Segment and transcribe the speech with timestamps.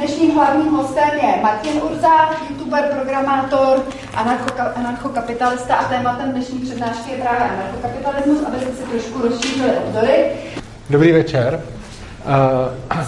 [0.00, 3.82] Dnešním hlavním hostem je Martin Urza, youtuber, programátor,
[4.74, 10.32] anarchokapitalista a tématem dnešní přednášky je právě anarchokapitalismus, aby jsme si trošku rozšířili obzory.
[10.90, 11.60] Dobrý večer.
[12.92, 13.02] Uh,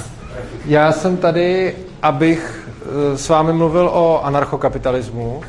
[0.66, 5.42] já jsem tady, abych eh, s vámi mluvil o anarchokapitalismu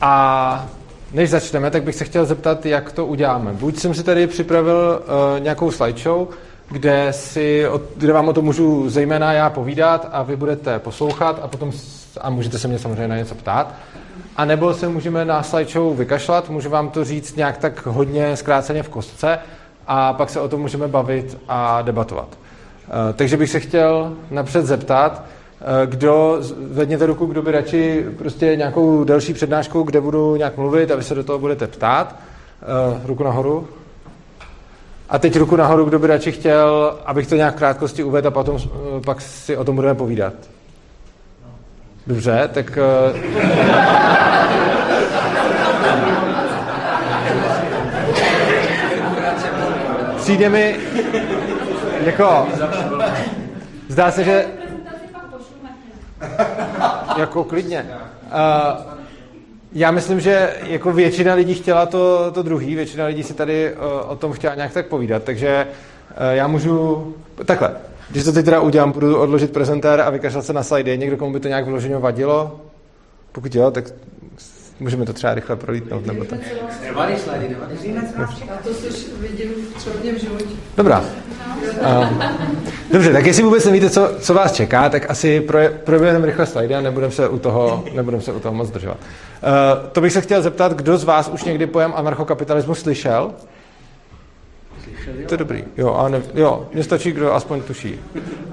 [0.00, 0.66] a
[1.12, 3.52] než začneme, tak bych se chtěl zeptat, jak to uděláme.
[3.52, 6.28] Buď jsem si tady připravil uh, nějakou slideshow,
[6.70, 7.66] kde, si,
[7.96, 11.72] kde vám o tom můžu zejména já povídat a vy budete poslouchat a potom
[12.20, 13.74] a můžete se mě samozřejmě na něco ptát.
[14.36, 18.82] A nebo se můžeme na slideshow vykašlat, můžu vám to říct nějak tak hodně zkráceně
[18.82, 19.38] v kostce
[19.86, 22.28] a pak se o tom můžeme bavit a debatovat.
[22.88, 25.24] Eh, takže bych se chtěl napřed zeptat,
[25.60, 30.90] eh, kdo, zvedněte ruku, kdo by radši prostě nějakou delší přednášku, kde budu nějak mluvit
[30.90, 32.16] a vy se do toho budete ptát.
[32.62, 33.68] Eh, ruku nahoru.
[35.08, 38.30] A teď ruku nahoru, kdo by radši chtěl, abych to nějak v krátkosti uvedl a
[38.30, 38.58] potom,
[39.04, 40.34] pak si o tom budeme povídat.
[42.06, 42.78] Dobře, tak...
[50.16, 50.76] Přijde mi,
[52.04, 52.48] jako,
[53.88, 54.46] zdá se, že...
[57.16, 57.86] Jako klidně.
[58.26, 58.93] Uh,
[59.74, 64.10] já myslím, že jako většina lidí chtěla to, to druhý, většina lidí si tady uh,
[64.10, 65.66] o tom chtěla nějak tak povídat, takže
[66.10, 67.14] uh, já můžu...
[67.44, 67.76] Takhle,
[68.10, 70.98] když to teď teda udělám, budu odložit prezentér a vykašlat se na slidy.
[70.98, 72.60] Někdo, komu by to nějak vloženě vadilo?
[73.32, 73.84] Pokud jo, tak
[74.80, 76.06] můžeme to třeba rychle prolítnout.
[76.06, 76.36] Nebo to.
[76.82, 77.94] Nevadí slidy, nevadí
[78.48, 80.44] Já to slyš, vidím třeba v životě.
[80.76, 81.04] Dobrá.
[82.92, 85.48] Dobře, tak jestli vůbec nevíte, co, co vás čeká, tak asi
[85.84, 88.96] proběhneme rychle slidy a nebudeme se u toho, nebudem se u toho moc zdržovat.
[89.00, 93.30] Uh, to bych se chtěl zeptat, kdo z vás už někdy pojem anarchokapitalismus slyšel?
[94.84, 95.28] Slyšel, jo.
[95.28, 95.64] To je dobrý.
[95.76, 98.00] Jo, a ne, jo, mně stačí, kdo aspoň tuší.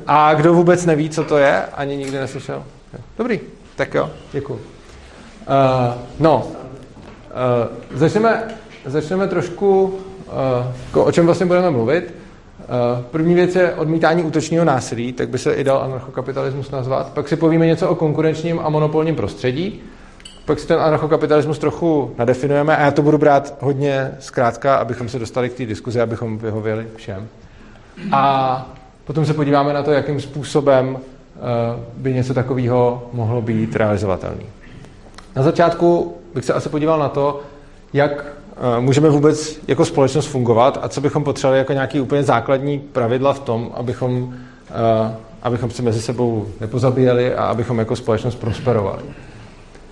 [0.08, 2.64] A kdo vůbec neví, co to je, ani nikdy neslyšel?
[3.18, 3.40] Dobrý,
[3.76, 4.54] tak jo, děkuji.
[4.54, 4.60] Uh,
[6.20, 8.44] no, uh, začneme,
[8.86, 10.00] začneme trošku,
[10.94, 12.21] uh, o čem vlastně budeme mluvit.
[12.72, 17.14] Uh, první věc je odmítání útočního násilí, tak by se i dal anarchokapitalismus nazvat.
[17.14, 19.82] Pak si povíme něco o konkurenčním a monopolním prostředí.
[20.46, 25.20] Pak si ten anarchokapitalismus trochu nadefinujeme a já to budu brát hodně zkrátka, abychom se
[25.20, 27.28] dostali k té diskuzi, abychom vyhověli všem.
[28.12, 28.66] A
[29.06, 30.98] potom se podíváme na to, jakým způsobem
[31.98, 34.44] by něco takového mohlo být realizovatelné.
[35.36, 37.42] Na začátku bych se asi podíval na to,
[37.94, 38.41] jak eh,
[38.80, 43.40] můžeme vůbec jako společnost fungovat a co bychom potřebovali jako nějaký úplně základní pravidla v
[43.40, 44.34] tom, abychom,
[44.70, 49.04] eh, abychom se mezi sebou nepozabíjeli a abychom jako společnost prosperovali.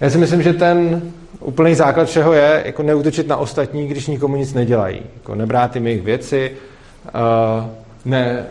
[0.02, 1.02] Já si myslím, že ten
[1.40, 5.02] úplný základ všeho je jako neútočit na ostatní, když nikomu nic nedělají.
[5.16, 6.52] Jako nebrát jim jejich věci,
[7.08, 7.70] eh,
[8.06, 8.46] ne,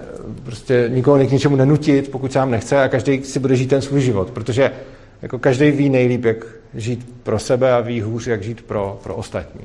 [0.44, 3.82] prostě nikoho k ničemu nenutit, pokud se vám nechce a každý si bude žít ten
[3.82, 4.70] svůj život, protože
[5.22, 9.14] jako každý ví nejlíp, jak žít pro sebe a ví hůř, jak žít pro, pro
[9.14, 9.60] ostatní.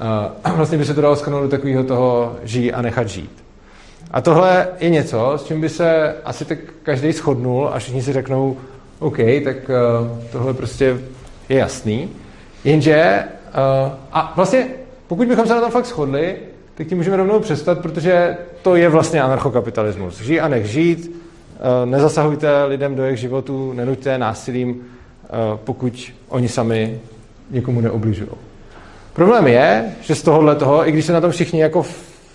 [0.56, 3.44] Vlastně by se to dalo sknout do takového toho žij a nechat žít.
[4.10, 8.12] A tohle je něco, s čím by se asi tak každý shodnul a všichni si
[8.12, 8.56] řeknou,
[8.98, 10.96] OK, tak uh, tohle prostě
[11.48, 12.08] je jasný.
[12.64, 13.24] Jenže,
[13.84, 14.66] uh, a vlastně
[15.06, 16.36] pokud bychom se na tom fakt shodli,
[16.74, 20.20] tak tím můžeme rovnou přestat, protože to je vlastně anarchokapitalismus.
[20.20, 24.82] Žij a nech žít, uh, nezasahujte lidem do jejich životů, nenuďte násilím,
[25.26, 27.00] Eh, pokud oni sami
[27.50, 28.30] někomu neobližují.
[29.16, 31.82] Problém je, že z tohohle toho, i když se na tom všichni jako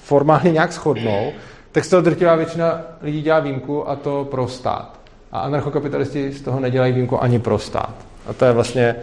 [0.04, 1.32] formálně nějak shodnou,
[1.72, 5.00] tak z toho drtivá většina lidí dělá výjimku a to pro stát.
[5.32, 7.94] A anarchokapitalisti z toho nedělají výjimku ani pro stát.
[8.28, 8.96] A to je vlastně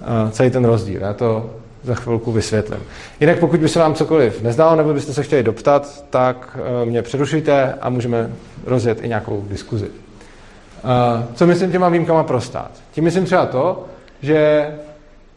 [0.00, 1.00] uh, celý ten rozdíl.
[1.00, 1.50] Já to
[1.82, 2.80] za chvilku vysvětlím.
[3.20, 7.02] Jinak pokud by se vám cokoliv nezdalo, nebo byste se chtěli doptat, tak uh, mě
[7.02, 8.30] přerušujte a můžeme
[8.66, 9.86] rozjet i nějakou diskuzi.
[9.86, 12.70] Uh, co myslím těma výjimkama pro stát?
[12.92, 13.84] Tím myslím třeba to,
[14.22, 14.66] že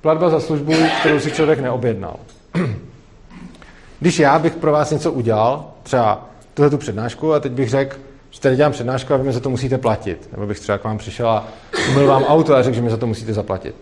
[0.05, 2.15] platba za službu, kterou si člověk neobjednal.
[3.99, 7.97] Když já bych pro vás něco udělal, třeba tuhle tu přednášku, a teď bych řekl,
[8.31, 10.29] že tady dělám přednášku a vy mi za to musíte platit.
[10.31, 11.47] Nebo bych třeba k vám přišel a
[11.89, 13.75] umyl vám auto a řekl, že mi za to musíte zaplatit.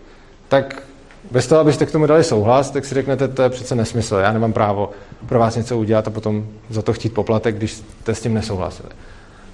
[0.48, 0.82] Tak
[1.30, 4.16] bez toho, abyste k tomu dali souhlas, tak si řeknete, to je přece nesmysl.
[4.16, 4.90] Já nemám právo
[5.26, 8.88] pro vás něco udělat a potom za to chtít poplatek, když jste s tím nesouhlasili.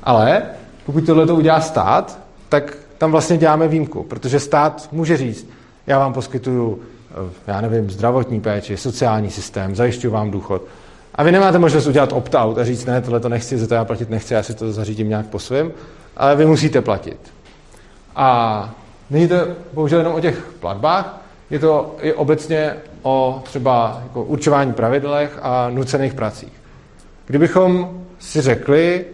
[0.03, 0.43] Ale
[0.87, 2.19] pokud tohle to udělá stát,
[2.49, 5.47] tak tam vlastně děláme výjimku, protože stát může říct,
[5.91, 10.63] já vám poskytuju, eh, já nevím, zdravotní péči, sociální systém, zajišťuju vám důchod.
[11.15, 13.85] A vy nemáte možnost udělat opt-out a říct, ne, tohle to nechci, za to já
[13.85, 15.73] platit nechci, já si to zařídím nějak po svém,
[16.17, 17.19] ale vy musíte platit.
[18.17, 18.71] A
[19.11, 19.35] není to
[19.73, 21.21] bohužel jenom o těch platbách,
[21.51, 26.53] je to i obecně o třeba jako určování pravidlech a nucených pracích.
[27.27, 29.05] Kdybychom si řekli,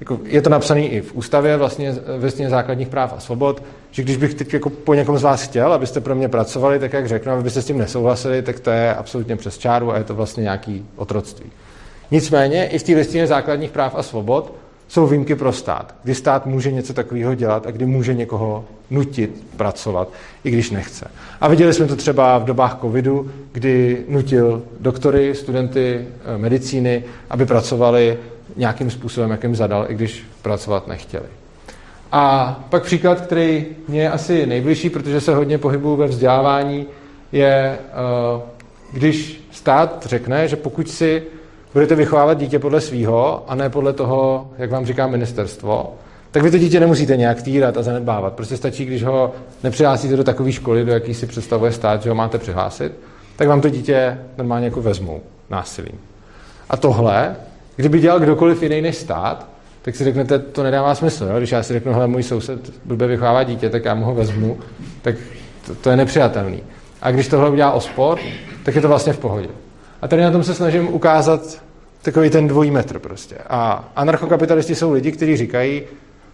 [0.00, 4.16] jako je to napsané i v ústavě vlastně ve základních práv a svobod, že když
[4.16, 7.32] bych teď jako po někom z vás chtěl, abyste pro mě pracovali, tak jak řeknu,
[7.32, 10.86] abyste s tím nesouhlasili, tak to je absolutně přes čáru a je to vlastně nějaký
[10.96, 11.50] otroctví.
[12.10, 14.52] Nicméně i v té listině základních práv a svobod
[14.88, 19.46] jsou výjimky pro stát, kdy stát může něco takového dělat a kdy může někoho nutit
[19.56, 20.08] pracovat,
[20.44, 21.10] i když nechce.
[21.40, 27.46] A viděli jsme to třeba v dobách covidu, kdy nutil doktory, studenty eh, medicíny, aby
[27.46, 28.18] pracovali
[28.56, 31.26] nějakým způsobem, jakým zadal, i když pracovat nechtěli.
[32.12, 36.86] A pak příklad, který mě je asi nejbližší, protože se hodně pohybuju ve vzdělávání,
[37.32, 38.42] je, eh,
[38.92, 41.22] když stát řekne, že pokud si
[41.72, 45.94] budete vychovávat dítě podle svýho a ne podle toho, jak vám říká ministerstvo,
[46.30, 48.32] tak vy to dítě nemusíte nějak týrat a zanedbávat.
[48.32, 49.32] Prostě stačí, když ho
[49.64, 52.92] nepřihlásíte do takové školy, do jaký si představuje stát, že ho máte přihlásit,
[53.36, 55.20] tak vám to dítě normálně jako vezmou
[55.50, 56.00] násilím.
[56.70, 57.36] A tohle,
[57.76, 59.46] kdyby dělal kdokoliv jiný než stát,
[59.86, 61.24] tak si řeknete, to nedává smysl.
[61.24, 61.38] Jo?
[61.38, 64.58] Když já si řeknu, hele, můj soused blbě vychovává dítě, tak já mu ho vezmu,
[65.02, 65.14] tak
[65.66, 66.62] to, to je nepřijatelný.
[67.02, 68.18] A když tohle udělá ospor,
[68.62, 69.48] tak je to vlastně v pohodě.
[70.02, 71.62] A tady na tom se snažím ukázat
[72.02, 73.36] takový ten dvojí metr prostě.
[73.48, 75.82] A anarchokapitalisti jsou lidi, kteří říkají,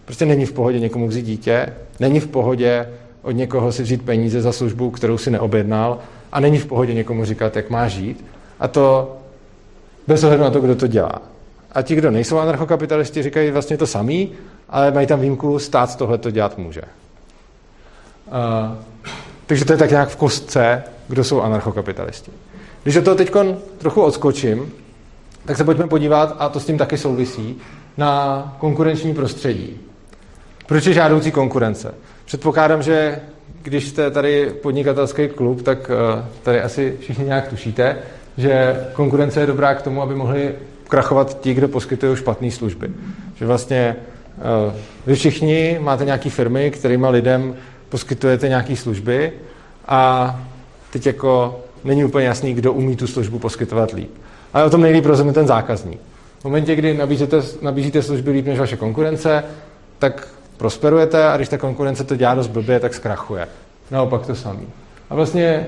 [0.05, 1.67] prostě není v pohodě někomu vzít dítě,
[1.99, 2.89] není v pohodě
[3.21, 5.99] od někoho si vzít peníze za službu, kterou si neobjednal
[6.31, 8.25] a není v pohodě někomu říkat, jak má žít.
[8.59, 9.17] A to
[10.07, 11.32] bez ohledu na to, kdo to dělá.
[11.73, 14.31] A ti, kdo nejsou anarchokapitalisti, říkají vlastně to samý,
[14.69, 16.81] ale mají tam výjimku, stát tohle to dělat může.
[18.27, 18.77] Uh,
[19.45, 22.31] takže to je tak nějak v kostce, kdo jsou anarchokapitalisti.
[22.83, 23.31] Když do toho teď
[23.77, 24.73] trochu odskočím,
[25.45, 27.57] tak se pojďme podívat, a to s tím taky souvisí,
[27.97, 29.79] na konkurenční prostředí.
[30.67, 31.93] Proč je žádoucí konkurence?
[32.25, 33.19] Předpokládám, že
[33.61, 37.97] když jste tady podnikatelský klub, tak eh, tady asi všichni nějak tušíte,
[38.37, 40.55] že konkurence je dobrá k tomu, aby mohli
[40.93, 42.91] krachovat ti, kdo poskytují špatné služby.
[43.35, 43.95] Že vlastně
[44.37, 44.73] eh,
[45.07, 47.55] vy všichni máte nějaké firmy, kterými lidem
[47.89, 49.31] poskytujete nějaké služby
[49.87, 50.39] a
[50.91, 54.11] teď jako není úplně jasný, kdo umí tu službu poskytovat líp.
[54.53, 55.99] Ale o tom nejlíp rozhodne ten zákazník.
[56.39, 59.43] V momentě, kdy nabízíte, nabízíte služby líp než vaše konkurence,
[59.99, 63.47] tak prosperujete a když ta konkurence to dělá dost blbě, tak zkrachuje.
[63.91, 64.67] Naopak to samý.
[65.09, 65.65] A vlastně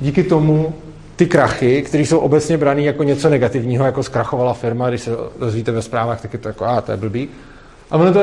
[0.00, 0.74] díky tomu
[1.18, 5.72] ty krachy, které jsou obecně brané jako něco negativního, jako zkrachovala firma, když se dozvíte
[5.72, 7.28] ve zprávách, tak je to jako, a to je blbý.
[7.90, 8.20] A ono to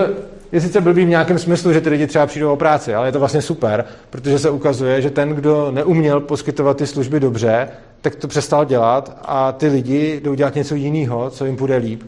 [0.52, 3.12] je sice blbý v nějakém smyslu, že ty lidi třeba přijdou o práci, ale je
[3.12, 7.68] to vlastně super, protože se ukazuje, že ten, kdo neuměl poskytovat ty služby dobře,
[8.02, 12.04] tak to přestal dělat a ty lidi jdou dělat něco jiného, co jim bude líp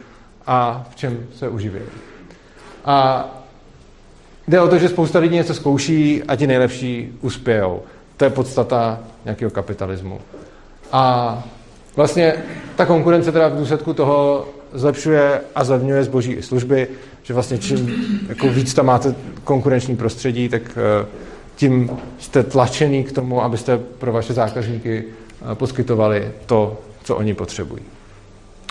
[0.46, 1.80] a v čem se uživí.
[2.86, 3.28] A
[4.48, 7.82] jde o to, že spousta lidí něco zkouší a ti nejlepší uspějou.
[8.18, 10.20] To je podstata nějakého kapitalismu.
[10.92, 11.44] A
[11.96, 12.34] vlastně
[12.76, 16.88] ta konkurence teda v důsledku toho zlepšuje a zlevňuje zboží i služby,
[17.24, 17.96] že vlastně čím
[18.30, 21.06] jako víc tam máte konkurenční prostředí, tak eh,
[21.56, 21.90] tím
[22.20, 25.04] jste tlačený k tomu, abyste pro vaše zákazníky
[25.52, 27.82] eh, poskytovali to, co oni potřebují.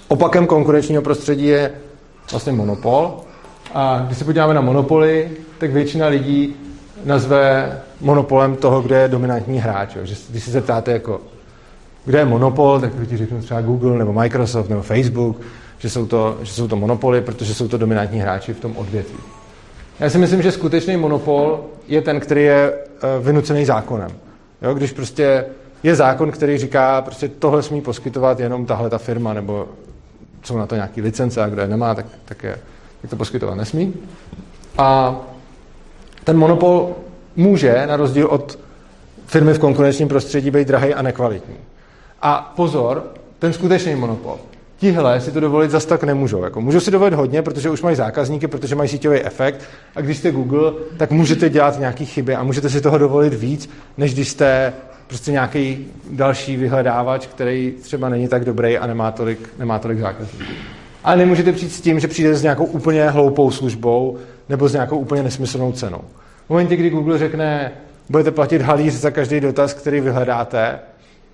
[0.09, 1.73] Opakem konkurenčního prostředí je
[2.31, 3.21] vlastně monopol.
[3.75, 6.57] A když se podíváme na monopoly, tak většina lidí
[7.05, 9.97] nazve monopolem toho, kde je dominantní hráč.
[10.03, 11.21] Že když se zeptáte, jako,
[12.07, 15.41] kde je monopol, tak ti řeknu třeba Google nebo Microsoft nebo Facebook,
[15.79, 19.19] že jsou, to, že jsou to monopoly, protože jsou to dominantní hráči v tom odvětví.
[20.01, 24.11] Já si myslím, že skutečný monopol je ten, který je eh, vynucený zákonem.
[24.63, 25.45] Jo, když prostě
[25.83, 29.69] je zákon, který říká, prostě tohle smí poskytovat jenom tahle ta firma, nebo
[30.43, 32.59] jsou na to nějaký licence a kdo je nemá, tak, tak, je,
[33.03, 33.95] tak to poskytovat nesmí.
[34.79, 35.17] A
[36.25, 36.95] ten monopol
[37.37, 38.59] může, na rozdíl od
[39.27, 41.57] firmy v konkurenčním prostředí, být drahý a nekvalitní.
[42.23, 44.39] A pozor, ten skutečný monopol
[44.79, 46.45] tihle si to dovolit zas tak nemůžou.
[46.45, 49.61] Jako, můžou si dovolit hodně, protože už mají zákazníky, protože mají síťový efekt
[49.97, 53.71] a když jste Google, tak můžete dělat nějaké chyby a můžete si toho dovolit víc,
[53.97, 54.73] než když jste
[55.07, 60.53] prostě nějaký další vyhledávač, který třeba není tak dobrý a nemá tolik, nemá tolik zákazníků.
[61.05, 64.19] Ale nemůžete přijít s tím, že přijdete s nějakou úplně hloupou službou
[64.49, 66.01] nebo s nějakou úplně nesmyslnou cenou.
[66.47, 67.73] V momentě, kdy Google řekne,
[68.09, 70.79] budete platit halíř za každý dotaz, který vyhledáte,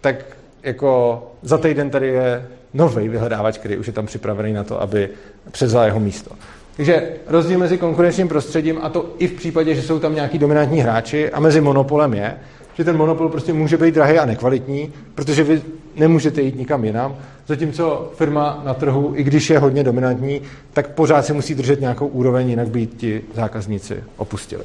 [0.00, 0.16] tak
[0.62, 5.08] jako za týden tady je nový vyhledávač, který už je tam připravený na to, aby
[5.50, 6.30] převzal jeho místo.
[6.76, 10.80] Takže rozdíl mezi konkurenčním prostředím a to i v případě, že jsou tam nějaký dominantní
[10.80, 12.34] hráči a mezi monopolem je,
[12.74, 15.62] že ten monopol prostě může být drahý a nekvalitní, protože vy
[15.96, 17.16] nemůžete jít nikam jinam,
[17.46, 20.42] zatímco firma na trhu, i když je hodně dominantní,
[20.72, 24.64] tak pořád si musí držet nějakou úroveň, jinak by ti zákazníci opustili.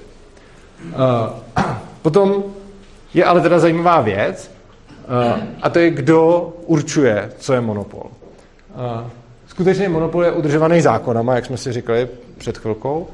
[0.85, 1.63] Uh,
[2.01, 2.43] potom
[3.13, 4.51] je ale teda zajímavá věc,
[5.61, 8.03] a to je, kdo určuje, co je monopol.
[8.03, 9.07] Uh,
[9.47, 13.07] skutečný monopol je udržovaný zákonama, jak jsme si říkali před chvilkou,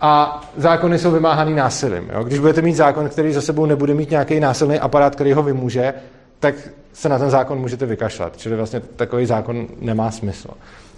[0.00, 2.10] a zákony jsou vymáhaný násilím.
[2.12, 2.24] Jo?
[2.24, 5.94] Když budete mít zákon, který za sebou nebude mít nějaký násilný aparát, který ho vymůže,
[6.40, 6.54] tak
[6.92, 8.36] se na ten zákon můžete vykašlat.
[8.36, 10.48] Čili vlastně takový zákon nemá smysl.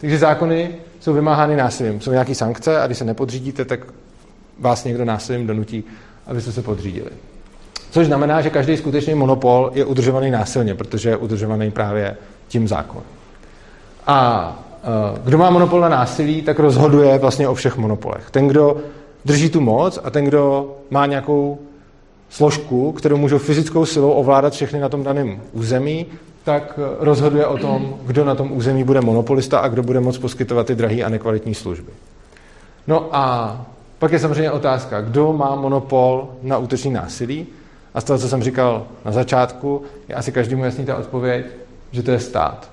[0.01, 2.01] Takže zákony jsou vymáhány násilím.
[2.01, 3.81] Jsou nějaké sankce a když se nepodřídíte, tak
[4.59, 5.85] vás někdo násilím donutí,
[6.27, 7.11] abyste se podřídili.
[7.91, 12.17] Což znamená, že každý skutečný monopol je udržovaný násilně, protože je udržovaný právě
[12.49, 13.07] tím zákonem.
[14.07, 18.31] A e, kdo má monopol na násilí, tak rozhoduje vlastně o všech monopolech.
[18.31, 18.77] Ten, kdo
[19.25, 21.59] drží tu moc a ten, kdo má nějakou
[22.31, 26.07] složku, kterou můžou fyzickou silou ovládat všechny na tom daném území,
[26.45, 30.67] tak rozhoduje o tom, kdo na tom území bude monopolista a kdo bude moct poskytovat
[30.67, 31.93] ty drahé a nekvalitní služby.
[32.87, 33.57] No a
[33.99, 37.47] pak je samozřejmě otázka, kdo má monopol na útoční násilí.
[37.99, 41.47] A z toho, co jsem říkal na začátku, je asi každému jasný ta odpověď,
[41.93, 42.71] že to je stát.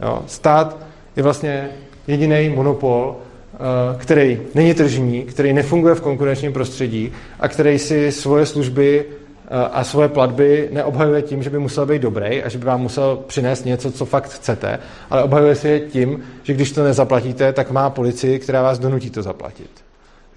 [0.00, 0.22] Jo?
[0.26, 0.76] Stát
[1.16, 1.70] je vlastně
[2.06, 3.16] jediný monopol,
[3.54, 3.58] eh,
[3.98, 9.84] který není tržní, který nefunguje v konkurenčním prostředí a který si svoje služby eh, a
[9.84, 13.64] svoje platby neobhajuje tím, že by musel být dobrý a že by vám musel přinést
[13.64, 14.78] něco, co fakt chcete,
[15.10, 19.10] ale obhajuje si je tím, že když to nezaplatíte, tak má policii, která vás donutí
[19.10, 19.87] to zaplatit.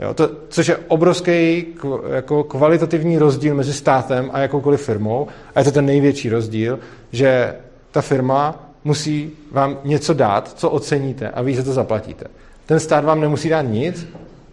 [0.01, 1.65] Jo, to, což je obrovský
[2.13, 5.27] jako kvalitativní rozdíl mezi státem a jakoukoliv firmou.
[5.55, 6.79] A je to ten největší rozdíl,
[7.11, 7.55] že
[7.91, 12.25] ta firma musí vám něco dát, co oceníte a vy za to zaplatíte.
[12.65, 14.07] Ten stát vám nemusí dát nic,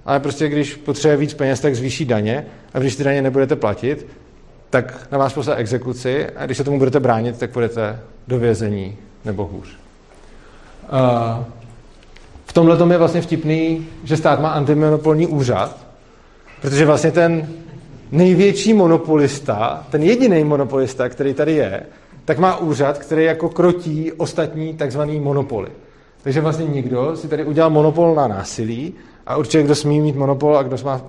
[0.07, 4.07] ale prostě když potřebuje víc peněz, tak zvýší daně a když ty daně nebudete platit,
[4.71, 8.97] tak na vás poslá exekuci a když se tomu budete bránit, tak budete do vězení
[9.25, 9.69] nebo hůř.
[10.93, 11.45] Uh,
[12.59, 15.77] tomhle tom je vlastně vtipný, že stát má antimonopolní úřad,
[16.61, 17.49] protože vlastně ten
[18.13, 21.83] největší monopolista, ten jediný monopolista, který tady je,
[22.25, 25.69] tak má úřad, který jako krotí ostatní takzvaný monopoly.
[26.23, 28.95] Takže vlastně nikdo si tady udělal monopol na násilí
[29.27, 31.01] a určitě kdo smí mít monopol a kdo má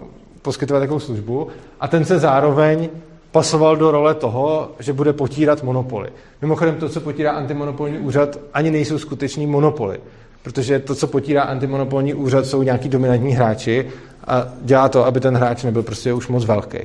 [0.41, 1.47] poskytovat takovou službu
[1.79, 2.89] a ten se zároveň
[3.31, 6.09] pasoval do role toho, že bude potírat monopoly.
[6.41, 9.99] Mimochodem to, co potírá antimonopolní úřad, ani nejsou skuteční monopoly,
[10.43, 13.87] protože to, co potírá antimonopolní úřad, jsou nějaký dominantní hráči
[14.27, 16.79] a dělá to, aby ten hráč nebyl prostě už moc velký.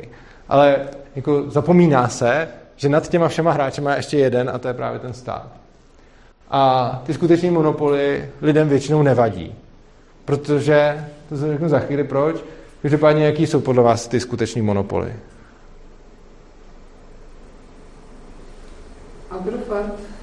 [0.48, 0.80] Ale
[1.16, 4.98] jako zapomíná se, že nad těma všema hráči má ještě jeden a to je právě
[4.98, 5.46] ten stát.
[6.50, 9.54] A ty skuteční monopoly lidem většinou nevadí.
[10.24, 12.36] Protože, to se řeknu za chvíli proč,
[12.82, 15.12] každopádně jaký jsou podle vás ty skuteční monopoly?
[19.30, 20.13] Agrofert.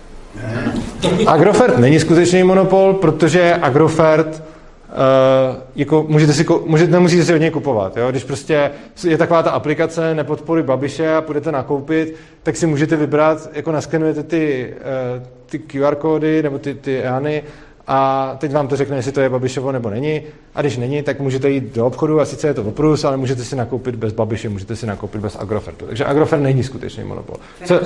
[1.27, 4.43] Agrofert není skutečný monopol, protože Agrofert
[4.91, 7.97] Uh, jako můžete si, můžete, nemusíte si od něj kupovat.
[7.97, 8.11] Jo?
[8.11, 8.71] Když prostě
[9.07, 14.23] je taková ta aplikace nepodpory Babiše a půjdete nakoupit, tak si můžete vybrat, jako naskenujete
[14.23, 14.73] ty,
[15.17, 17.43] uh, ty QR kódy nebo ty, ty EANy
[17.87, 20.21] a teď vám to řekne, jestli to je Babišovo nebo není.
[20.55, 23.43] A když není, tak můžete jít do obchodu a sice je to oprus, ale můžete
[23.43, 25.85] si nakoupit bez Babiše, můžete si nakoupit bez Agrofertu.
[25.85, 27.35] Takže Agrofert není skutečný monopol.
[27.65, 27.79] Co...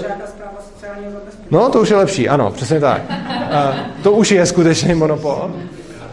[1.51, 3.01] No, to už je lepší, ano, přesně tak.
[3.09, 5.51] Uh, to už je skutečný monopol.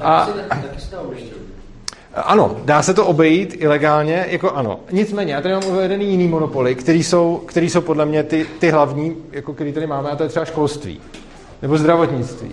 [0.01, 0.29] A,
[2.15, 4.81] ano, dá se to obejít ilegálně, jako ano.
[4.91, 8.71] Nicméně, já tady mám uvedený jiný monopoly, který jsou, který jsou podle mě ty, ty
[8.71, 11.01] hlavní, jako který tady máme, a to je třeba školství,
[11.63, 12.51] nebo zdravotnictví,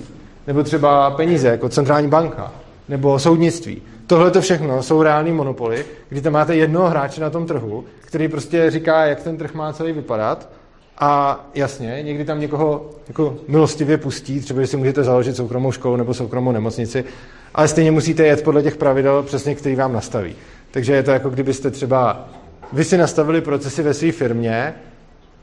[0.47, 2.51] nebo třeba peníze, jako centrální banka,
[2.89, 3.81] nebo soudnictví.
[4.07, 8.27] Tohle to všechno jsou reální monopoly, kdy tam máte jednoho hráče na tom trhu, který
[8.27, 10.49] prostě říká, jak ten trh má celý vypadat
[10.99, 15.95] a jasně, někdy tam někoho jako milostivě pustí, třeba když si můžete založit soukromou školu
[15.95, 17.03] nebo soukromou nemocnici,
[17.53, 20.35] ale stejně musíte jet podle těch pravidel přesně, který vám nastaví.
[20.71, 22.29] Takže je to jako kdybyste třeba
[22.73, 24.73] vy si nastavili procesy ve své firmě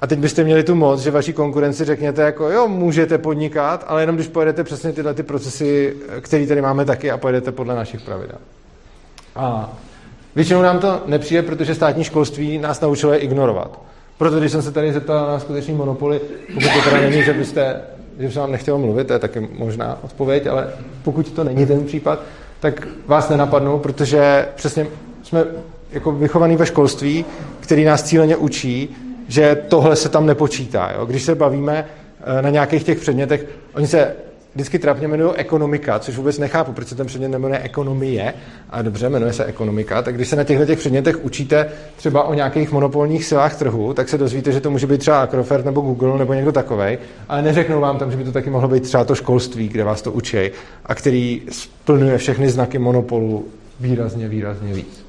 [0.01, 4.03] a teď byste měli tu moc, že vaší konkurenci řekněte jako jo, můžete podnikat, ale
[4.03, 8.01] jenom když pojedete přesně tyhle ty procesy, které tady máme taky a pojedete podle našich
[8.01, 8.39] pravidel.
[9.37, 9.73] A
[10.35, 13.81] většinou nám to nepřijde, protože státní školství nás naučilo je ignorovat.
[14.19, 16.21] Proto když jsem se tady zeptal na skutečný monopoly,
[16.55, 17.81] pokud to teda není, že byste
[18.19, 20.69] že jsem vám nechtěl mluvit, to je taky možná odpověď, ale
[21.03, 22.23] pokud to není ten případ,
[22.61, 24.87] tak vás nenapadnou, protože přesně
[25.23, 25.45] jsme
[25.93, 27.25] jako vychovaný ve školství,
[27.61, 28.97] který nás cíleně učí,
[29.29, 30.93] že tohle se tam nepočítá.
[30.97, 31.07] Jo?
[31.07, 31.87] Když se bavíme
[32.39, 34.17] eh, na nějakých těch předmětech, oni se
[34.57, 38.35] vždycky trapně jmenují ekonomika, což vůbec nechápu, proč se ten předmět jmenuje ekonomie,
[38.71, 42.35] a dobře, jmenuje se ekonomika, tak když se na těchto těch předmětech učíte třeba o
[42.35, 46.19] nějakých monopolních silách trhu, tak se dozvíte, že to může být třeba Acrofert nebo Google
[46.19, 46.99] nebo někdo takový,
[47.29, 50.03] ale neřeknou vám tam, že by to taky mohlo být třeba to školství, kde vás
[50.03, 50.51] to učí
[50.87, 53.45] a který splňuje všechny znaky monopolu
[53.81, 55.07] výrazně, výrazně víc.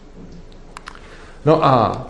[1.46, 2.06] No a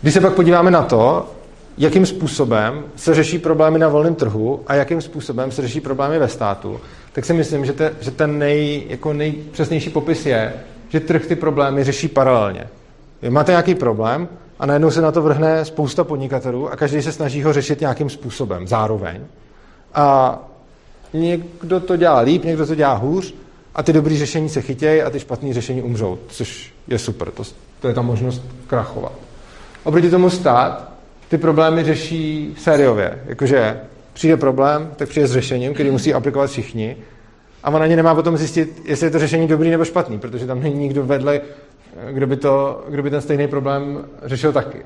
[0.00, 1.35] když se pak podíváme na to,
[1.78, 6.28] jakým způsobem se řeší problémy na volném trhu a jakým způsobem se řeší problémy ve
[6.28, 6.80] státu,
[7.12, 10.54] tak si myslím, že, te, že ten nej, jako nejpřesnější popis je,
[10.88, 12.68] že trh ty problémy řeší paralelně.
[13.28, 14.28] Máte nějaký problém
[14.58, 18.10] a najednou se na to vrhne spousta podnikatelů a každý se snaží ho řešit nějakým
[18.10, 19.20] způsobem zároveň.
[19.94, 20.38] A
[21.12, 23.34] někdo to dělá líp, někdo to dělá hůř
[23.74, 27.42] a ty dobrý řešení se chytějí a ty špatné řešení umřou, což je super, to,
[27.80, 29.12] to je ta možnost krachovat.
[29.84, 30.95] Oproti tomu stát
[31.28, 33.80] ty problémy řeší sériově, jakože
[34.12, 36.96] přijde problém, tak přijde s řešením, který musí aplikovat všichni
[37.62, 40.62] a on ani nemá potom zjistit, jestli je to řešení dobrý nebo špatný, protože tam
[40.62, 41.40] není nikdo vedle,
[42.12, 44.78] kdo by, to, kdo by ten stejný problém řešil taky.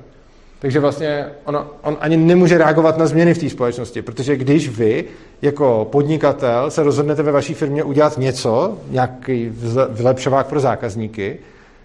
[0.59, 5.05] Takže vlastně ono, on ani nemůže reagovat na změny v té společnosti, protože když vy
[5.43, 9.53] jako podnikatel se rozhodnete ve vaší firmě udělat něco, nějaký
[9.91, 11.39] vylepšovák pro zákazníky,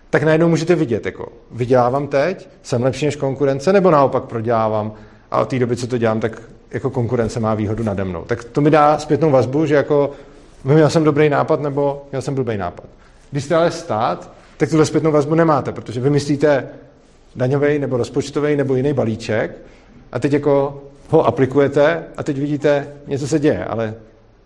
[0.10, 4.94] tak najednou můžete vidět, jako vydělávám teď, jsem lepší než konkurence, nebo naopak prodělávám
[5.32, 8.24] a od té doby, co to dělám, tak jako konkurence má výhodu nade mnou.
[8.24, 10.12] Tak to mi dá zpětnou vazbu, že jako
[10.64, 12.86] měl jsem dobrý nápad, nebo měl jsem blbý nápad.
[13.32, 16.68] Když jste ale stát, tak tuhle zpětnou vazbu nemáte, protože vymyslíte
[17.36, 19.58] daňový nebo rozpočtový nebo jiný balíček
[20.12, 23.94] a teď jako ho aplikujete a teď vidíte, něco se děje, ale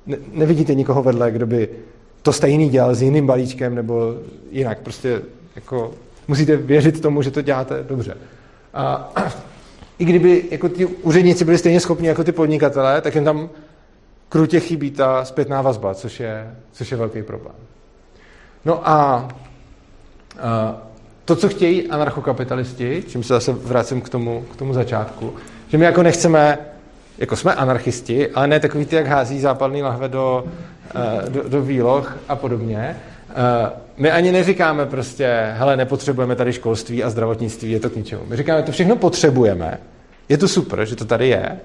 [0.08, 1.70] ne, nevidíte nikoho vedle, kdo by
[2.22, 4.16] to stejný dělal s jiným balíčkem nebo
[4.51, 4.80] jinak.
[4.80, 5.22] Prostě
[5.60, 5.92] jako
[6.28, 8.18] musíte věřit tomu, že to děláte dobře.
[8.74, 9.13] A
[10.00, 13.50] i kdyby jako ti úředníci byli stejně schopni jako ty podnikatelé, tak jim tam
[14.30, 17.56] krutě chybí ta zpětná vazba, což je, což je velký problém.
[18.66, 19.28] No a,
[20.39, 20.78] a
[21.25, 25.34] to, co chtějí anarchokapitalisti, čím se zase vracím k tomu, k tomu začátku,
[25.68, 26.58] že my jako nechceme,
[27.18, 30.44] jako jsme anarchisti, ale ne takový ty, jak hází západný lahve do,
[30.96, 32.96] eh, do, do výloh a podobně.
[34.00, 38.22] My ani neříkáme prostě, hele, nepotřebujeme tady školství a zdravotnictví, je to k ničemu.
[38.27, 39.79] My říkáme, to všechno potřebujeme,
[40.29, 41.60] je to super, že to tady je,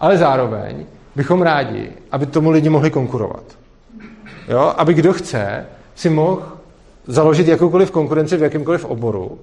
[0.00, 3.44] ale zároveň bychom rádi, aby tomu lidi mohli konkurovat.
[4.48, 4.74] Jo?
[4.76, 6.42] Aby kdo chce, si mohl
[7.06, 9.38] založit jakoukoliv konkurenci v jakýmkoliv oboru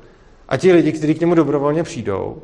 [0.50, 2.38] a ti lidi, kteří k němu dobrovolně přijdou,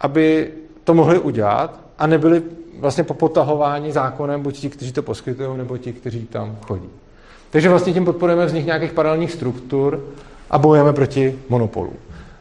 [0.00, 0.50] aby
[0.84, 2.42] to mohli udělat a nebyli
[2.78, 6.88] vlastně popotahováni zákonem buď ti, kteří to poskytují, nebo ti, kteří tam chodí.
[7.54, 10.04] Takže vlastně tím podporujeme vznik nějakých paralelních struktur
[10.50, 11.92] a bojujeme proti monopolu.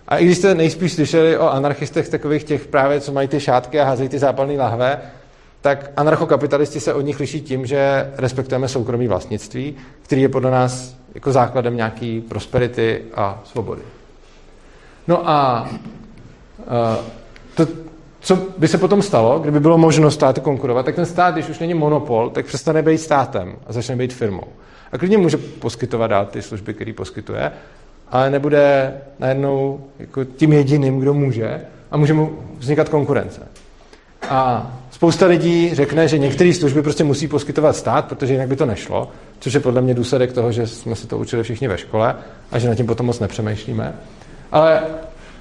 [0.08, 3.80] A i když jste nejspíš slyšeli o anarchistech takových těch právě, co mají ty šátky
[3.80, 5.02] a házejí ty zápalné lahve,
[5.62, 10.96] tak anarchokapitalisti se od nich liší tím, že respektujeme soukromí vlastnictví, který je podle nás
[11.16, 13.82] jako základem nějaký prosperity a svobody.
[15.08, 15.70] No a
[17.56, 17.68] to,
[18.24, 21.60] co by se potom stalo, kdyby bylo možno státu konkurovat, tak ten stát, když už
[21.60, 24.48] není monopol, tak přestane být státem a začne být firmou.
[24.92, 27.52] A klidně může poskytovat dál ty služby, které poskytuje,
[28.10, 33.42] ale nebude najednou jako tím jediným, kdo může a může mu vznikat konkurence.
[34.30, 38.66] A spousta lidí řekne, že některé služby prostě musí poskytovat stát, protože jinak by to
[38.66, 42.16] nešlo, což je podle mě důsledek toho, že jsme se to učili všichni ve škole
[42.52, 43.94] a že na tím potom moc nepřemýšlíme.
[44.52, 44.82] Ale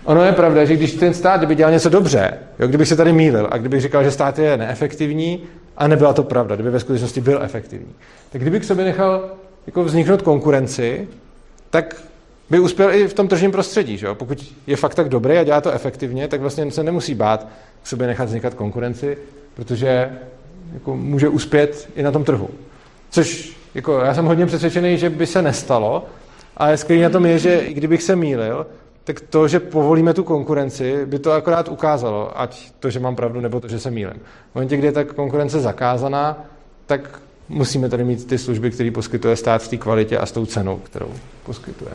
[0.04, 3.12] ono je pravda, že když ten stát by dělal něco dobře, jo, kdybych se tady
[3.12, 5.42] mýlil a kdybych říkal, že stát je neefektivní,
[5.76, 7.92] a nebyla to pravda, kdyby ve skutečnosti byl efektivní,
[8.30, 9.30] tak kdyby k sobě nechal
[9.66, 11.08] jako vzniknout konkurenci,
[11.70, 12.02] tak
[12.50, 13.98] by uspěl i v tom tržním prostředí.
[13.98, 14.14] Že jo?
[14.14, 17.48] Pokud je fakt tak dobrý a dělá to efektivně, tak vlastně se nemusí bát
[17.82, 19.18] k sobě nechat vznikat konkurenci,
[19.54, 20.10] protože
[20.74, 22.50] jako může uspět i na tom trhu.
[23.10, 26.06] Což jako, já jsem hodně přesvědčený, že by se nestalo,
[26.56, 28.66] ale skvělý na tom je, že i kdybych se mýlil,
[29.04, 33.40] tak to, že povolíme tu konkurenci, by to akorát ukázalo, ať to, že mám pravdu,
[33.40, 34.20] nebo to, že se mýlím.
[34.52, 36.44] V momentě, kdy je ta konkurence zakázaná,
[36.86, 40.46] tak musíme tady mít ty služby, které poskytuje stát v té kvalitě a s tou
[40.46, 41.08] cenou, kterou
[41.46, 41.90] poskytuje.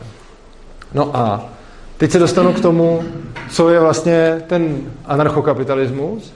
[0.94, 1.48] No a
[1.96, 3.04] teď se dostanu k tomu,
[3.50, 6.32] co je vlastně ten anarchokapitalismus.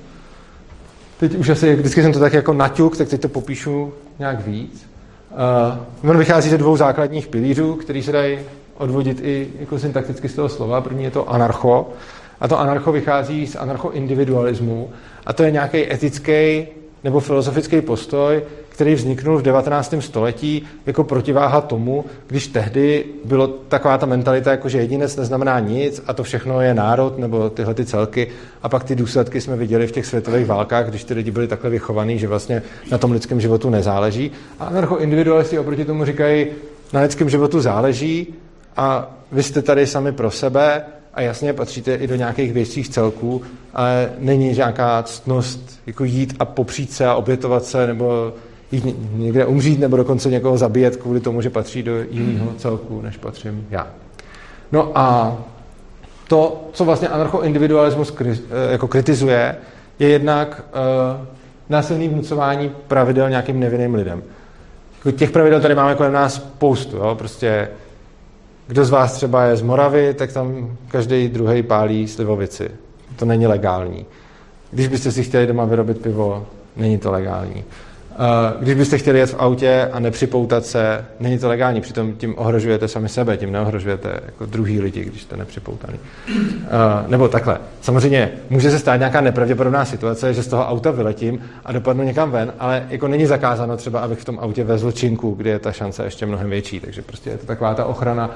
[1.21, 4.87] Teď už asi, vždycky jsem to tak jako naťuk, tak teď to popíšu nějak víc.
[6.03, 8.39] Uh, on vychází ze dvou základních pilířů, který se dají
[8.79, 10.81] odvodit i jako syntakticky z toho slova.
[10.81, 11.89] První je to anarcho.
[12.41, 14.91] A to anarcho vychází z anarchoindividualismu.
[15.27, 16.67] A to je nějaký etický
[17.05, 19.95] nebo filozofický postoj, který vzniknul v 19.
[20.01, 26.03] století jako protiváha tomu, když tehdy bylo taková ta mentalita, jako že jedinec neznamená nic
[26.07, 28.29] a to všechno je národ nebo tyhle ty celky
[28.63, 31.71] a pak ty důsledky jsme viděli v těch světových válkách, když ty lidi byli takhle
[31.71, 34.33] vychovaní, že vlastně na tom lidském životu nezáleží.
[34.61, 36.47] A anarcho-individualisti oproti tomu říkají,
[36.93, 38.35] na lidském životu záleží
[38.77, 43.43] a vy jste tady sami pro sebe a jasně patříte i do nějakých větších celků,
[43.75, 48.33] ale není nějaká ctnost jako jít a popřít se a obětovat se nebo
[48.73, 53.17] jít někde umřít nebo dokonce někoho zabíjet kvůli tomu, že patří do jiného celku, než
[53.17, 53.87] patřím já.
[54.73, 55.37] No a
[56.29, 58.37] to, co vlastně anarchoindividualismus eh,
[58.71, 59.57] jako kritizuje,
[59.99, 60.65] je jednak
[61.19, 61.27] uh,
[61.69, 64.23] násilný vnucování pravidel nějakým nevinným lidem.
[64.99, 66.97] Jako těch pravidel tady máme kolem nás spoustu.
[66.97, 67.15] Jo?
[67.19, 67.69] Prostě
[68.67, 72.71] kdo z vás třeba je z Moravy, tak tam každý druhý pálí slivovici.
[73.17, 74.07] To není legální.
[74.71, 76.47] Když byste si chtěli doma vyrobit pivo,
[76.77, 77.65] není to legální.
[78.61, 82.89] Když byste chtěli jet v autě a nepřipoutat se, není to legální, přitom tím ohrožujete
[82.89, 85.99] sami sebe, tím neohrožujete jako druhý lidi, když jste nepřipoutaný.
[87.07, 87.59] Nebo takhle.
[87.81, 92.31] Samozřejmě může se stát nějaká nepravděpodobná situace, že z toho auta vyletím a dopadnu někam
[92.31, 95.73] ven, ale jako není zakázáno třeba, abych v tom autě vezl činku, kde je ta
[95.73, 96.81] šance ještě mnohem větší.
[96.81, 98.31] Takže prostě je to taková ta ochrana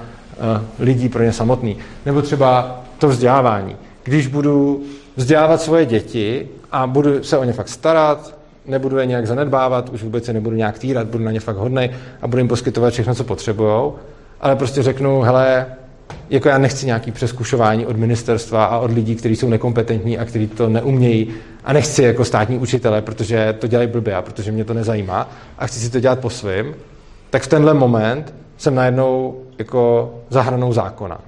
[0.79, 1.77] lidí pro ně samotný.
[2.07, 3.77] Nebo třeba to vzdělávání.
[4.05, 4.83] Když budu
[5.17, 8.35] vzdělávat svoje děti a budu se o ně fakt starat,
[8.69, 11.91] nebudu je nějak zanedbávat, už vůbec je nebudu nějak týrat, budu na ně fakt hodnej
[12.23, 13.93] a budu jim poskytovat všechno, co potřebují,
[14.41, 15.67] ale prostě řeknu, hele,
[16.31, 20.47] jako já nechci nějaký přeskušování od ministerstva a od lidí, kteří jsou nekompetentní a kteří
[20.47, 21.29] to neumějí
[21.65, 25.67] a nechci jako státní učitele, protože to dělají blbě a protože mě to nezajímá a
[25.67, 26.75] chci si to dělat po svým,
[27.31, 31.21] tak v tenhle moment jsem najednou jako zahranou zákona.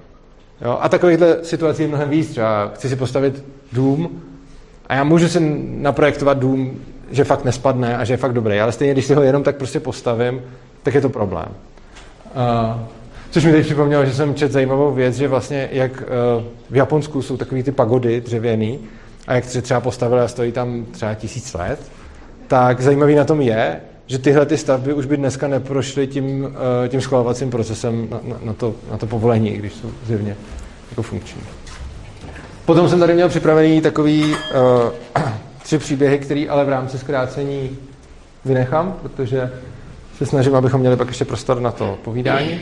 [0.61, 0.77] Jo?
[0.81, 2.29] A takovýchhle situací je mnohem víc.
[2.31, 4.21] Třeba chci si postavit dům
[4.87, 6.79] a já můžu si naprojektovat dům
[7.11, 8.59] že fakt nespadne a že je fakt dobrý.
[8.59, 10.41] Ale stejně, když si ho jenom tak prostě postavím,
[10.83, 11.47] tak je to problém.
[12.35, 12.81] Uh,
[13.31, 17.21] což mi teď připomnělo, že jsem četl zajímavou věc, že vlastně jak uh, v Japonsku
[17.21, 18.79] jsou takový ty pagody dřevěný
[19.27, 21.79] a jak se třeba postavili a stojí tam třeba tisíc let,
[22.47, 26.51] tak zajímavý na tom je, že tyhle ty stavby už by dneska neprošly tím, uh,
[26.87, 30.35] tím schvalovacím procesem na, na, na, to, na to povolení, když jsou zjevně
[30.89, 31.41] jako funkční.
[32.65, 35.21] Potom jsem tady měl připravený takový uh,
[35.69, 37.77] tři příběhy, které ale v rámci zkrácení
[38.45, 39.51] vynechám, protože
[40.17, 42.51] se snažím, abychom měli pak ještě prostor na to povídání.
[42.51, 42.59] Uh,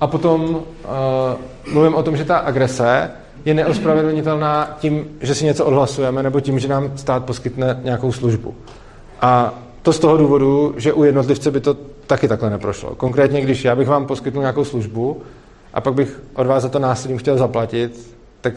[0.00, 3.10] a potom uh, mluvím o tom, že ta agrese
[3.44, 8.54] je neospravedlnitelná tím, že si něco odhlasujeme, nebo tím, že nám stát poskytne nějakou službu.
[9.20, 12.94] A to z toho důvodu, že u jednotlivce by to taky takhle neprošlo.
[12.94, 15.22] Konkrétně, když já bych vám poskytnul nějakou službu
[15.74, 18.54] a pak bych od vás za to násilím chtěl zaplatit, tak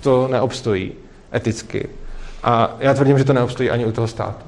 [0.00, 0.92] to neobstojí
[1.34, 1.88] eticky.
[2.42, 4.46] A já tvrdím, že to neobstojí ani u toho státu.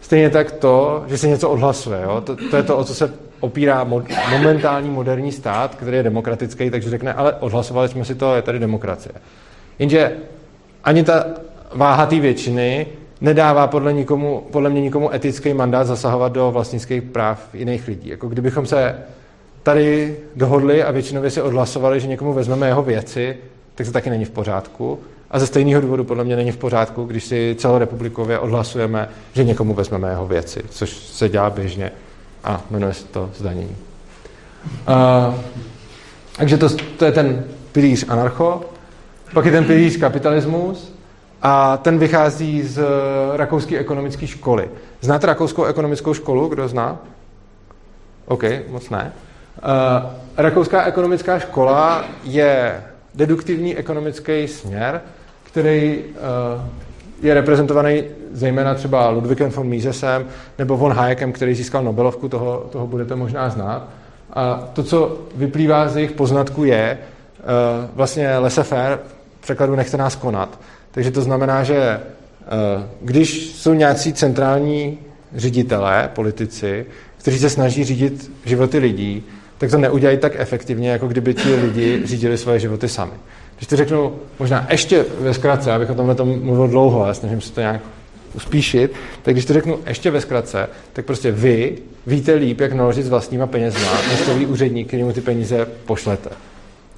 [0.00, 2.00] Stejně tak to, že se něco odhlasuje.
[2.02, 2.20] Jo?
[2.20, 6.70] To, to je to, o co se opírá mo- momentální moderní stát, který je demokratický,
[6.70, 9.12] takže řekne, ale odhlasovali jsme si to, je tady demokracie.
[9.78, 10.16] Jenže
[10.84, 11.26] ani ta
[11.74, 12.86] váha té většiny
[13.20, 18.08] nedává podle, nikomu, podle mě nikomu etický mandát zasahovat do vlastnických práv jiných lidí.
[18.08, 18.96] Jako kdybychom se
[19.62, 23.36] tady dohodli a většinově si odhlasovali, že někomu vezmeme jeho věci,
[23.74, 24.98] tak to taky není v pořádku.
[25.34, 29.74] A ze stejného důvodu podle mě není v pořádku, když si celorepublikově odhlasujeme, že někomu
[29.74, 31.92] vezmeme jeho věci, což se dělá běžně
[32.44, 33.76] a jmenuje se to zdanění.
[34.88, 35.34] Uh,
[36.36, 38.64] takže to, to je ten pilíř anarcho.
[39.32, 40.94] Pak je ten pilíř kapitalismus
[41.42, 42.84] a ten vychází z
[43.36, 44.70] rakouské ekonomické školy.
[45.00, 46.48] Znáte rakouskou ekonomickou školu?
[46.48, 46.98] Kdo zná?
[48.26, 49.12] OK, moc ne.
[49.56, 52.82] Uh, rakouská ekonomická škola je
[53.14, 55.00] deduktivní ekonomický směr,
[55.54, 56.62] který uh,
[57.22, 60.26] je reprezentovaný zejména třeba Ludwigem von Misesem
[60.58, 63.88] nebo von Hayekem, který získal Nobelovku, toho, toho budete možná znát.
[64.32, 68.98] A to, co vyplývá z jejich poznatků, je uh, vlastně laissez-faire,
[69.40, 70.60] v překladu nechte nás konat.
[70.90, 74.98] Takže to znamená, že uh, když jsou nějací centrální
[75.34, 76.86] ředitelé, politici,
[77.18, 79.24] kteří se snaží řídit životy lidí,
[79.58, 83.12] tak to neudělají tak efektivně, jako kdyby ti lidi řídili svoje životy sami.
[83.56, 87.40] Když to řeknu možná ještě ve zkratce, abych o tomhle tom mluvil dlouho, ale snažím
[87.40, 87.80] se to nějak
[88.34, 93.02] uspíšit, tak když to řeknu ještě ve zkratce, tak prostě vy víte líp, jak naložit
[93.02, 96.30] s vlastníma penězma, než to ví úředník, který mu ty peníze pošlete.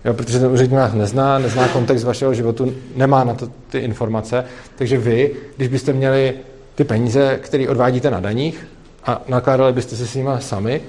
[0.05, 4.45] Jo, protože ten úředník vás nezná, nezná kontext vašeho životu, nemá na to ty informace,
[4.77, 6.35] takže vy, když byste měli
[6.75, 8.66] ty peníze, které odvádíte na daních
[9.05, 10.81] a nakládali byste se s nimi sami,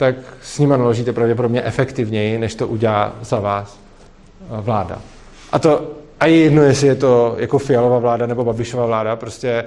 [0.00, 3.80] tak s nimi naložíte pravděpodobně efektivněji, než to udělá za vás
[4.48, 4.98] vláda.
[5.52, 9.64] A to a je jedno, jestli je to jako Fialová vláda nebo Babišová vláda, prostě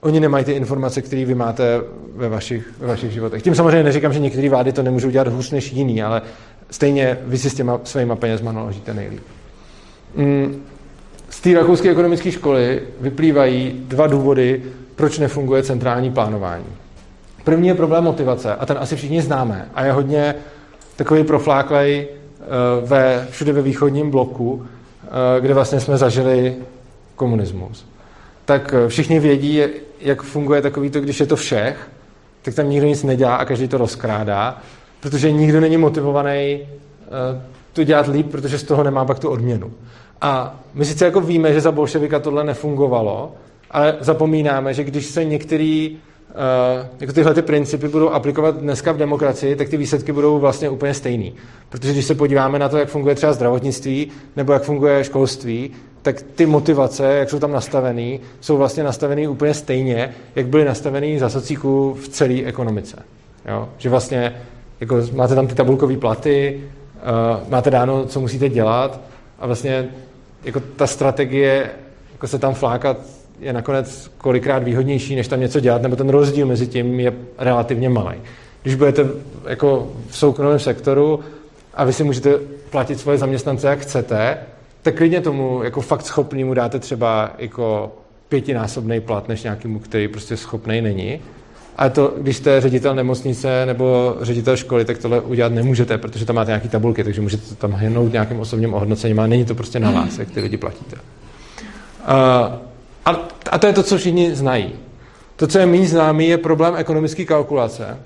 [0.00, 1.80] oni nemají ty informace, které vy máte
[2.16, 3.42] ve vašich, ve vašich životech.
[3.42, 6.22] Tím samozřejmě neříkám, že některé vlády to nemůžou dělat hůř než jiný, ale
[6.70, 9.22] stejně vy si s těma svýma penězma naložíte nejlíp.
[10.16, 10.62] Mm,
[11.30, 14.62] z té rakouské ekonomické školy vyplývají dva důvody,
[14.96, 16.83] proč nefunguje centrální plánování.
[17.44, 20.34] První je problém motivace a ten asi všichni známe a je hodně
[20.96, 22.46] takový profláklej eh,
[22.86, 24.66] ve, všude ve východním bloku,
[25.04, 26.56] eh, kde vlastně jsme zažili
[27.16, 27.86] komunismus.
[28.44, 29.62] Tak eh, všichni vědí,
[30.00, 31.88] jak funguje takový to, když je to všech,
[32.42, 34.58] tak tam nikdo nic nedělá a každý to rozkrádá,
[35.00, 36.60] protože nikdo není motivovaný
[37.72, 39.72] to dělat líp, protože z toho nemá pak tu odměnu.
[40.20, 43.32] A my sice jako víme, že za bolševika tohle nefungovalo,
[43.70, 45.98] ale zapomínáme, že když se některý
[46.34, 50.70] Uh, jako tyhle ty principy budou aplikovat dneska v demokracii, tak ty výsledky budou vlastně
[50.70, 51.34] úplně stejný.
[51.68, 55.70] Protože když se podíváme na to, jak funguje třeba zdravotnictví nebo jak funguje školství,
[56.02, 61.18] tak ty motivace, jak jsou tam nastavený, jsou vlastně nastavený úplně stejně, jak byly nastavený
[61.18, 62.96] za socíku v celé ekonomice.
[63.48, 63.68] Jo?
[63.78, 64.34] Že vlastně
[64.80, 66.60] jako máte tam ty tabulkové platy,
[67.42, 69.00] uh, máte dáno, co musíte dělat
[69.38, 69.88] a vlastně
[70.44, 71.70] jako ta strategie
[72.12, 72.96] jako se tam flákat
[73.44, 77.88] je nakonec kolikrát výhodnější, než tam něco dělat, nebo ten rozdíl mezi tím je relativně
[77.88, 78.16] malý.
[78.62, 79.06] Když budete
[79.48, 81.20] jako v soukromém sektoru
[81.74, 82.38] a vy si můžete
[82.70, 84.38] platit svoje zaměstnance, jak chcete,
[84.82, 87.92] tak klidně tomu jako fakt schopnému dáte třeba jako
[88.28, 91.20] pětinásobný plat, než nějakému, který prostě schopný není.
[91.76, 96.36] Ale to, když jste ředitel nemocnice nebo ředitel školy, tak tohle udělat nemůžete, protože tam
[96.36, 99.90] máte nějaké tabulky, takže můžete tam hnout nějakým osobním ohodnocením, ale není to prostě na
[99.90, 100.96] vás, jak ty lidi platíte.
[100.96, 102.12] Uh,
[103.04, 104.72] a, a to je to, co všichni znají.
[105.36, 107.98] To, co je méně známý, je problém ekonomické kalkulace.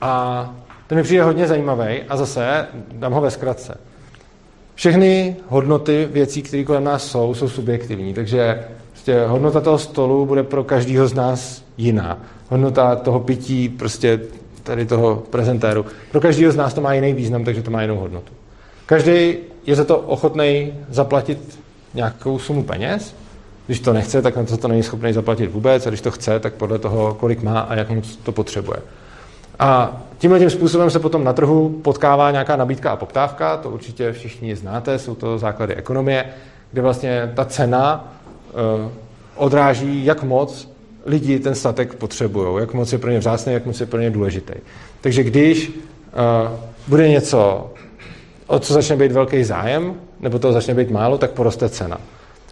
[0.00, 0.54] A
[0.86, 3.78] ten mi přijde hodně zajímavý a zase dám ho ve zkratce.
[4.74, 10.42] Všechny hodnoty věcí, které kolem nás jsou, jsou subjektivní, takže prostě hodnota toho stolu bude
[10.42, 12.18] pro každého z nás jiná.
[12.48, 14.20] Hodnota toho pití, prostě
[14.62, 15.86] tady toho prezentéru.
[16.10, 18.32] Pro každého z nás to má jiný význam, takže to má jinou hodnotu.
[18.86, 21.58] Každý je za to ochotný zaplatit
[21.94, 23.21] nějakou sumu peněz
[23.72, 26.40] když to nechce, tak na to to není schopný zaplatit vůbec, a když to chce,
[26.40, 28.78] tak podle toho, kolik má a jak moc to potřebuje.
[29.58, 34.12] A tímhle tím způsobem se potom na trhu potkává nějaká nabídka a poptávka, to určitě
[34.12, 36.24] všichni znáte, jsou to základy ekonomie,
[36.72, 38.14] kde vlastně ta cena
[38.52, 38.90] uh,
[39.36, 40.68] odráží, jak moc
[41.06, 44.10] lidi ten statek potřebují, jak moc je pro ně vzácný, jak moc je pro ně
[44.10, 44.54] důležitý.
[45.00, 46.58] Takže když uh,
[46.88, 47.70] bude něco,
[48.46, 51.98] o co začne být velký zájem, nebo to začne být málo, tak poroste cena.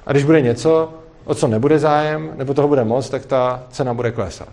[0.07, 3.95] A když bude něco, o co nebude zájem, nebo toho bude moc, tak ta cena
[3.95, 4.49] bude klesat.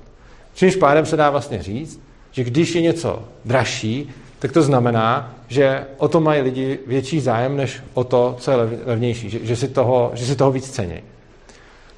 [0.53, 2.01] Čímž pádem se dá vlastně říct,
[2.31, 7.57] že když je něco dražší, tak to znamená, že o to mají lidi větší zájem,
[7.57, 11.01] než o to, co je levnější, že, že, si, toho, že si toho víc cení.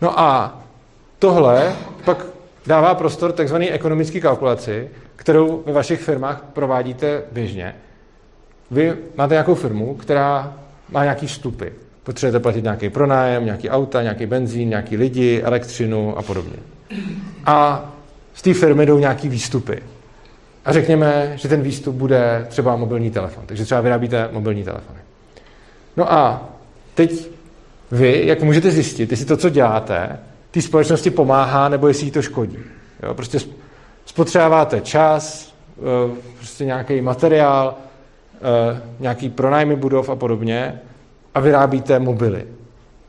[0.01, 0.59] No a
[1.19, 2.25] tohle pak
[2.67, 7.75] dává prostor takzvané ekonomické kalkulaci, kterou ve vašich firmách provádíte běžně.
[8.71, 10.53] Vy máte nějakou firmu, která
[10.89, 11.67] má nějaký vstupy.
[12.09, 16.57] Potřebujete platit nějaký pronájem, nějaký auta, nějaký benzín, nějaký lidi, elektřinu a podobně.
[17.45, 17.89] A
[18.33, 19.83] z té firmy jdou nějaký výstupy.
[20.65, 23.43] A řekněme, že ten výstup bude třeba mobilní telefon.
[23.45, 24.99] Takže třeba vyrábíte mobilní telefony.
[25.97, 26.49] No a
[26.95, 27.29] teď
[27.91, 30.19] vy, jak můžete zjistit, jestli to, co děláte,
[30.51, 32.57] té společnosti pomáhá, nebo jestli jí to škodí.
[33.03, 33.39] Jo, prostě
[34.05, 37.75] spotřebáváte čas, eh, prostě nějaký materiál,
[38.35, 40.81] eh, nějaký pronájmy budov a podobně
[41.35, 42.43] a vyrábíte mobily.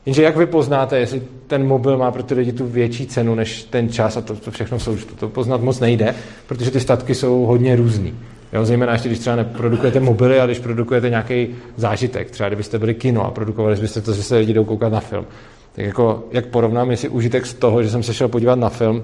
[0.06, 3.62] Jenže jak vy poznáte, jestli ten mobil má pro ty lidi tu větší cenu než
[3.62, 6.14] ten čas a to, to všechno jsou, to poznat moc nejde,
[6.46, 8.14] protože ty statky jsou hodně různý.
[8.52, 12.94] Jo, zejména ještě, když třeba neprodukujete mobily, a když produkujete nějaký zážitek, třeba kdybyste byli
[12.94, 15.26] kino a produkovali byste to, že se lidi jdou koukat na film.
[15.72, 19.02] Tak jako, jak porovnám, jestli užitek z toho, že jsem se šel podívat na film,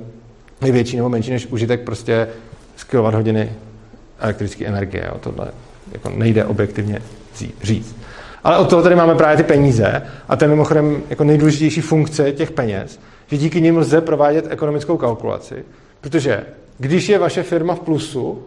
[0.64, 2.28] je větší nebo menší než užitek prostě
[2.76, 3.52] z hodiny
[4.18, 5.04] elektrické energie.
[5.06, 5.18] Jo.
[5.20, 5.50] Tohle
[5.92, 7.02] jako nejde objektivně
[7.62, 7.96] říct.
[8.46, 12.32] Ale od toho tady máme právě ty peníze a to je mimochodem jako nejdůležitější funkce
[12.32, 15.64] těch peněz, že díky nim lze provádět ekonomickou kalkulaci,
[16.00, 16.44] protože
[16.78, 18.42] když je vaše firma v plusu,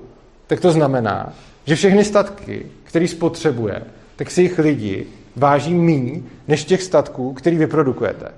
[0.47, 1.33] tak to znamená,
[1.65, 3.81] že všechny statky, které spotřebuje,
[4.15, 8.31] tak si jich lidi váží míň než těch statků, který vyprodukujete.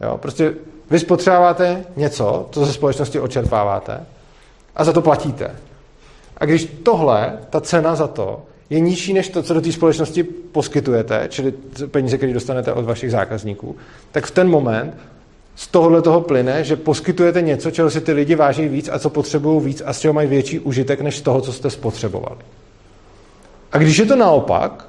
[0.00, 0.54] Jo, prostě
[0.90, 4.00] vy spotřebáváte něco, co ze společnosti očerpáváte
[4.76, 5.50] a za to platíte.
[6.36, 10.22] A když tohle, ta cena za to, je nižší než to, co do té společnosti
[10.22, 11.52] poskytujete, čili
[11.86, 13.76] peníze, které dostanete od vašich zákazníků,
[14.12, 14.94] tak v ten moment
[15.56, 19.10] z tohohle toho plyne, že poskytujete něco, čeho si ty lidi váží víc a co
[19.10, 22.40] potřebují víc a z čeho mají větší užitek než z toho, co jste spotřebovali.
[23.72, 24.88] A když je to naopak,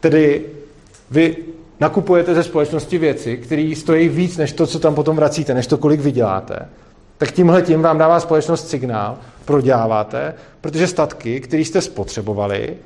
[0.00, 0.42] tedy
[1.10, 1.36] vy
[1.80, 5.78] nakupujete ze společnosti věci, které stojí víc než to, co tam potom vracíte, než to,
[5.78, 6.68] kolik vyděláte,
[7.18, 12.76] tak tímhle tím vám dává společnost signál, proděláváte, protože statky, které jste spotřebovali,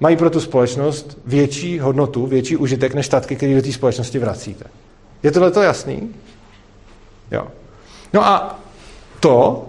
[0.00, 4.64] mají pro tu společnost větší hodnotu, větší užitek než statky, které do té společnosti vracíte.
[5.22, 6.14] Je tohle to jasný?
[7.30, 7.46] Jo.
[8.14, 8.60] No a
[9.20, 9.68] to,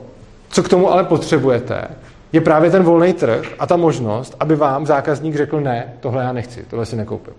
[0.49, 1.87] co k tomu ale potřebujete,
[2.33, 6.33] je právě ten volný trh a ta možnost, aby vám zákazník řekl ne, tohle já
[6.33, 7.33] nechci, tohle si nekoupím.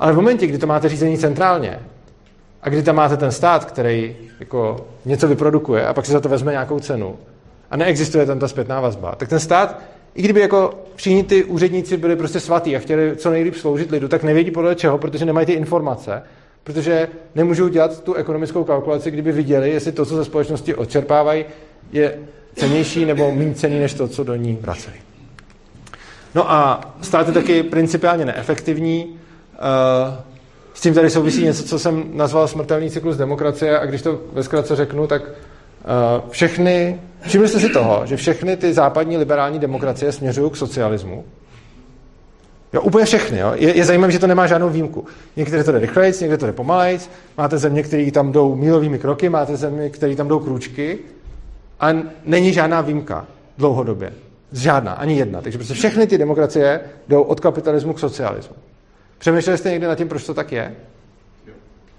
[0.00, 1.78] Ale v momentě, kdy to máte řízení centrálně
[2.62, 6.28] a kdy tam máte ten stát, který jako něco vyprodukuje a pak si za to
[6.28, 7.16] vezme nějakou cenu
[7.70, 9.78] a neexistuje tam ta zpětná vazba, tak ten stát
[10.14, 14.08] i kdyby jako všichni ty úředníci byli prostě svatí a chtěli co nejlíp sloužit lidu,
[14.08, 16.22] tak nevědí podle čeho, protože nemají ty informace,
[16.64, 21.44] protože nemůžou dělat tu ekonomickou kalkulaci, kdyby viděli, jestli to, co ze společnosti odčerpávají,
[21.92, 22.18] je
[22.56, 24.96] cenější nebo méně cený než to, co do ní vracejí.
[26.34, 29.16] No a stát je taky principiálně neefektivní.
[29.54, 30.22] Eh,
[30.74, 34.42] s tím tady souvisí něco, co jsem nazval smrtelný cyklus demokracie a když to ve
[34.42, 35.22] zkratce řeknu, tak
[36.30, 41.24] všechny, všimli jste si toho, že všechny ty západní liberální demokracie směřují k socialismu.
[42.72, 43.38] Jo, úplně všechny.
[43.38, 43.52] Jo.
[43.54, 45.06] Je, je zajímavé, že to nemá žádnou výjimku.
[45.36, 47.10] Některé to jde rychlejc, někde to jde pomalejc.
[47.38, 50.98] Máte země, které tam jdou mílovými kroky, máte země, které tam jdou krůčky.
[51.80, 51.88] A
[52.24, 53.26] není žádná výjimka
[53.58, 54.12] dlouhodobě.
[54.52, 55.40] Žádná, ani jedna.
[55.42, 58.56] Takže prostě všechny ty demokracie jdou od kapitalismu k socialismu.
[59.18, 60.74] Přemýšleli jste někdy nad tím, proč to tak je?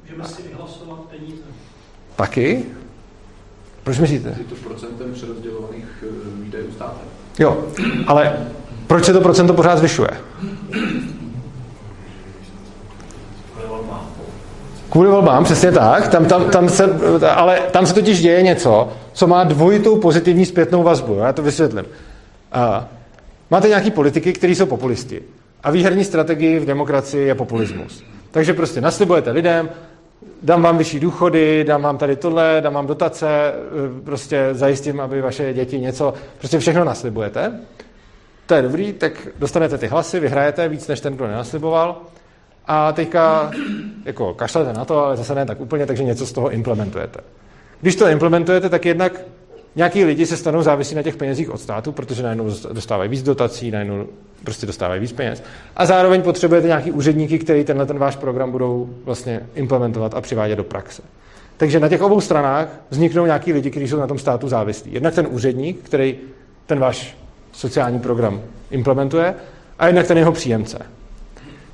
[0.03, 1.41] Můžeme si vyhlasovat peníze.
[2.15, 2.65] Taky?
[3.89, 4.35] Proč myslíte?
[4.37, 7.07] Je to procentem přerozdělovaných eh, výdajů státem.
[7.39, 7.63] Jo,
[8.07, 8.37] ale
[8.87, 10.09] proč se to procento pořád zvyšuje?
[14.89, 16.07] Kvůli volbám, přesně tak.
[16.07, 16.83] Tam, tam, tam se,
[17.35, 21.15] ale tam se totiž děje něco, co má dvojitou pozitivní zpětnou vazbu.
[21.15, 21.85] Já to vysvětlím.
[22.51, 22.87] A
[23.51, 25.21] máte nějaký politiky, kteří jsou populisti.
[25.63, 28.03] A výherní strategii v demokracii je populismus.
[28.31, 29.69] Takže prostě naslibujete lidem,
[30.43, 35.21] dám vám vyšší důchody, dám vám tady tohle, dám vám dotace, eh, prostě zajistím, aby
[35.21, 37.59] vaše děti něco, prostě všechno naslibujete.
[38.45, 42.01] To je dobrý, tak dostanete ty hlasy, vyhrajete víc než ten, kdo nenasliboval.
[42.67, 43.51] A teďka
[44.05, 47.19] jako kašlete na to, ale zase ne tak úplně, takže něco z toho implementujete.
[47.81, 49.21] Když to implementujete, tak jednak
[49.75, 53.71] nějaký lidi se stanou závislí na těch penězích od státu, protože najednou dostávají víc dotací,
[53.71, 54.05] najednou
[54.43, 55.43] prostě dostávají víc peněz.
[55.75, 60.57] A zároveň potřebujete nějaký úředníky, který tenhle ten váš program budou vlastně implementovat a přivádět
[60.57, 61.01] do praxe.
[61.57, 64.93] Takže na těch obou stranách vzniknou nějaký lidi, kteří jsou na tom státu závislí.
[64.93, 66.17] Jednak ten úředník, který
[66.65, 67.17] ten váš
[67.51, 69.35] sociální program implementuje,
[69.79, 70.79] a jednak ten jeho příjemce.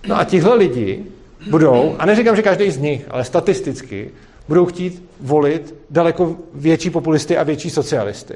[0.08, 1.04] No a tihle lidi
[1.50, 4.10] budou, a neříkám, že každý z nich, ale statisticky,
[4.48, 8.36] budou chtít volit daleko větší populisty a větší socialisty.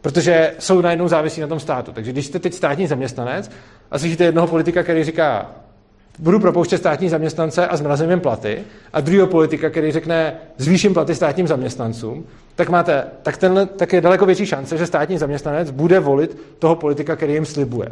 [0.00, 1.92] Protože jsou najednou závislí na tom státu.
[1.92, 3.50] Takže když jste teď státní zaměstnanec
[3.90, 5.50] a slyšíte jednoho politika, který říká,
[6.18, 8.58] budu propouštět státní zaměstnance a zmrazím jim platy,
[8.92, 14.00] a druhého politika, který řekne, zvýším platy státním zaměstnancům, tak, máte, tak, tenhle, tak je
[14.00, 17.88] daleko větší šance, že státní zaměstnanec bude volit toho politika, který jim slibuje.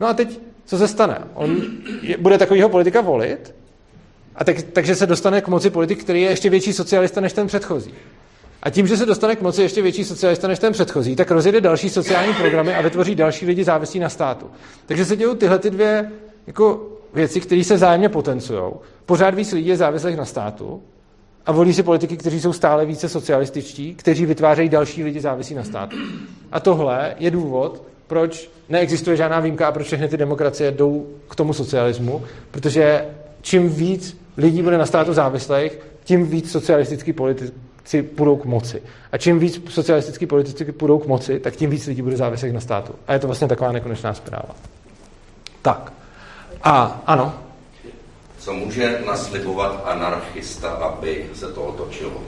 [0.00, 1.18] No a teď, co se stane?
[1.34, 1.56] On
[2.02, 3.54] je, bude takového politika volit
[4.40, 7.46] a tak, takže se dostane k moci politik, který je ještě větší socialista než ten
[7.46, 7.94] předchozí.
[8.62, 11.60] A tím, že se dostane k moci ještě větší socialista než ten předchozí, tak rozjede
[11.60, 14.46] další sociální programy a vytvoří další lidi závislí na státu.
[14.86, 16.10] Takže se dějí tyhle ty dvě
[16.46, 18.72] jako věci, které se zájemně potencují.
[19.06, 20.82] Pořád víc lidí je závislých na státu
[21.46, 25.64] a volí si politiky, kteří jsou stále více socialističtí, kteří vytvářejí další lidi závislí na
[25.64, 25.96] státu.
[26.52, 31.34] A tohle je důvod, proč neexistuje žádná výjimka a proč všechny ty demokracie jdou k
[31.34, 33.04] tomu socialismu, protože
[33.42, 38.82] čím víc lidí bude na státu závislých, tím víc socialistický politici půjdou k moci.
[39.12, 42.60] A čím víc socialistický politici půjdou k moci, tak tím víc lidí bude závislých na
[42.60, 42.94] státu.
[43.06, 44.54] A je to vlastně taková nekonečná zpráva.
[45.62, 45.92] Tak.
[46.62, 47.34] A ano.
[48.38, 52.20] Co může naslibovat anarchista, aby se to otočilo?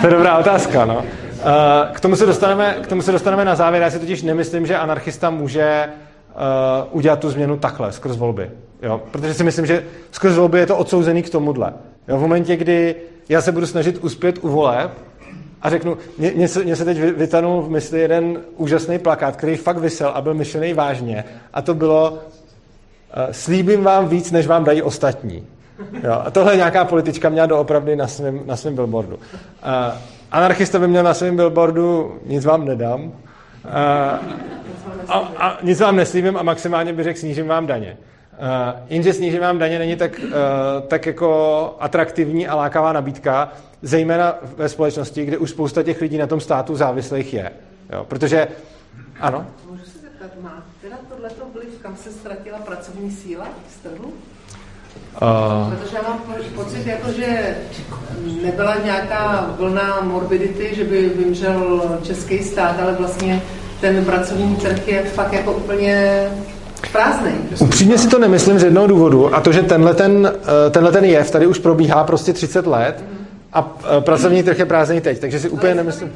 [0.00, 1.04] to je dobrá otázka, no.
[1.40, 3.82] Eh, k tomu, se dostaneme, k tomu se dostaneme na závěr.
[3.82, 8.50] Já si totiž nemyslím, že anarchista může uh, udělat tu změnu takhle, skrz volby.
[8.82, 9.02] Jo?
[9.10, 11.72] Protože si myslím, že skrz volby je to odsouzený k tomuhle.
[12.08, 12.18] Jo?
[12.18, 12.94] V momentě, kdy
[13.28, 14.90] já se budu snažit uspět u voleb
[15.62, 20.08] a řeknu, mně se, se teď vytanul v mysli jeden úžasný plakát, který fakt vysel
[20.14, 21.24] a byl myšlený vážně.
[21.52, 22.18] A to bylo, uh,
[23.30, 25.46] slíbím vám víc, než vám dají ostatní.
[26.04, 26.22] Jo?
[26.24, 29.16] A tohle nějaká politička měla doopravdy na svém na svém billboardu.
[29.16, 29.20] Uh,
[30.30, 33.12] anarchista by měl na svém billboardu nic vám nedám.
[33.70, 34.18] A,
[35.08, 37.96] a, a nic vám neslívím a maximálně by řekl snížím vám daně.
[38.38, 40.30] Uh, jenže snížím vám daně není tak, uh,
[40.88, 46.26] tak jako atraktivní a lákavá nabídka, zejména ve společnosti, kde už spousta těch lidí na
[46.26, 47.50] tom státu závislých je.
[47.92, 48.48] Jo, protože,
[49.20, 49.46] ano?
[49.70, 54.12] Můžu se zeptat, má teda tohleto vliv, kam se ztratila pracovní síla z trhu?
[55.22, 55.74] Uh...
[55.74, 56.22] Protože já mám
[56.54, 57.56] pocit, jako, že
[58.42, 63.42] nebyla nějaká vlna morbidity, že by vymřel český stát, ale vlastně
[63.80, 66.28] ten pracovní trh je fakt jako úplně
[66.86, 67.32] prázdný.
[67.60, 70.32] Upřímně si to nemyslím z jednoho důvodu a to, že tenhle ten,
[70.66, 73.04] eh, tenhle ten jev tady už probíhá prostě 30 let
[73.52, 76.12] a eh, pracovní trh je prázdný teď, takže si úplně nemyslím.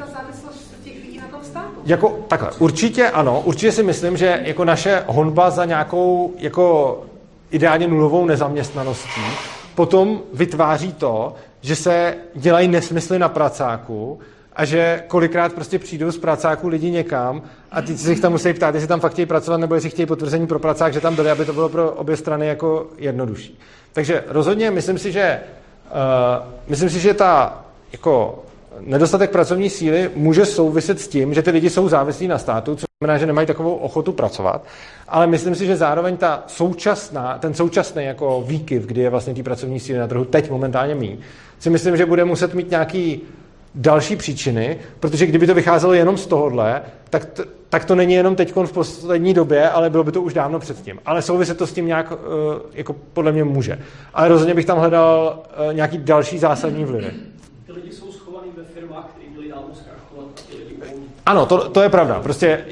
[1.85, 6.99] Jako takhle, určitě ano, určitě si myslím, že jako naše honba za nějakou jako
[7.51, 9.21] ideálně nulovou nezaměstnaností,
[9.75, 14.19] potom vytváří to, že se dělají nesmysly na pracáku
[14.57, 18.53] a že kolikrát prostě přijdou z pracáků lidi někam a ty se jich tam musí
[18.53, 21.31] ptát, jestli tam fakt chtějí pracovat nebo jestli chtějí potvrzení pro pracák, že tam byli,
[21.31, 23.59] aby to bylo pro obě strany jako jednodušší.
[23.93, 25.41] Takže rozhodně myslím si, že
[25.91, 28.43] uh, myslím si, že ta jako
[28.81, 32.85] nedostatek pracovní síly může souviset s tím, že ty lidi jsou závislí na státu, což
[33.03, 34.65] znamená, že nemají takovou ochotu pracovat,
[35.09, 39.43] ale myslím si, že zároveň ta současná, ten současný jako výkyv, kdy je vlastně ty
[39.43, 41.19] pracovní síly na trhu teď momentálně mý,
[41.59, 43.23] si myslím, že bude muset mít nějaký
[43.75, 48.37] další příčiny, protože kdyby to vycházelo jenom z tohohle, tak, t- tak to není jenom
[48.37, 50.99] teď v poslední době, ale bylo by to už dávno předtím.
[51.05, 52.19] Ale souviset to s tím nějak, uh,
[52.73, 53.79] jako podle mě může.
[54.15, 57.11] Ale rozhodně bych tam hledal uh, nějaký další zásadní vlivy.
[57.67, 60.75] Ty lidi jsou schovaný ve firmách, které byly dávno zkrachovat a ty lidi
[61.27, 62.21] ano, to, to je pravda.
[62.23, 62.65] Prostě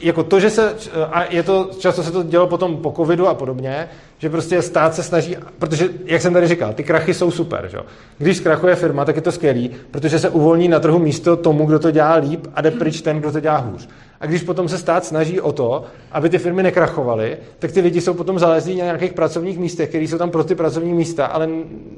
[0.00, 0.74] jako to, že se,
[1.12, 3.88] a je to, často se to dělo potom po covidu a podobně,
[4.18, 7.78] že prostě stát se snaží, protože, jak jsem tady říkal, ty krachy jsou super, že?
[8.18, 11.78] Když zkrachuje firma, tak je to skvělý, protože se uvolní na trhu místo tomu, kdo
[11.78, 13.88] to dělá líp a jde pryč ten, kdo to dělá hůř.
[14.20, 18.00] A když potom se stát snaží o to, aby ty firmy nekrachovaly, tak ty lidi
[18.00, 21.48] jsou potom zalezlí na nějakých pracovních místech, které jsou tam pro ty pracovní místa, ale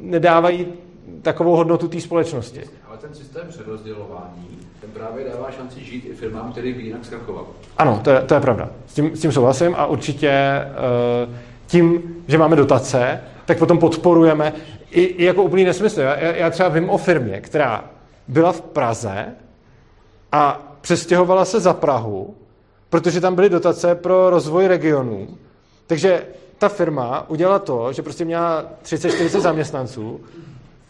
[0.01, 0.67] nedávají
[1.23, 2.61] takovou hodnotu té společnosti.
[2.89, 7.47] Ale ten systém přerozdělování, ten právě dává šanci žít i firmám, které by jinak zkrachovaly.
[7.79, 8.71] Ano, to je, to je pravda.
[8.87, 10.33] S tím, s tím souhlasím a určitě
[11.29, 11.35] uh,
[11.67, 14.53] tím, že máme dotace, tak potom podporujeme
[14.91, 16.01] i, i jako úplný nesmysl.
[16.01, 17.85] Já, já třeba vím o firmě, která
[18.29, 19.27] byla v Praze
[20.33, 22.35] a přestěhovala se za Prahu,
[22.91, 25.29] protože tam byly dotace pro rozvoj regionů.
[25.87, 26.27] Takže
[26.59, 30.21] ta firma udělala to, že prostě měla 30-40 zaměstnanců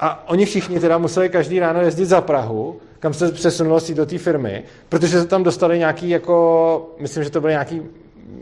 [0.00, 4.18] a oni všichni teda museli každý ráno jezdit za Prahu, kam se přesunulo sídlo té
[4.18, 7.82] firmy, protože se tam dostali nějaký, jako, myslím, že to byly nějaký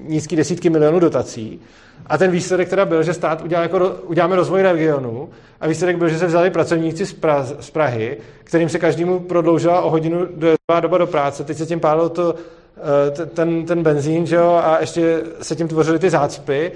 [0.02, 1.60] nízký desítky milionů dotací.
[2.06, 5.28] A ten výsledek teda byl, že stát udělal jako, uděláme rozvoj regionu
[5.60, 9.80] a výsledek byl, že se vzali pracovníci z, pra, z Prahy, kterým se každému prodloužila
[9.80, 11.44] o hodinu dojezdová doba do práce.
[11.44, 12.34] Teď se tím pálilo to,
[13.14, 16.72] eh, ten, ten benzín, že jo, a ještě se tím tvořily ty zácpy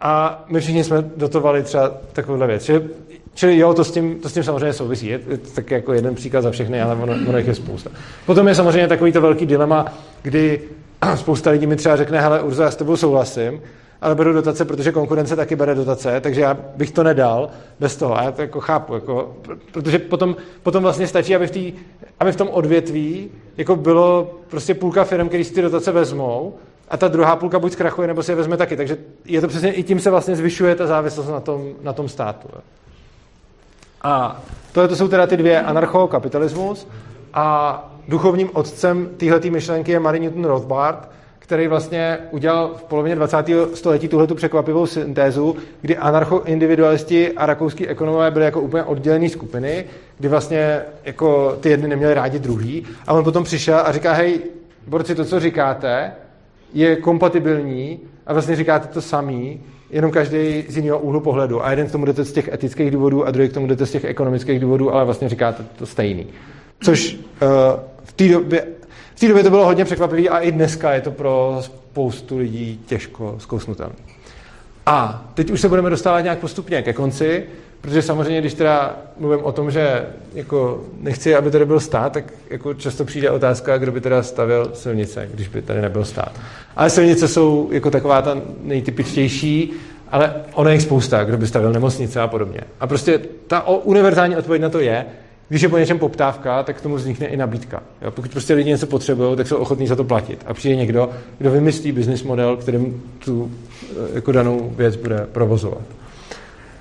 [0.00, 2.64] a my všichni jsme dotovali třeba takovouhle věc.
[2.64, 2.88] Čili,
[3.38, 5.06] čili jo, to s, tím, to s tím samozřejmě souvisí.
[5.06, 7.90] Je, je tak jako jeden příklad za všechny, ale ono, ono je spousta.
[8.26, 9.84] Potom je samozřejmě takový to velký dilema,
[10.22, 10.60] kdy
[11.14, 13.60] spousta lidí mi třeba řekne, hele Urzo, já s tebou souhlasím,
[14.00, 18.18] ale beru dotace, protože konkurence taky bere dotace, takže já bych to nedal bez toho.
[18.18, 19.36] A já to jako chápu, jako,
[19.72, 21.72] protože potom, potom vlastně stačí, aby v, tý,
[22.20, 26.54] aby v tom odvětví jako bylo prostě půlka firm, který si ty dotace vezmou
[26.88, 28.76] a ta druhá půlka buď zkrachuje, nebo si je vezme taky.
[28.76, 32.08] Takže je to přesně, i tím se vlastně zvyšuje ta závislost na tom, na tom
[32.08, 32.48] státu.
[34.02, 34.42] A
[34.72, 36.88] tohle to jsou teda ty dvě anarchokapitalismus
[37.34, 43.46] a duchovním otcem téhleté myšlenky je Mary Newton Rothbard, který vlastně udělal v polovině 20.
[43.74, 49.84] století tuhle překvapivou syntézu, kdy anarcho-individualisti a rakouský ekonomové byly jako úplně oddělené skupiny,
[50.18, 52.86] kdy vlastně jako ty jedny neměly rádi druhý.
[53.06, 54.40] A on potom přišel a říká, hej,
[54.86, 56.12] borci, to, co říkáte,
[56.74, 59.60] je kompatibilní a vlastně říkáte to samý,
[59.90, 61.64] jenom každý z jiného úhlu pohledu.
[61.64, 63.90] A jeden k tomu jdete z těch etických důvodů a druhý k tomu jdete z
[63.90, 66.26] těch ekonomických důvodů, ale vlastně říkáte to stejný.
[66.80, 67.48] Což uh,
[68.04, 68.66] v té době,
[69.14, 72.80] v té době to bylo hodně překvapivé a i dneska je to pro spoustu lidí
[72.86, 73.94] těžko zkousnutelné.
[74.86, 77.44] A teď už se budeme dostávat nějak postupně ke konci,
[77.80, 82.24] protože samozřejmě, když teda mluvím o tom, že jako nechci, aby tady byl stát, tak
[82.50, 86.32] jako často přijde otázka, kdo by teda stavil silnice, když by tady nebyl stát.
[86.76, 89.72] Ale silnice jsou jako taková ta nejtypičtější,
[90.10, 92.60] ale ono je spousta, kdo by stavil nemocnice a podobně.
[92.80, 95.06] A prostě ta univerzální odpověď na to je,
[95.48, 97.82] když je po něčem poptávka, tak k tomu vznikne i nabídka.
[98.02, 98.10] Jo?
[98.10, 100.44] Pokud prostě lidi něco potřebují, tak jsou ochotní za to platit.
[100.46, 103.50] A přijde někdo, kdo vymyslí business model, kterým tu
[103.82, 105.82] eh, jako danou věc bude provozovat.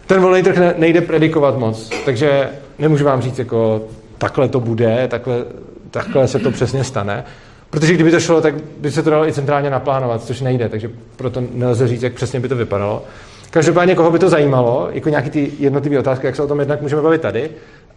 [0.07, 2.49] Ten volný trh nejde predikovat moc, takže
[2.79, 3.81] nemůžu vám říct, jako
[4.17, 5.45] takhle to bude, takhle,
[5.91, 7.23] takhle se to přesně stane.
[7.69, 10.91] Protože kdyby to šlo, tak by se to dalo i centrálně naplánovat, což nejde, takže
[11.15, 13.03] proto nelze říct, jak přesně by to vypadalo.
[13.49, 16.81] Každopádně, koho by to zajímalo, jako nějaký ty jednotlivé otázky, jak se o tom jednak
[16.81, 17.49] můžeme bavit tady,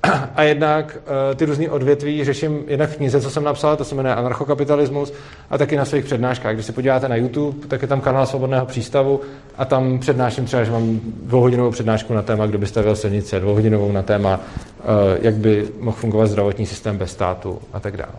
[0.34, 0.98] a jednak
[1.30, 5.12] uh, ty různé odvětví řeším jednak v knize, co jsem napsal, to se jmenuje Anarchokapitalismus,
[5.51, 6.55] a taky na svých přednáškách.
[6.55, 9.20] Když se podíváte na YouTube, tak je tam kanál Svobodného přístavu
[9.59, 13.92] a tam přednáším třeba, že mám dvouhodinovou přednášku na téma, kdo by stavil silnice, dvouhodinovou
[13.92, 14.84] na téma, uh,
[15.22, 18.12] jak by mohl fungovat zdravotní systém bez státu a tak dále.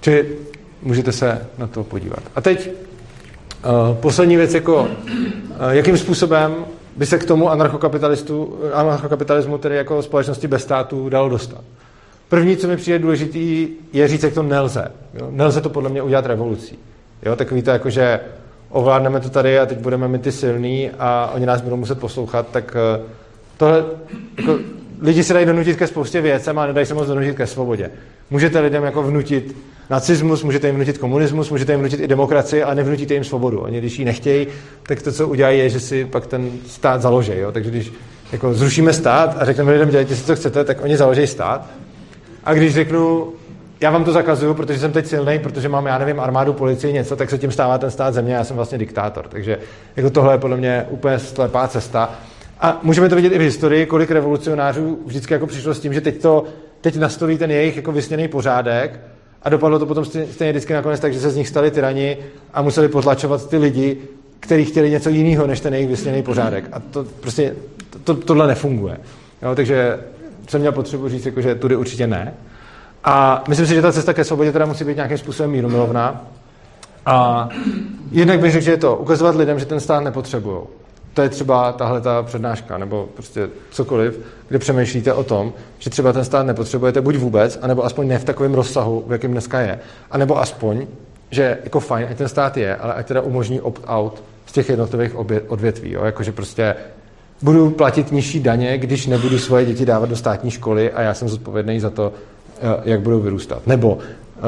[0.00, 0.26] Čili
[0.82, 2.20] můžete se na to podívat.
[2.36, 4.88] A teď uh, poslední věc, jako
[5.70, 6.54] jakým způsobem
[6.96, 11.60] by se k tomu anarchokapitalismu, tedy jako společnosti bez státu, dalo dostat.
[12.28, 14.92] První, co mi přijde důležitý, je říct, jak to nelze.
[15.14, 15.28] Jo?
[15.30, 16.78] Nelze to podle mě udělat revolucí.
[17.22, 17.36] Jo?
[17.36, 18.20] Takový to jako, že
[18.70, 22.46] ovládneme to tady a teď budeme my ty silný a oni nás budou muset poslouchat,
[22.52, 23.02] tak eh,
[23.56, 23.84] tohle,
[24.38, 24.58] jako,
[25.00, 27.90] lidi se dají donutit ke spoustě věcem a nedají se moc donutit ke svobodě.
[28.32, 29.56] Můžete lidem jako vnutit
[29.90, 33.60] nacismus, můžete jim vnutit komunismus, můžete jim vnutit i demokracii, ale nevnutíte jim svobodu.
[33.60, 34.46] Oni, když ji nechtějí,
[34.82, 37.32] tak to, co udělají, je, že si pak ten stát založí.
[37.36, 37.52] Jo?
[37.52, 37.92] Takže když
[38.32, 41.66] jako zrušíme stát a řekneme lidem, dělejte si, co chcete, tak oni založí stát.
[42.44, 43.32] A když řeknu,
[43.80, 47.16] já vám to zakazuju, protože jsem teď silný, protože mám, já nevím, armádu, policii, něco,
[47.16, 49.28] tak se tím stává ten stát země, já jsem vlastně diktátor.
[49.28, 49.58] Takže
[49.96, 52.10] jako tohle je podle mě úplně slepá cesta.
[52.60, 56.00] A můžeme to vidět i v historii, kolik revolucionářů vždycky jako přišlo s tím, že
[56.00, 56.44] teď to,
[56.82, 59.00] teď nastolí ten jejich jako vysněný pořádek
[59.42, 62.16] a dopadlo to potom stejně vždycky nakonec tak, že se z nich stali tyrani
[62.54, 63.98] a museli potlačovat ty lidi,
[64.40, 66.64] kteří chtěli něco jiného než ten jejich vysněný pořádek.
[66.72, 67.54] A to prostě,
[67.90, 68.96] to, to, tohle nefunguje.
[69.42, 69.98] Jo, takže
[70.48, 72.34] jsem měl potřebu říct, jako, že tudy určitě ne.
[73.04, 76.26] A myslím si, že ta cesta ke svobodě teda musí být nějakým způsobem mírumilovná.
[77.06, 77.48] A
[78.10, 80.58] jednak bych řekl, že je to ukazovat lidem, že ten stát nepotřebují.
[81.14, 86.12] To je třeba tahle ta přednáška, nebo prostě cokoliv, kde přemýšlíte o tom, že třeba
[86.12, 89.78] ten stát nepotřebujete buď vůbec, anebo aspoň ne v takovém rozsahu, v jakém dneska je.
[90.10, 90.86] A nebo aspoň,
[91.30, 95.16] že jako fajn, ať ten stát je, ale ať teda umožní opt-out z těch jednotlivých
[95.48, 95.92] odvětví.
[95.92, 96.04] Jo?
[96.04, 96.74] Jakože prostě
[97.42, 101.28] budu platit nižší daně, když nebudu svoje děti dávat do státní školy a já jsem
[101.28, 102.12] zodpovědný za to,
[102.62, 103.66] eh, jak budou vyrůstat.
[103.66, 103.98] Nebo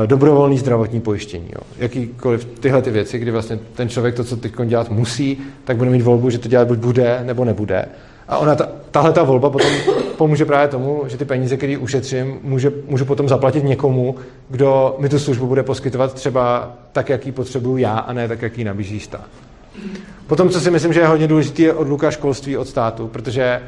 [0.06, 1.48] dobrovolný zdravotní pojištění.
[1.52, 1.60] Jo.
[1.78, 5.90] Jakýkoliv tyhle ty věci, kdy vlastně ten člověk to, co teď dělat musí, tak bude
[5.90, 7.84] mít volbu, že to dělat buď bude, nebo nebude.
[8.28, 9.70] A ona, ta, tahle ta volba potom
[10.16, 14.14] pomůže právě tomu, že ty peníze, které ušetřím, může, můžu potom zaplatit někomu,
[14.48, 18.64] kdo mi tu službu bude poskytovat třeba tak, jaký potřebuju já, a ne tak, jaký
[18.64, 19.28] nabízí stát.
[20.26, 23.62] Potom, co si myslím, že je hodně důležité, je odluka školství od státu, protože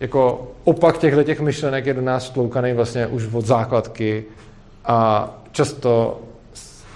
[0.00, 4.24] jako opak těchto těch myšlenek je do nás vtloukaný vlastně už od základky
[4.84, 6.20] a často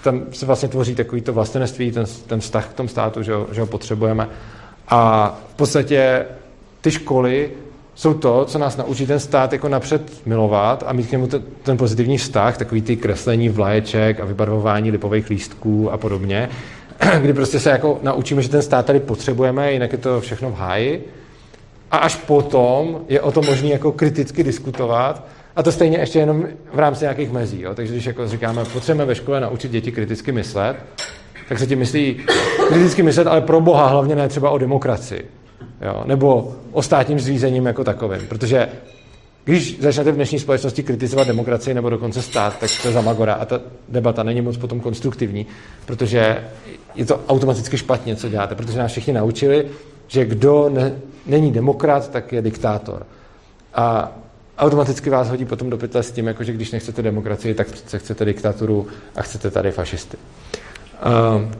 [0.03, 3.47] tam se vlastně tvoří takový to vlastenství, ten, ten vztah k tomu státu, že ho,
[3.51, 4.29] že ho potřebujeme.
[4.87, 6.25] A v podstatě
[6.81, 7.51] ty školy
[7.95, 11.43] jsou to, co nás naučí ten stát jako napřed milovat a mít k němu ten,
[11.63, 16.49] ten pozitivní vztah, takový ty kreslení vlaječek a vybarvování lipových lístků a podobně.
[17.21, 20.55] kdy prostě se jako naučíme, že ten stát tady potřebujeme, jinak je to všechno v
[20.55, 21.07] háji.
[21.91, 25.23] A až potom je o tom možné jako kriticky diskutovat
[25.55, 27.61] a to stejně ještě jenom v rámci nějakých mezí.
[27.61, 27.75] Jo?
[27.75, 30.75] Takže když jako říkáme, potřebujeme ve škole naučit děti kriticky myslet,
[31.49, 32.17] tak se tím myslí
[32.67, 35.25] kriticky myslet, ale pro Boha hlavně ne třeba o demokracii.
[35.81, 36.03] Jo?
[36.05, 38.21] Nebo o státním zřízením jako takovým.
[38.29, 38.69] Protože
[39.43, 43.45] když začnete v dnešní společnosti kritizovat demokracii nebo dokonce stát, tak to je zamagora a
[43.45, 45.45] ta debata není moc potom konstruktivní,
[45.85, 46.43] protože
[46.95, 49.65] je to automaticky špatně, co děláte, protože nás všichni naučili,
[50.07, 50.93] že kdo ne,
[51.25, 53.05] není demokrat, tak je diktátor.
[53.73, 54.11] A
[54.57, 57.99] automaticky vás hodí potom do pytle s tím, jako že když nechcete demokracii, tak přece
[57.99, 60.17] chcete diktaturu a chcete tady fašisty.
[61.05, 61.51] Uh,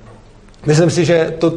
[0.66, 1.54] myslím si, že to,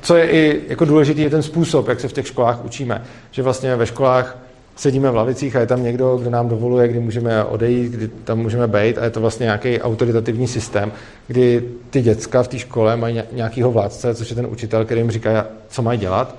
[0.00, 3.02] co je i jako důležitý, je ten způsob, jak se v těch školách učíme.
[3.30, 4.38] Že vlastně ve školách
[4.76, 8.38] sedíme v lavicích a je tam někdo, kdo nám dovoluje, kdy můžeme odejít, kdy tam
[8.38, 10.92] můžeme být a je to vlastně nějaký autoritativní systém,
[11.26, 15.10] kdy ty děcka v té škole mají nějakýho vládce, což je ten učitel, který jim
[15.10, 16.36] říká, co mají dělat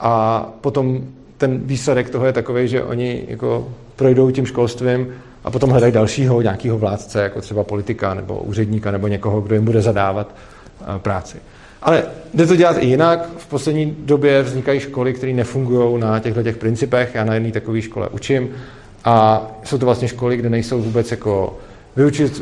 [0.00, 1.04] a potom
[1.40, 5.08] ten výsledek toho je takový, že oni jako projdou tím školstvím
[5.44, 9.64] a potom hledají dalšího nějakého vládce, jako třeba politika nebo úředníka nebo někoho, kdo jim
[9.64, 10.34] bude zadávat
[10.80, 11.38] eh, práci.
[11.82, 12.02] Ale
[12.34, 13.28] jde to dělat i jinak.
[13.36, 17.14] V poslední době vznikají školy, které nefungují na těchto těch principech.
[17.14, 18.48] Já na jedné takové škole učím
[19.04, 21.58] a jsou to vlastně školy, kde nejsou vůbec jako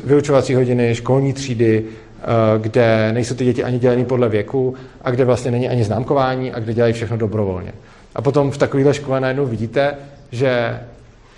[0.04, 2.24] vyučovací hodiny, školní třídy, eh,
[2.58, 6.60] kde nejsou ty děti ani dělené podle věku a kde vlastně není ani známkování a
[6.60, 7.72] kde dělají všechno dobrovolně.
[8.18, 9.94] A potom v takovéhle škole najednou vidíte,
[10.32, 10.80] že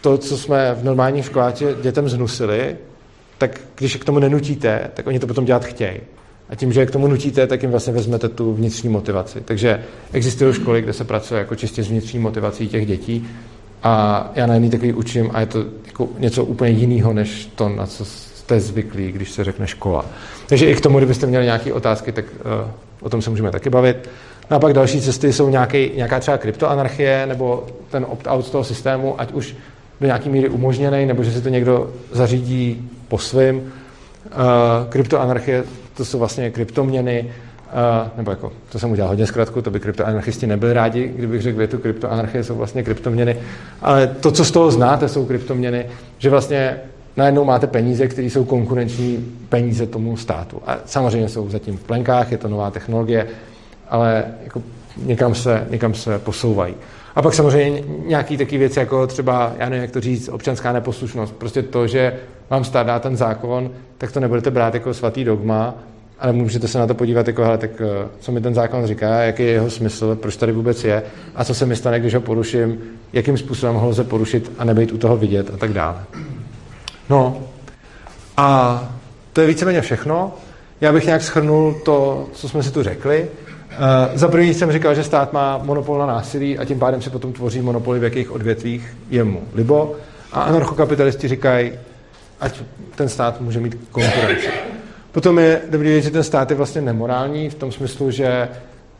[0.00, 2.76] to, co jsme v normálních školách dětem znusili,
[3.38, 6.00] tak když k tomu nenutíte, tak oni to potom dělat chtějí.
[6.48, 9.40] A tím, že je k tomu nutíte, tak jim vlastně vezmete tu vnitřní motivaci.
[9.40, 13.28] Takže existují školy, kde se pracuje jako čistě s vnitřní motivací těch dětí.
[13.82, 17.68] A já na jedný takový učím a je to jako něco úplně jiného, než to,
[17.68, 20.04] na co jste zvyklí, když se řekne škola.
[20.46, 22.70] Takže i k tomu, kdybyste měli nějaké otázky, tak uh,
[23.00, 24.08] o tom se můžeme taky bavit.
[24.50, 28.64] No a pak další cesty jsou nějaký, nějaká třeba kryptoanarchie nebo ten opt-out z toho
[28.64, 29.56] systému, ať už
[30.00, 33.56] do nějaké míry umožněný, nebo že si to někdo zařídí po svým.
[33.56, 33.62] Uh,
[34.88, 35.64] kryptoanarchie
[35.96, 40.46] to jsou vlastně kryptoměny, uh, nebo jako, to jsem udělal hodně zkrátku, to by kryptoanarchisti
[40.46, 43.36] nebyli rádi, kdybych řekl větu, kryptoanarchie jsou vlastně kryptoměny,
[43.82, 45.86] ale to, co z toho znáte, jsou kryptoměny,
[46.18, 46.76] že vlastně
[47.16, 50.62] najednou máte peníze, které jsou konkurenční peníze tomu státu.
[50.66, 53.26] A samozřejmě jsou zatím v plenkách, je to nová technologie,
[53.90, 54.62] ale jako
[54.96, 56.74] někam se, někam se posouvají.
[57.14, 61.34] A pak samozřejmě nějaký taky věci, jako třeba, já nevím, jak to říct, občanská neposlušnost.
[61.34, 62.16] Prostě to, že
[62.50, 65.74] vám stát dá ten zákon, tak to nebudete brát jako svatý dogma,
[66.18, 69.08] ale můžete se na to podívat jako, hele, tak eh, co mi ten zákon říká,
[69.08, 71.02] jaký je jeho smysl, proč tady vůbec je
[71.34, 72.78] a co se mi stane, když ho poruším,
[73.12, 76.04] jakým způsobem ho lze porušit a nebejt u toho vidět a tak dále.
[77.10, 77.38] No
[78.36, 78.88] A
[79.32, 80.34] to je víceméně všechno.
[80.80, 83.28] Já bych nějak schrnul to, co jsme si tu řekli.
[83.70, 87.10] Uh, za první jsem říkal, že stát má monopol na násilí a tím pádem si
[87.10, 89.92] potom tvoří monopoly v jakých odvětvích je mu libo.
[90.32, 91.72] A anarchokapitalisti říkají,
[92.40, 92.62] ať
[92.94, 94.48] ten stát může mít konkurenci.
[95.12, 98.48] Potom je dobrý vědět, že ten stát je vlastně nemorální v tom smyslu, že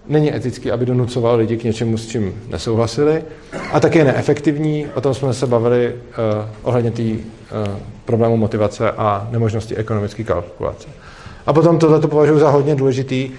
[0.08, 3.24] není etický, aby donucoval lidi k něčemu, s čím nesouhlasili.
[3.72, 7.18] A také je neefektivní, o tom jsme se bavili uh, ohledně té uh,
[8.04, 10.88] problému motivace a nemožnosti ekonomické kalkulace.
[11.46, 13.30] A potom tohle to považuji za hodně důležitý,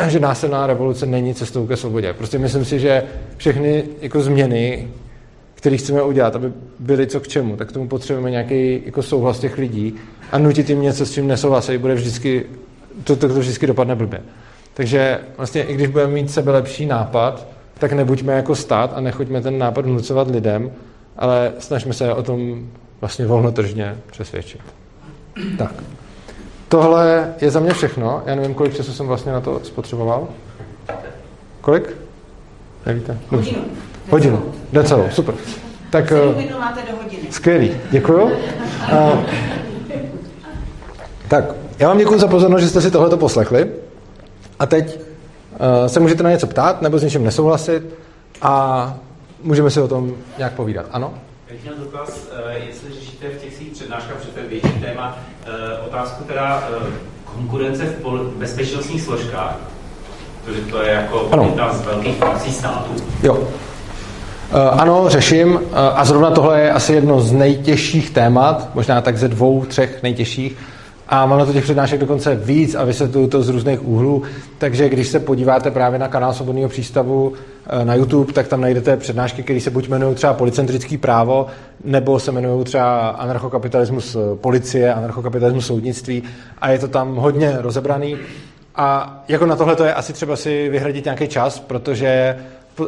[0.08, 2.12] že násilná revoluce není cestou ke svobodě.
[2.12, 3.02] Prostě myslím si, že
[3.36, 4.88] všechny jako změny,
[5.54, 9.58] které chceme udělat, aby byly co k čemu, tak tomu potřebujeme nějaký jako souhlas těch
[9.58, 9.94] lidí
[10.32, 12.46] a nutit jim něco, s čím nesouhlasí, bude vždycky,
[13.04, 14.20] to, to, to vždycky dopadne blbě.
[14.74, 17.46] Takže vlastně i když budeme mít sebe lepší nápad,
[17.78, 20.72] tak nebuďme jako stát a nechoďme ten nápad vnucovat lidem,
[21.16, 22.68] ale snažme se o tom
[23.00, 24.60] vlastně volnotržně přesvědčit.
[25.58, 25.74] Tak.
[26.74, 28.22] Tohle je za mě všechno.
[28.26, 30.28] Já nevím, kolik času jsem vlastně na to spotřeboval.
[31.60, 31.96] Kolik?
[32.86, 33.18] Nevíte?
[33.28, 33.58] Hodinu.
[34.10, 34.42] Hodinu.
[34.72, 35.34] Jde celou, super.
[35.90, 37.22] Tak, hodinu máte do hodiny.
[37.30, 38.22] Skvělý, děkuju.
[38.22, 38.30] Uh,
[41.28, 41.44] tak,
[41.78, 43.70] já vám děkuji za pozornost, že jste si tohleto poslechli.
[44.58, 47.82] A teď uh, se můžete na něco ptát nebo s něčím nesouhlasit
[48.42, 48.94] a
[49.42, 50.86] můžeme si o tom nějak povídat.
[50.92, 51.14] Ano?
[51.54, 55.18] Já měl dotaz, uh, jestli řešíte v těch svých přednáškách, protože to je větší téma,
[55.46, 56.68] uh, otázku teda
[57.24, 59.56] konkurence v bezpečnostních složkách,
[60.44, 62.90] protože to je jako jedna z velkých praxí států.
[63.22, 63.48] Jo.
[64.70, 65.60] Ano, řeším
[65.94, 70.56] a zrovna tohle je asi jedno z nejtěžších témat, možná tak ze dvou, třech nejtěžších,
[71.08, 74.22] a mám na to těch přednášek dokonce víc a vysvětluju to z různých úhlů,
[74.58, 77.32] takže když se podíváte právě na kanál Svobodného přístavu
[77.66, 81.46] eh, na YouTube, tak tam najdete přednášky, které se buď jmenují třeba policentrický právo,
[81.84, 86.22] nebo se jmenují třeba anarchokapitalismus eh, policie, anarchokapitalismus soudnictví
[86.58, 88.16] a je to tam hodně rozebraný.
[88.76, 92.36] A jako na tohle to je asi třeba si vyhradit nějaký čas, protože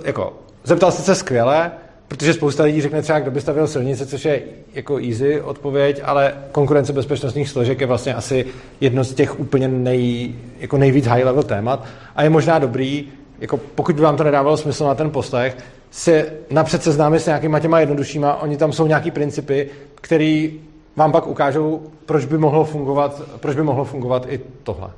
[0.05, 0.33] jako,
[0.65, 1.71] zeptal jste se skvěle,
[2.09, 4.43] Protože spousta lidí řekne třeba, kdo by stavil silnice, což je
[4.75, 8.47] jako easy odpověď, ale konkurence bezpečnostních složek je vlastně asi
[8.81, 11.85] jedno z těch úplně nej, jako nejvíc high level témat
[12.17, 15.57] a je možná dobrý, jako pokud by vám to nedávalo smysl na ten poslech,
[15.91, 20.61] se napřed seznámit s nějakýma těma jednoduššíma, oni tam jsou nějaký principy, který
[20.97, 24.91] vám pak ukážou, proč by mohlo fungovat, proč by mohlo fungovat i tohle.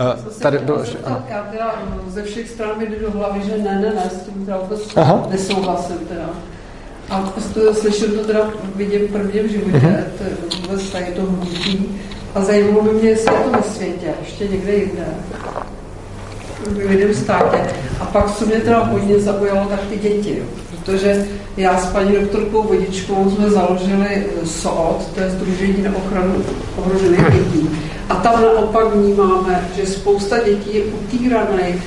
[0.00, 1.24] Uh, tady do, ano.
[1.28, 1.74] Já teda
[2.06, 4.80] ze všech stran mi jde do hlavy, že ne, ne, ne, s tím teda vůbec
[5.30, 6.30] nesouhlasím teda.
[7.10, 10.04] A prostě slyším to teda, vidím prvně v životě, uh-huh.
[10.18, 12.00] to vůbec tady to hnutí.
[12.34, 15.04] A zajímalo by mě, jestli je to ve světě, ještě někde jinde.
[16.66, 17.58] V jiném státě.
[18.00, 20.38] A pak, co mě teda hodně zaujalo, tak ty děti.
[20.38, 20.44] Jo.
[20.84, 21.26] Protože
[21.56, 26.34] já s paní doktorkou Vodičkou jsme založili SOT, to je Združení na ochranu
[26.76, 27.70] ohrožených dětí.
[28.08, 31.82] A tam naopak vnímáme, že spousta dětí je utíraných,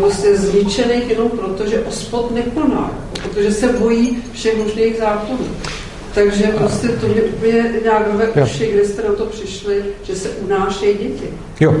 [0.00, 2.90] prostě zničených jenom proto, že ospod nekoná,
[3.22, 5.46] protože se bojí všech možných zákonů.
[6.14, 10.28] Takže prostě to mě úplně nějak ve uši, kde jste na to přišli, že se
[10.28, 11.28] unášejí děti.
[11.60, 11.70] Jo.
[11.70, 11.78] Uh,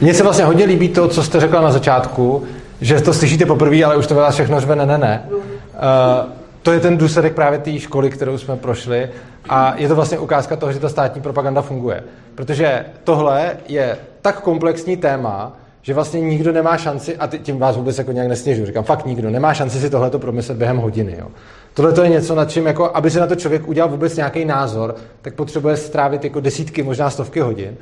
[0.00, 2.44] mně se vlastně hodně líbí to, co jste řekla na začátku,
[2.80, 5.28] že to slyšíte poprvé, ale už to vás všechno řve ne, ne, ne.
[5.30, 9.10] Uh, to je ten důsledek právě té školy, kterou jsme prošli
[9.48, 12.04] a je to vlastně ukázka toho, že ta státní propaganda funguje.
[12.34, 17.98] Protože tohle je tak komplexní téma, že vlastně nikdo nemá šanci, a tím vás vůbec
[17.98, 21.16] jako nějak nesněžu, říkám, fakt nikdo nemá šanci si tohle promyslet během hodiny.
[21.18, 21.26] Jo.
[21.74, 24.44] Tohle to je něco, nad čím, jako, aby se na to člověk udělal vůbec nějaký
[24.44, 27.76] názor, tak potřebuje strávit jako desítky, možná stovky hodin.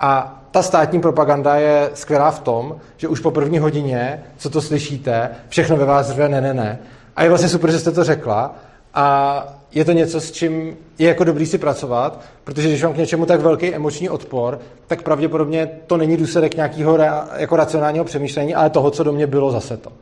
[0.00, 4.62] A ta státní propaganda je skvělá v tom, že už po první hodině, co to
[4.62, 6.78] slyšíte, všechno ve vás řve ne, ne, ne.
[7.16, 8.54] A je vlastně super, že jste to řekla.
[8.94, 12.96] A je to něco, s čím je jako dobrý si pracovat, protože když mám k
[12.96, 16.98] něčemu tak velký emoční odpor, tak pravděpodobně to není důsledek nějakého
[17.36, 19.92] jako racionálního přemýšlení, ale toho, co do mě bylo zase to.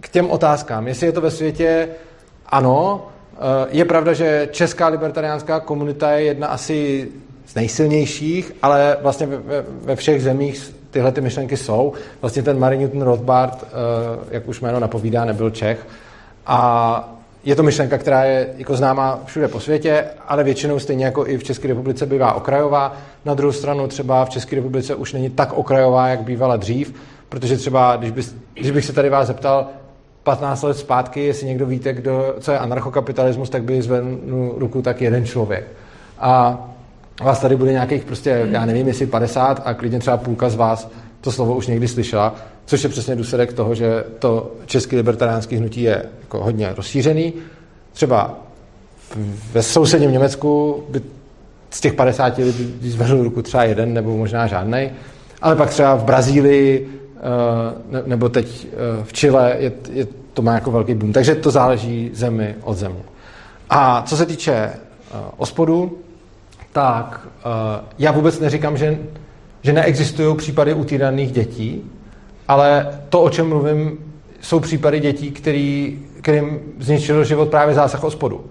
[0.00, 0.88] K těm otázkám.
[0.88, 1.88] Jestli je to ve světě,
[2.46, 3.06] ano,
[3.68, 7.08] je pravda, že česká libertariánská komunita je jedna asi
[7.56, 11.92] nejsilnějších, ale vlastně ve, ve všech zemích tyhle ty myšlenky jsou.
[12.20, 13.64] Vlastně ten Mary Newton Rothbard,
[14.30, 15.86] jak už jméno napovídá, nebyl Čech,
[16.46, 17.10] a
[17.44, 21.38] je to myšlenka, která je jako známá všude po světě, ale většinou stejně jako i
[21.38, 22.96] v České republice bývá okrajová.
[23.24, 26.94] Na druhou stranu třeba v České republice už není tak okrajová, jak bývala dřív,
[27.28, 29.66] protože třeba, když, bys, když bych se tady vás zeptal
[30.22, 35.02] 15 let zpátky, jestli někdo víte, kdo, co je anarchokapitalismus, tak by zvednul ruku tak
[35.02, 35.64] jeden člověk.
[36.18, 36.58] A
[37.22, 40.90] vás tady bude nějakých prostě, já nevím, jestli 50 a klidně třeba půlka z vás
[41.20, 42.34] to slovo už někdy slyšela,
[42.66, 47.32] což je přesně důsledek toho, že to český libertariánský hnutí je jako hodně rozšířený.
[47.92, 48.40] Třeba
[49.52, 51.02] ve sousedním Německu by
[51.70, 54.90] z těch 50 lidí zvedl ruku třeba jeden nebo možná žádný,
[55.42, 60.54] ale pak třeba v Brazílii eh, nebo teď eh, v Chile je, je, to má
[60.54, 61.12] jako velký boom.
[61.12, 63.02] Takže to záleží zemi od země.
[63.70, 65.98] A co se týče uh, ospodu,
[66.74, 67.50] tak uh,
[67.98, 68.98] já vůbec neříkám, že,
[69.62, 71.90] že neexistují případy utýraných dětí,
[72.48, 73.98] ale to, o čem mluvím,
[74.40, 78.44] jsou případy dětí, který, kterým zničil život právě zásah ospodu.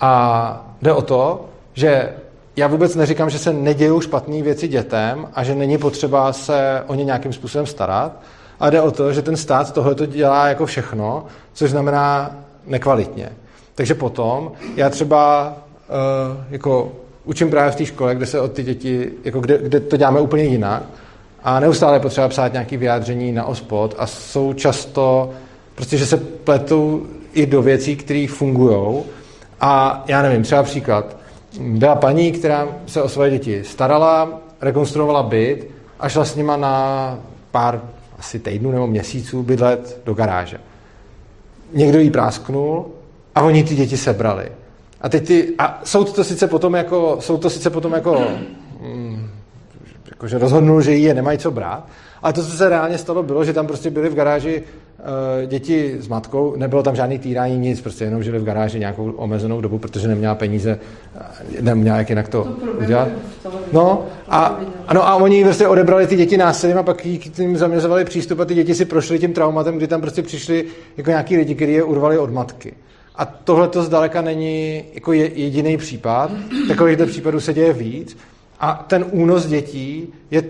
[0.00, 1.44] A jde o to,
[1.74, 2.08] že
[2.56, 6.94] já vůbec neříkám, že se nedějou špatné věci dětem a že není potřeba se o
[6.94, 8.12] ně nějakým způsobem starat,
[8.60, 12.36] a jde o to, že ten stát tohle to dělá jako všechno, což znamená
[12.66, 13.32] nekvalitně.
[13.74, 16.92] Takže potom já třeba uh, jako
[17.24, 20.20] učím právě v té škole, kde se od ty děti, jako kde, kde to děláme
[20.20, 20.82] úplně jinak
[21.42, 25.30] a neustále je potřeba psát nějaké vyjádření na ospod a jsou často,
[25.74, 29.02] prostě, že se pletou i do věcí, které fungují
[29.60, 31.16] a já nevím, třeba příklad.
[31.60, 35.70] Byla paní, která se o své děti starala, rekonstruovala byt
[36.00, 37.18] a šla s nima na
[37.50, 37.80] pár
[38.18, 40.58] asi týdnů nebo měsíců bydlet do garáže.
[41.72, 42.86] Někdo jí prásknul
[43.34, 44.52] a oni ty děti sebrali.
[45.04, 48.24] A teď ty, a soud to sice potom jako, soud to sice potom jako,
[48.80, 49.28] mm,
[50.10, 51.86] jako že rozhodnul, že jí je nemají co brát,
[52.22, 55.96] ale to, co se reálně stalo, bylo, že tam prostě byly v garáži uh, děti
[56.00, 59.78] s matkou, nebylo tam žádný týrání, nic, prostě jenom žili v garáži nějakou omezenou dobu,
[59.78, 60.78] protože neměla peníze,
[61.16, 63.08] eh, neměla jak jinak to, to udělat.
[63.72, 68.40] No a, ano, a oni prostě odebrali ty děti násilím a pak jim zaměřovali přístup
[68.40, 70.64] a ty děti si prošly tím traumatem, kdy tam prostě přišli
[70.96, 72.74] jako nějaký lidi, kteří je urvali od matky.
[73.16, 76.30] A tohle to zdaleka není jako jediný případ.
[76.68, 78.16] Takovýchto případů se děje víc.
[78.60, 80.42] A ten únos dětí je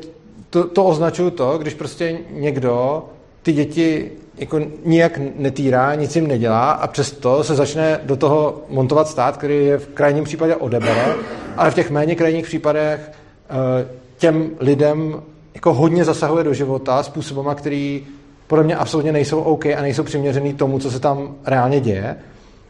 [0.51, 3.05] to, to označuju to, když prostě někdo
[3.43, 9.09] ty děti jako nijak netýrá, nic jim nedělá a přesto se začne do toho montovat
[9.09, 11.15] stát, který je v krajním případě odebere,
[11.57, 13.89] ale v těch méně krajních případech eh,
[14.19, 15.23] těm lidem
[15.55, 18.07] jako hodně zasahuje do života způsobama, který
[18.47, 22.17] podle mě absolutně nejsou OK a nejsou přiměřený tomu, co se tam reálně děje.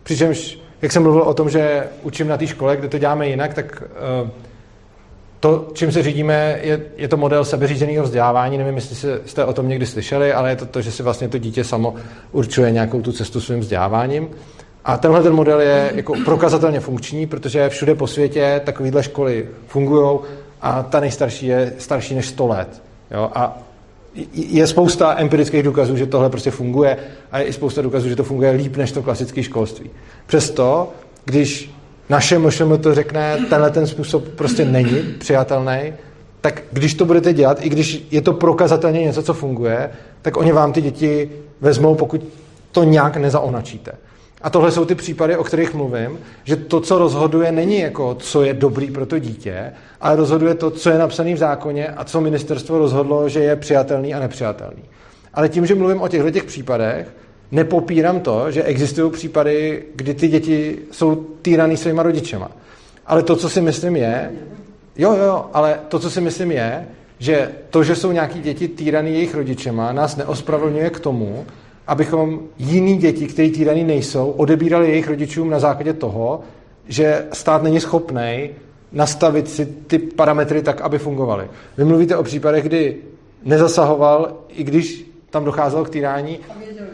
[0.04, 3.54] Přičemž, jak jsem mluvil o tom, že učím na té škole, kde to děláme jinak,
[3.54, 3.82] tak
[4.22, 4.30] uh,
[5.40, 8.58] to, čím se řídíme, je, je to model sebeřízeného vzdělávání.
[8.58, 11.38] Nevím, jestli jste o tom někdy slyšeli, ale je to to, že si vlastně to
[11.38, 11.94] dítě samo
[12.32, 14.28] určuje nějakou tu cestu svým vzděláváním.
[14.84, 20.18] A tenhle ten model je jako prokazatelně funkční, protože všude po světě takovéhle školy fungují
[20.62, 22.82] a ta nejstarší je starší než 100 let.
[23.10, 23.30] Jo?
[23.34, 23.58] A
[24.32, 26.96] je spousta empirických důkazů, že tohle prostě funguje
[27.32, 29.90] a je i spousta důkazů, že to funguje líp než to klasické školství.
[30.26, 30.92] Přesto,
[31.24, 31.70] když
[32.08, 35.92] naše MŠM to řekne, tenhle ten způsob prostě není přijatelný,
[36.40, 39.90] tak když to budete dělat, i když je to prokazatelně něco, co funguje,
[40.22, 42.24] tak oni vám ty děti vezmou, pokud
[42.72, 43.92] to nějak nezaonačíte.
[44.44, 48.42] A tohle jsou ty případy, o kterých mluvím, že to, co rozhoduje, není jako, co
[48.42, 52.20] je dobrý pro to dítě, ale rozhoduje to, co je napsané v zákoně a co
[52.20, 54.82] ministerstvo rozhodlo, že je přijatelný a nepřijatelný.
[55.34, 57.08] Ale tím, že mluvím o těchto těch případech,
[57.50, 62.50] nepopírám to, že existují případy, kdy ty děti jsou týraný svýma rodičema.
[63.06, 64.30] Ale to, co si myslím je,
[64.96, 66.86] jo, jo, ale to, co si myslím je,
[67.18, 71.46] že to, že jsou nějaký děti týraný jejich rodičema, nás neospravedlňuje k tomu,
[71.86, 76.40] abychom jiný děti, které týraný nejsou, odebírali jejich rodičům na základě toho,
[76.88, 78.50] že stát není schopný
[78.92, 81.50] nastavit si ty parametry tak, aby fungovaly.
[81.78, 82.96] Vy mluvíte o případech, kdy
[83.44, 86.38] nezasahoval, i když tam docházelo k týrání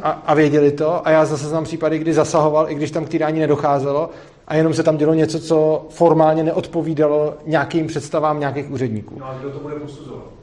[0.03, 1.07] a, a věděli to.
[1.07, 4.11] A já zase znám případy, kdy zasahoval, i když tam k týrání nedocházelo
[4.49, 9.15] a jenom se tam dělo něco, co formálně neodpovídalo nějakým představám nějakých úředníků.
[9.19, 10.40] No a kdo to bude posuzovat?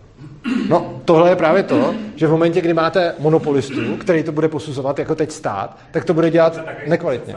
[0.70, 5.00] No, tohle je právě to, že v momentě, kdy máte monopolistu, který to bude posuzovat
[5.00, 7.36] jako teď stát, tak to bude dělat nekvalitně.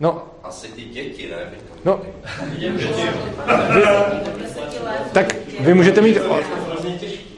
[0.00, 1.36] No, asi ty děti, ne?
[1.84, 2.00] No,
[5.12, 6.18] tak vy můžete mít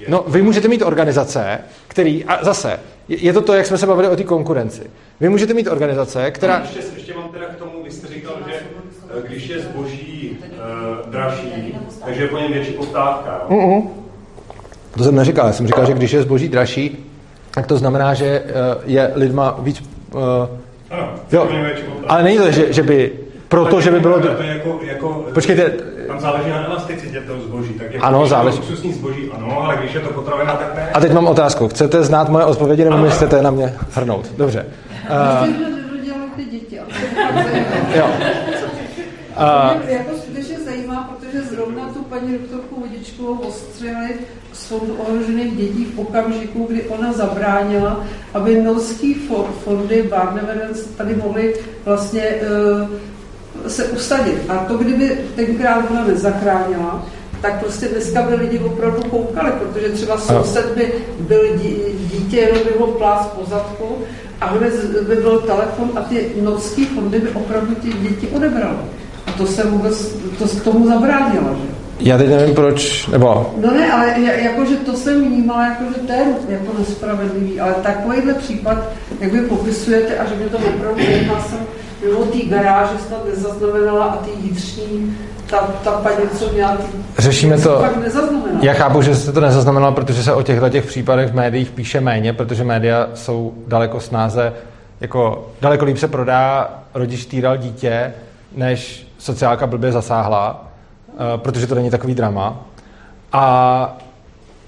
[0.09, 1.59] No, vy můžete mít organizace,
[1.89, 4.91] který, a zase, je to to, jak jsme se bavili o té konkurenci.
[5.21, 6.59] Vy můžete mít organizace, která...
[6.59, 11.11] Ještě, ještě mám teda k tomu, vy jste říkal, že eh, když je zboží uh,
[11.11, 13.47] dražší, takže je po něm větší poptávka.
[13.49, 14.02] Uh-uh.
[14.97, 17.09] To jsem neříkal, já jsem říkal, že když je zboží dražší,
[17.51, 18.51] tak to znamená, že uh,
[18.85, 19.83] je lidma víc...
[20.15, 20.21] Uh,
[20.91, 21.49] ano, jo,
[22.09, 23.13] ale není to, že, že by
[23.49, 24.21] proto, že by bylo...
[24.21, 25.73] To je jako, jako, Počkejte,
[26.13, 27.73] tam záleží na elasticitě toho zboží.
[27.73, 28.59] Tak jako ano, záleží.
[28.59, 30.91] Luxusní zboží, ano, ale když je to potravina, tak ne.
[30.95, 31.69] A teď mám otázku.
[31.69, 34.33] Chcete znát moje odpovědi, nebo mi chcete na mě hrnout?
[34.37, 34.67] Dobře.
[35.43, 35.49] Uh,
[36.37, 36.77] ty děti.
[37.95, 38.07] jo.
[39.37, 44.15] Uh, mě jako skutečně zajímá, protože zrovna tu paní doktorku Vodičkovou ostřeli
[44.73, 48.05] z fondu ohrožených dětí v okamžiku, kdy ona zabránila,
[48.35, 49.15] aby milský
[49.65, 51.55] fondy Barneverence tady mohly
[51.85, 52.23] vlastně
[53.63, 54.39] uh, se usadit.
[54.49, 57.07] A to, kdyby tenkrát ona nezachránila,
[57.41, 61.43] tak prostě dneska by lidi opravdu koukali, protože třeba soused by byl
[61.97, 63.97] dítě, jenom by ho plás po zadku
[64.41, 68.79] a hned by byl telefon a ty noční fondy by opravdu ty děti odebralo.
[69.27, 71.82] A to se vůbec, to tomu zabránilo, že?
[72.05, 73.55] Já teď nevím proč, nebo...
[73.57, 78.79] No ne, ale jakože to jsem vnímala, jakože to je jako nespravedlivý, ale takovýhle případ,
[79.21, 81.59] jak vy popisujete a že by to opravdu já jsem
[82.05, 86.83] mimo té garáže snad nezaznamenala a ty vnitřní ta, ta paní, co měla ty,
[87.19, 87.85] Řešíme to.
[88.63, 92.01] Já chápu, že jste to nezaznamenala, protože se o těchto těch případech v médiích píše
[92.01, 94.53] méně, protože média jsou daleko snáze,
[95.01, 98.13] jako daleko líp se prodá rodič týral dítě,
[98.57, 100.72] než sociálka blbě zasáhla,
[101.37, 102.67] protože to není takový drama.
[103.33, 103.99] A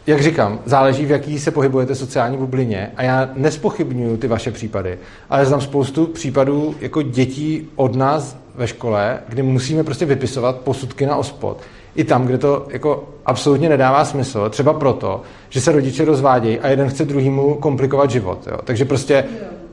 [0.06, 4.98] jak říkám, záleží, v jaký se pohybujete sociální bublině a já nespochybnuju ty vaše případy,
[5.30, 11.06] ale znám spoustu případů jako dětí od nás ve škole, kdy musíme prostě vypisovat posudky
[11.06, 11.60] na ospod.
[11.94, 16.68] I tam, kde to jako absolutně nedává smysl, třeba proto, že se rodiče rozvádějí a
[16.68, 18.46] jeden chce druhýmu komplikovat život.
[18.46, 18.58] Jo.
[18.64, 19.24] Takže prostě,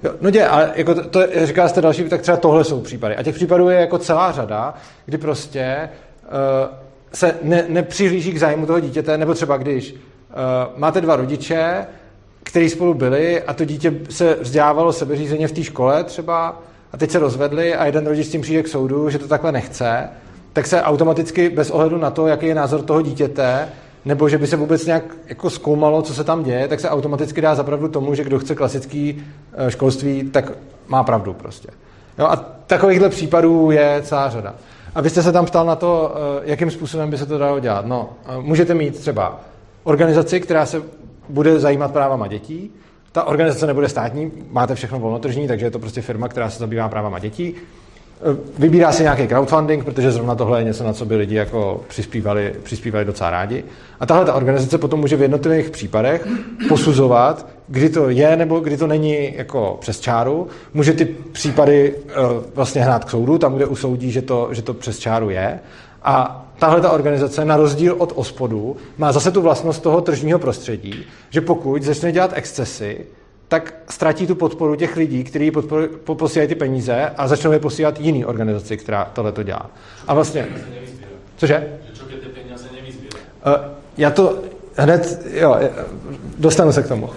[0.03, 3.15] jo, no dě, ale jako to, to říká jste další, tak třeba tohle jsou případy.
[3.15, 4.73] A těch případů je jako celá řada,
[5.05, 5.89] kdy prostě
[7.13, 9.99] se ne, nepřihlíží k zájmu toho dítěte, nebo třeba když uh,
[10.77, 11.85] máte dva rodiče,
[12.43, 16.61] kteří spolu byli a to dítě se vzdělávalo sebeřízeně v té škole třeba
[16.93, 19.51] a teď se rozvedli a jeden rodič s tím přijde k soudu, že to takhle
[19.51, 20.09] nechce,
[20.53, 23.69] tak se automaticky bez ohledu na to, jaký je názor toho dítěte,
[24.05, 27.41] nebo že by se vůbec nějak jako zkoumalo, co se tam děje, tak se automaticky
[27.41, 29.23] dá zapravdu tomu, že kdo chce klasický
[29.53, 30.51] eh, školství, tak
[30.87, 31.67] má pravdu prostě.
[32.19, 32.35] Jo, a
[32.67, 34.55] takovýchhle případů je celá řada.
[34.95, 37.59] A vy jste se tam ptal na to, eh, jakým způsobem by se to dalo
[37.59, 37.85] dělat.
[37.85, 39.39] No, eh, můžete mít třeba
[39.83, 40.81] organizaci, která se
[41.29, 42.71] bude zajímat právama dětí.
[43.11, 46.89] Ta organizace nebude státní, máte všechno volnotržní, takže je to prostě firma, která se zabývá
[46.89, 47.55] právama dětí.
[48.57, 52.53] Vybírá si nějaký crowdfunding, protože zrovna tohle je něco, na co by lidi jako přispívali,
[52.63, 53.63] přispívali docela rádi.
[53.99, 56.27] A tahle ta organizace potom může v jednotlivých případech
[56.69, 60.47] posuzovat, kdy to je nebo kdy to není jako přes čáru.
[60.73, 62.03] Může ty případy uh,
[62.55, 65.59] vlastně hnát k soudu, tam, kde usoudí, že to, že to přes čáru je.
[66.03, 71.03] A tahle ta organizace, na rozdíl od ospodu, má zase tu vlastnost toho tržního prostředí,
[71.29, 73.05] že pokud začne dělat excesy,
[73.51, 75.51] tak ztratí tu podporu těch lidí, kteří
[76.03, 79.69] posílají ty peníze a začnou je posílat jiný organizaci, která tohle to dělá.
[80.07, 80.47] A vlastně...
[81.37, 81.67] Cože?
[83.45, 83.53] Uh,
[83.97, 84.39] já to
[84.75, 85.57] hned, jo,
[86.37, 87.05] dostanu se k tomu.
[87.05, 87.11] Uh,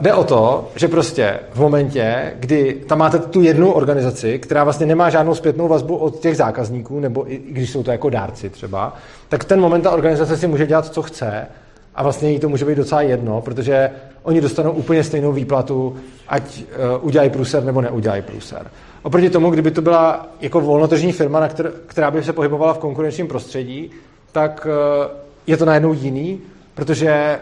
[0.00, 4.86] jde o to, že prostě v momentě, kdy tam máte tu jednu organizaci, která vlastně
[4.86, 8.96] nemá žádnou zpětnou vazbu od těch zákazníků, nebo i když jsou to jako dárci třeba,
[9.28, 11.46] tak ten moment ta organizace si může dělat, co chce
[11.94, 13.90] a vlastně jí to může být docela jedno, protože
[14.22, 15.96] oni dostanou úplně stejnou výplatu,
[16.28, 18.70] ať uh, udělají průser nebo neudělají průser.
[19.02, 22.78] Oproti tomu, kdyby to byla jako volnotržní firma, na kter- která by se pohybovala v
[22.78, 23.90] konkurenčním prostředí,
[24.32, 25.10] tak uh,
[25.46, 26.40] je to najednou jiný,
[26.74, 27.38] protože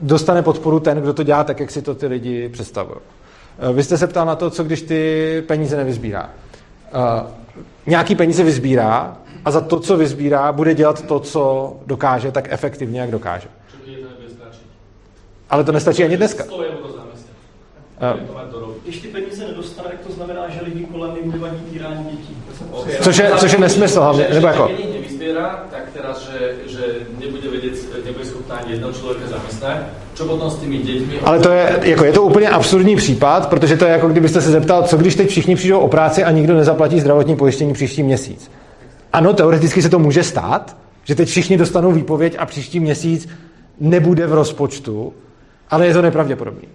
[0.00, 2.96] dostane podporu ten, kdo to dělá tak, jak si to ty lidi představují.
[3.68, 6.30] Uh, vy jste se ptal na to, co když ty peníze nevyzbírá.
[6.94, 7.30] Uh,
[7.86, 13.00] nějaký peníze vyzbírá a za to, co vyzbírá, bude dělat to, co dokáže, tak efektivně,
[13.00, 13.48] jak dokáže.
[15.50, 16.44] Ale to nestačí ani dneska.
[18.84, 22.36] Když ty peníze nedostane, tak to znamená, že lidi kolem jim nevadí týrání dětí.
[23.00, 24.70] Což je, což je nesmysl hlavně, nebo jako...
[24.94, 26.84] nevyzbiera, tak teraz, že, že
[27.20, 29.76] nebude vědět, nebude schopná ani jednoho člověka zaměstnat,
[30.14, 31.20] co potom s těmi dětmi...
[31.24, 34.50] Ale to je, jako je to úplně absurdní případ, protože to je jako kdybyste se
[34.50, 38.50] zeptal, co když teď všichni přijdou o práci a nikdo nezaplatí zdravotní pojištění příští měsíc.
[39.12, 43.28] Ano, teoreticky se to může stát, že teď všichni dostanou výpověď a příští měsíc
[43.80, 45.12] nebude v rozpočtu,
[45.70, 46.68] ale je to nepravděpodobný.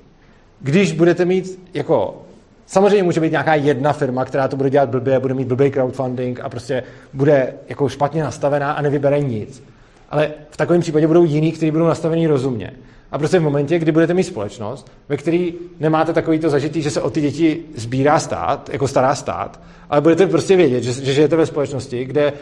[0.62, 2.28] Když budete mít jako
[2.68, 6.40] Samozřejmě může být nějaká jedna firma, která to bude dělat blbě, bude mít blbý crowdfunding
[6.40, 6.84] a prostě
[7.14, 9.64] bude jako špatně nastavená a nevybere nic.
[10.10, 12.72] Ale v takovém případě budou jiní, kteří budou nastavení rozumně.
[13.12, 15.50] A prostě v momentě, kdy budete mít společnost, ve které
[15.80, 20.02] nemáte takový to zažitý, že se o ty děti sbírá stát, jako stará stát, ale
[20.02, 22.34] budete prostě vědět, že, že žijete ve společnosti, kde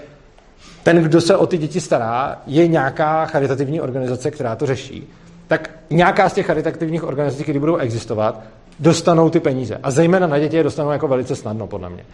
[0.84, 5.08] ten, kdo se o ty děti stará, je nějaká charitativní organizace, která to řeší,
[5.48, 8.42] tak nějaká z těch charitativních organizací, které budou existovat,
[8.80, 9.80] dostanou ty peníze.
[9.84, 12.06] A zejména na děti je dostanou jako velice snadno, podle mě.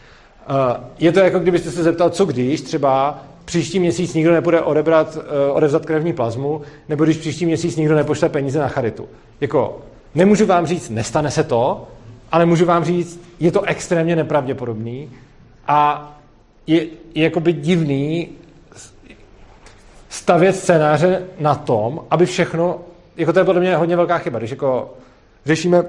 [0.49, 5.17] Eh, je to jako kdybyste se zeptal, co když třeba příští měsíc nikdo nepůjde odebrat,
[5.17, 9.09] eh, odevzat krevní plazmu, nebo když příští měsíc nikdo nepošle peníze na charitu.
[9.41, 9.81] Jako,
[10.15, 11.87] nemůžu vám říct, nestane se to,
[12.31, 15.09] ale můžu vám říct, je to extrémně nepravděpodobný
[15.67, 16.11] a
[16.67, 16.81] je,
[17.15, 18.29] je jakoby divný
[20.09, 22.79] stavět scénáře na tom, aby všechno,
[23.17, 24.93] jako to je podle mě hodně velká chyba, když jako
[25.45, 25.83] řešíme,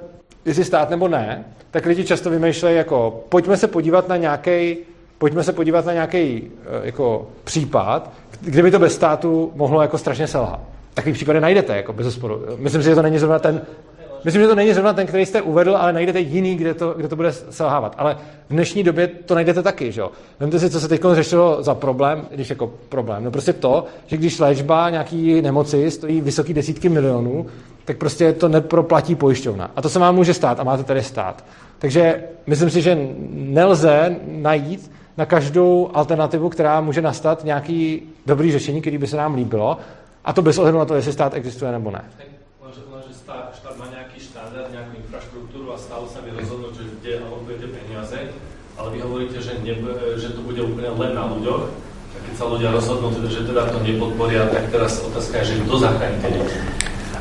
[0.44, 4.76] jestli stát nebo ne, tak lidi často vymýšlejí jako, pojďme se podívat na nějaký
[5.22, 6.50] pojďme se podívat na nějaký
[6.82, 10.60] jako případ, kdyby to bez státu mohlo jako strašně selhat.
[10.94, 12.42] Takový případy najdete, jako bez sporu.
[12.56, 13.62] Myslím si, že to není zrovna ten,
[14.24, 17.08] Myslím, že to není zrovna ten, který jste uvedl, ale najdete jiný, kde to, kde
[17.08, 17.94] to bude selhávat.
[17.98, 18.16] Ale
[18.48, 20.10] v dnešní době to najdete taky, že jo.
[20.40, 23.24] Vemte si, co se teď řešilo za problém, když jako problém.
[23.24, 27.46] No prostě to, že když léčba nějaký nemoci stojí vysoký desítky milionů,
[27.84, 29.70] tak prostě to neproplatí pojišťovna.
[29.76, 31.44] A to se vám může stát a máte tady stát.
[31.78, 32.98] Takže myslím si, že
[33.32, 39.34] nelze najít na každou alternativu, která může nastat nějaký dobrý řešení, který by se nám
[39.34, 39.76] líbilo,
[40.24, 42.04] a to bez ohledu na to, jestli stát existuje nebo ne.
[43.54, 48.18] štát má nějaký štandard, nějakou infraštrukturu a stále sa vy rozhodnúť, že kde alokujete peniaze,
[48.78, 49.74] ale vy hovoríte, že, ne,
[50.16, 51.62] že to bude úplně len na ľuďoch,
[52.12, 55.78] a keď sa ľudia rozhodnú, že teda to nepodporia, tak teraz otázka je, že kdo
[55.78, 56.28] zachrání ty.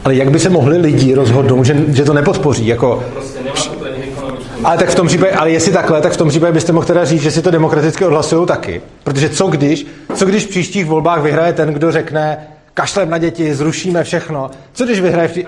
[0.04, 2.68] Ale jak by se mohli lidi rozhodnout, že, že to nepodpoří?
[2.68, 3.04] Jako...
[3.14, 4.31] Prostě nemá to
[4.64, 7.06] ale tak v tom případě, ale jestli takhle, tak v tom případě byste mohl teda
[7.06, 8.82] říct, že si to demokraticky odhlasují taky.
[9.04, 13.56] Protože co když, co když v příštích volbách vyhraje ten, kdo řekne, kašlem na děti,
[13.56, 14.52] zrušíme všechno.
[14.74, 15.46] Co když vyhraje v tý...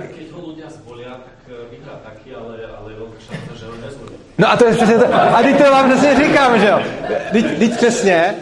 [4.37, 5.15] No a to je přesně to.
[5.15, 6.79] A teď to vám přesně říkám, že jo.
[7.31, 8.35] Teď, teď přesně.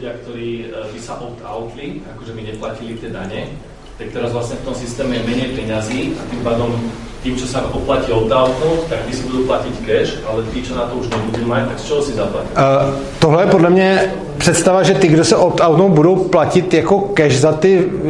[0.00, 3.52] Ľudia, ktorí by sa opt-outli, akože by neplatili tie dane,
[4.00, 6.72] tak teraz vlastne v tom systéme je menej peňazí a tým pádom
[7.20, 10.88] tým, čo sa oplatí opt-outnúť, tak tí si budú platiť cash, ale tí, čo na
[10.88, 12.48] to už nebudú mať, tak z čeho si zaplatí?
[12.56, 17.36] Uh, tohle je podle mě představa, že ty, kdo se opt-outnou, budou platit jako cash
[17.36, 18.00] za ty, uh,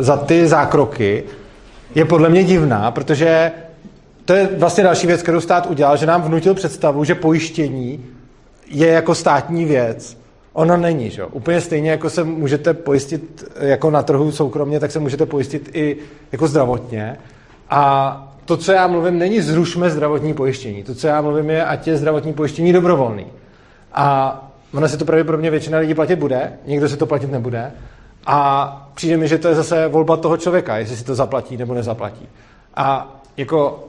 [0.00, 1.24] za ty zákroky,
[1.94, 3.52] je podle mě divná, protože
[4.24, 8.04] to je vlastně další věc, kterou stát udělal, že nám vnutil představu, že pojištění
[8.68, 10.19] je jako státní věc.
[10.52, 11.24] Ono není, že?
[11.24, 15.96] Úplně stejně, jako se můžete pojistit jako na trhu soukromně, tak se můžete pojistit i
[16.32, 17.16] jako zdravotně.
[17.70, 20.82] A to, co já mluvím, není zrušme zdravotní pojištění.
[20.82, 23.26] To, co já mluvím, je, ať je zdravotní pojištění dobrovolný.
[23.92, 27.72] A ono se to pravděpodobně většina lidí platit bude, někdo se to platit nebude.
[28.26, 31.74] A přijde mi, že to je zase volba toho člověka, jestli si to zaplatí nebo
[31.74, 32.28] nezaplatí.
[32.74, 33.84] A jako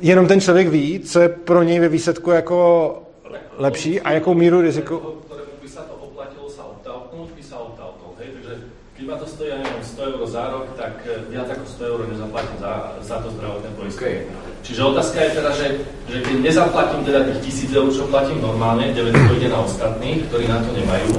[0.00, 2.98] jenom ten člověk ví, co je pro něj ve výsledku jako
[3.58, 5.00] lepší a jakou míru riziku
[9.10, 12.58] ma to stojí, ja neviem, 100 eur za rok, tak viac ako 100 eur nezaplatím
[12.60, 12.72] za,
[13.02, 14.22] za to zdravotné poistenie.
[14.22, 14.50] Okay.
[14.62, 15.66] Čiže otázka je teda, že,
[16.08, 20.44] že keď nezaplatím teda tých 1000 eur, čo platím normálne, 900 ide na ostatných, ktorí
[20.46, 21.10] na to nemajú,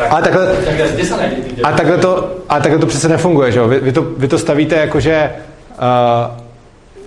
[0.00, 3.68] tak, a takhle, tak kde a takhle, to, a takhle to přece nefunguje, že jo?
[3.68, 5.30] Vy, vy, to, vy to stavíte jako, že
[5.70, 6.36] uh,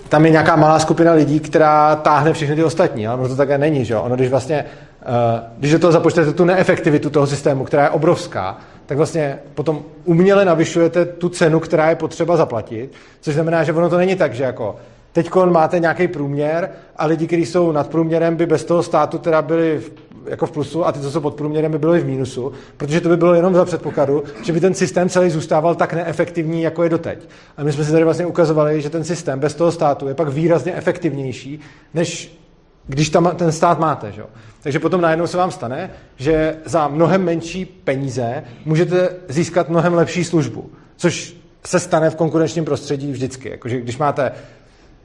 [0.08, 3.84] tam je nějaká malá skupina lidí, která táhne všechny ty ostatní, ale to také není,
[3.84, 4.02] že jo?
[4.02, 4.64] Ono, když vlastně,
[5.06, 9.82] uh, když do toho započtete tu neefektivitu toho systému, která je obrovská, tak vlastně potom
[10.04, 14.34] uměle navyšujete tu cenu, která je potřeba zaplatit, což znamená, že ono to není tak,
[14.34, 14.76] že jako
[15.12, 19.42] teď máte nějaký průměr a lidi, kteří jsou nad průměrem, by bez toho státu teda
[19.42, 19.92] byli v,
[20.26, 23.08] jako v plusu a ty, co jsou pod průměrem, by byli v mínusu, protože to
[23.08, 26.88] by bylo jenom za předpokladu, že by ten systém celý zůstával tak neefektivní, jako je
[26.88, 27.28] doteď.
[27.56, 30.28] A my jsme si tady vlastně ukazovali, že ten systém bez toho státu je pak
[30.28, 31.60] výrazně efektivnější,
[31.94, 32.38] než
[32.86, 34.12] když tam ten stát máte.
[34.12, 34.22] Že?
[34.64, 40.24] Takže potom najednou se vám stane, že za mnohem menší peníze můžete získat mnohem lepší
[40.24, 41.36] službu, což
[41.66, 43.50] se stane v konkurenčním prostředí vždycky.
[43.50, 44.32] Jakože když máte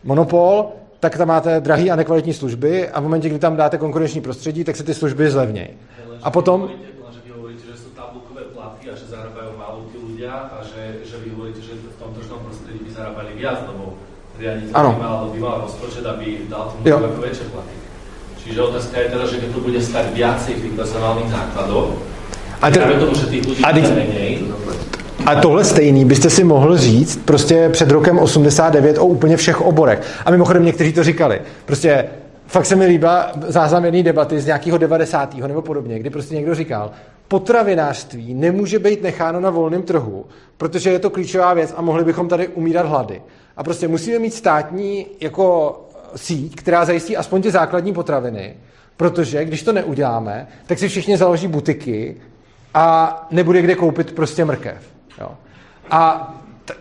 [0.04, 4.22] monopol, tak tam máte drahý a nekvalitní služby a v momentě, kdy tam dáte konkurenční
[4.22, 5.70] prostředí, tak se ty služby zlevnějí.
[6.24, 6.70] A potom...
[8.90, 12.42] a že zarábajú málo tí ľudia a že, že vy hovoríte, že v tom tržnom
[12.42, 14.02] prostredí by zarábali viac, lebo
[14.42, 14.92] riaditeľ ano.
[15.30, 17.79] by mal, rozpočet, aby dal tým ako väčšie platy.
[18.50, 21.94] Čiže otázka je teda, že keď to bude stať viacej tých personálnych nákladoch,
[22.62, 24.44] a te, tomu, že tých ľudí a, menej,
[25.26, 30.02] a tohle stejný byste si mohl říct prostě před rokem 89 o úplně všech oborech.
[30.26, 31.42] A mimochodem někteří to říkali.
[31.66, 32.06] Prostě
[32.48, 35.38] fakt se mi líbá záznam jedné debaty z nějakého 90.
[35.38, 36.92] nebo podobně, kdy prostě někdo říkal,
[37.28, 40.26] potravinářství nemůže být necháno na volném trhu,
[40.58, 43.22] protože je to klíčová věc a mohli bychom tady umírat hlady.
[43.58, 45.76] A prostě musíme mít státní jako
[46.16, 48.56] síť, která zajistí aspoň ty základní potraviny,
[48.98, 52.18] protože když to neuděláme, tak si všichni založí butiky
[52.74, 54.84] a nebude kde koupit prostě mrkev.
[55.22, 55.32] Jo.
[55.92, 56.34] A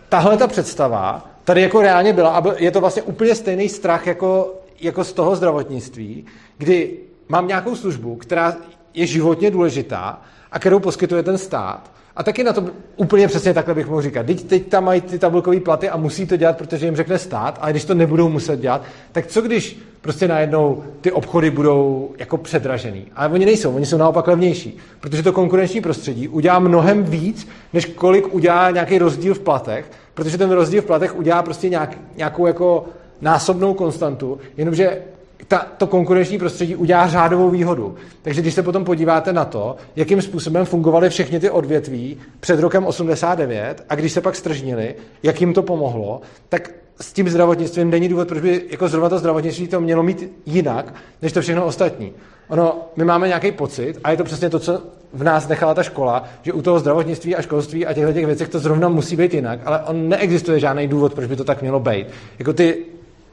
[0.09, 4.55] tahle ta představa tady jako reálně byla a je to vlastně úplně stejný strach jako,
[4.81, 6.25] jako z toho zdravotnictví,
[6.57, 6.97] kdy
[7.29, 8.55] mám nějakou službu, která
[8.93, 10.21] je životně důležitá
[10.51, 12.63] a kterou poskytuje ten stát a taky na to
[12.97, 14.25] úplně přesně takhle bych mohl říkat.
[14.25, 17.57] Teď, teď tam mají ty tabulkové platy a musí to dělat, protože jim řekne stát,
[17.61, 22.37] ale když to nebudou muset dělat, tak co když prostě najednou ty obchody budou jako
[22.37, 23.05] předražený.
[23.15, 27.85] Ale oni nejsou, oni jsou naopak levnější, protože to konkurenční prostředí udělá mnohem víc, než
[27.85, 32.47] kolik udělá nějaký rozdíl v platech, protože ten rozdíl v platech udělá prostě nějak, nějakou
[32.47, 32.85] jako
[33.21, 35.01] násobnou konstantu, jenomže
[35.47, 37.95] ta, to konkurenční prostředí udělá řádovou výhodu.
[38.21, 42.85] Takže když se potom podíváte na to, jakým způsobem fungovaly všechny ty odvětví před rokem
[42.85, 46.71] 89 a když se pak stržnili, jak jim to pomohlo, tak
[47.01, 50.93] s tím zdravotnictvím není důvod, proč by jako zrovna to zdravotnictví to mělo mít jinak,
[51.21, 52.13] než to všechno ostatní.
[52.47, 54.81] Ono, my máme nějaký pocit, a je to přesně to, co
[55.13, 58.49] v nás nechala ta škola, že u toho zdravotnictví a školství a těchto těch věcech
[58.49, 61.79] to zrovna musí být jinak, ale on neexistuje žádný důvod, proč by to tak mělo
[61.79, 62.07] být.
[62.39, 62.77] Jako ty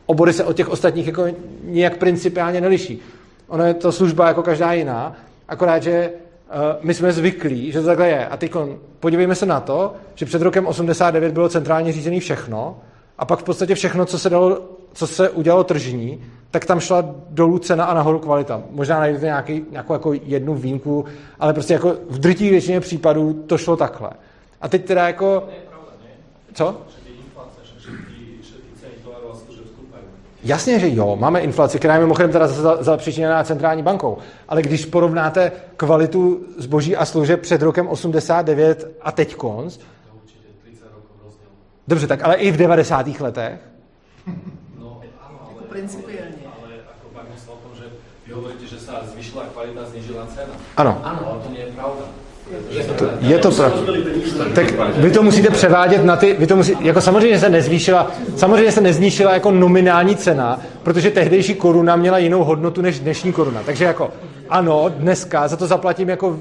[0.07, 1.27] obory se od těch ostatních jako
[1.63, 3.01] nějak principiálně neliší.
[3.49, 5.17] Ono je to služba jako každá jiná,
[5.49, 8.27] akorát, že uh, my jsme zvyklí, že to takhle je.
[8.27, 8.53] A teď
[9.01, 12.79] podívejme se na to, že před rokem 89 bylo centrálně řízené všechno
[13.19, 14.61] a pak v podstatě všechno, co se, dalo,
[14.93, 18.63] co se udělalo tržní, tak tam šla dolů cena a nahoru kvalita.
[18.71, 21.05] Možná najdete nějaký, nějakou jako jednu výjimku,
[21.41, 24.11] ale prostě jako v drtí většině případů to šlo takhle.
[24.61, 25.49] A teď teda jako...
[26.55, 26.77] Co?
[30.47, 34.19] Jasně, že jo, máme inflaci, která je mimochodem teda za, za přičiněná centrální bankou,
[34.49, 39.79] ale když porovnáte kvalitu zboží a služeb před rokem 89 a teď konc,
[41.89, 43.07] Dobře, tak ale i v 90.
[43.21, 43.61] letech?
[44.79, 46.35] No, ano, ale, jako principiálně.
[46.63, 47.85] Ale jako pak o tom, že
[48.27, 50.55] vy hovoríte, že se zvyšila kvalita, znižila cena.
[50.77, 51.01] Ano.
[51.05, 52.05] Ano, ale to nie je pravda.
[52.71, 53.79] Je to, je to pravda.
[54.55, 54.67] Tak
[54.97, 58.81] vy to musíte převádět na ty, vy to musí, jako samozřejmě se nezvýšila, samozřejmě se
[58.81, 63.63] neznišila jako nominální cena, protože tehdejší koruna měla jinou hodnotu než dnešní koruna.
[63.67, 64.11] Takže jako
[64.49, 66.39] ano, dneska za to zaplatím jako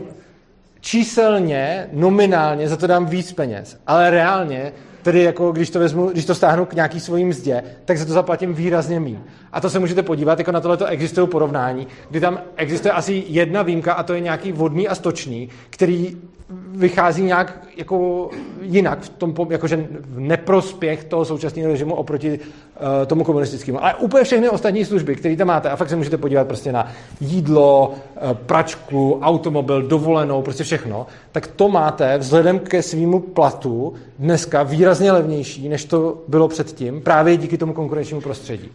[0.82, 4.72] číselně, nominálně za to dám víc peněz, ale reálně
[5.06, 8.14] Tedy jako když to, vezmu, když to stáhnu k nějaký svojí mzdě, tak za to
[8.14, 9.20] zaplatím výrazně méně.
[9.51, 13.24] A to se můžete podívat, jako na tohle to existují porovnání, kdy tam existuje asi
[13.28, 16.18] jedna výjimka a to je nějaký vodný a stočný, který
[16.49, 18.29] vychází nějak jako
[18.61, 23.83] jinak, v tom, jakože v neprospěch toho současného režimu oproti uh, tomu komunistickému.
[23.83, 26.91] Ale úplně všechny ostatní služby, které tam máte, a fakt se můžete podívat prostě na
[27.21, 34.63] jídlo, uh, pračku, automobil, dovolenou, prostě všechno, tak to máte vzhledem ke svýmu platu dneska
[34.63, 38.71] výrazně levnější, než to bylo předtím, právě díky tomu konkurenčnímu prostředí.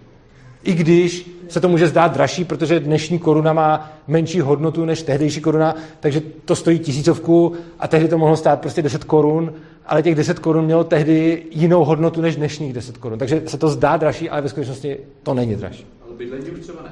[0.64, 5.40] I když se to může zdát dražší, protože dnešní koruna má menší hodnotu než tehdejší
[5.40, 9.52] koruna, takže to stojí tisícovku a tehdy to mohlo stát prostě 10 korun,
[9.86, 13.18] ale těch 10 korun mělo tehdy jinou hodnotu než dnešních 10 korun.
[13.18, 15.86] Takže se to zdá dražší, ale ve skutečnosti to není dražší.
[16.06, 16.90] Ale bydlení už třeba ne.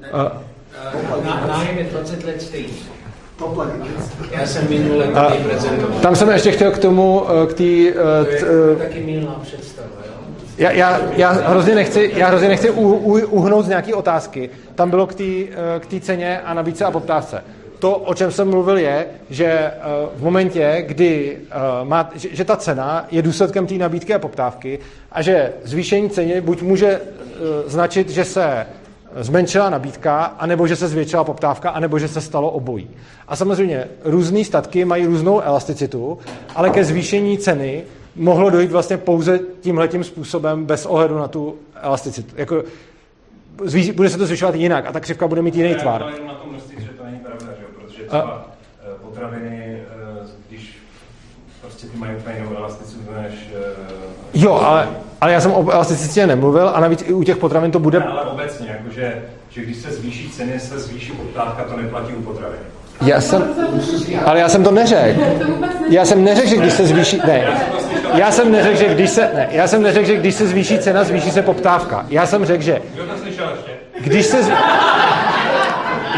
[0.00, 0.08] ne.
[0.12, 2.68] Uh, nájem je 20 let stejný.
[4.30, 5.06] Já jsem minule
[5.44, 6.00] prezentoval.
[6.00, 7.92] Tam jsem ještě chtěl k tomu, eh, k té...
[8.40, 10.07] To je taky milná představa.
[10.58, 14.50] Já, já, já, hrozně nechci, já hrozně nechci u, u, uhnout z nějaké otázky.
[14.74, 17.44] Tam bylo k té ceně a nabídce a poptávce.
[17.78, 19.70] To, o čem jsem mluvil, je, že
[20.16, 21.38] v momentě, kdy
[21.84, 24.78] má, že, že ta cena je důsledkem té nabídky a poptávky
[25.12, 27.00] a že zvýšení ceny buď může
[27.66, 28.66] značit, že se
[29.16, 32.90] zmenšila nabídka, anebo že se zvětšila poptávka, anebo že se stalo obojí.
[33.28, 36.18] A samozřejmě různé statky mají různou elasticitu,
[36.54, 37.84] ale ke zvýšení ceny
[38.16, 42.34] mohlo dojít vlastně pouze tímhletím způsobem bez ohledu na tu elasticitu.
[42.36, 42.64] Jako,
[43.94, 46.12] bude se to zvyšovat jinak a ta křivka bude mít jiný tvar.
[46.18, 47.64] Já na tom mysli, že to není pravda, že?
[47.74, 48.46] protože třeba a...
[48.82, 49.82] Eh, potraviny,
[50.22, 50.78] eh, když
[51.60, 53.34] prostě ty mají úplně jinou elasticitu než...
[53.54, 53.84] Eh,
[54.34, 54.88] jo, ale,
[55.20, 57.98] ale já jsem o elasticitě nemluvil a navíc i u těch potravin to bude...
[57.98, 62.22] Ne, ale obecně, jakože, že když se zvýší ceny, se zvýší poptávka, to neplatí u
[62.22, 62.60] potravin.
[63.06, 63.54] Já jsem,
[64.24, 65.20] ale já jsem to neřekl.
[65.88, 67.46] Já jsem neřekl, že když se zvýší, ne,
[68.14, 71.04] já jsem neřekl, že když se, ne, já jsem neřekl, že když se zvýší cena,
[71.04, 72.06] zvýší se poptávka.
[72.08, 72.82] Já jsem řekl, že
[74.00, 74.62] když se zvýší,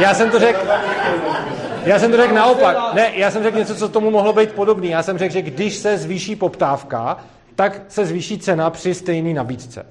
[0.00, 0.59] já jsem to řekl,
[1.84, 2.76] já jsem to řekl naopak.
[2.94, 4.86] Ne, já jsem řekl něco, co tomu mohlo být podobné.
[4.86, 7.16] Já jsem řekl, že když se zvýší poptávka,
[7.56, 9.86] tak se zvýší cena při stejné nabídce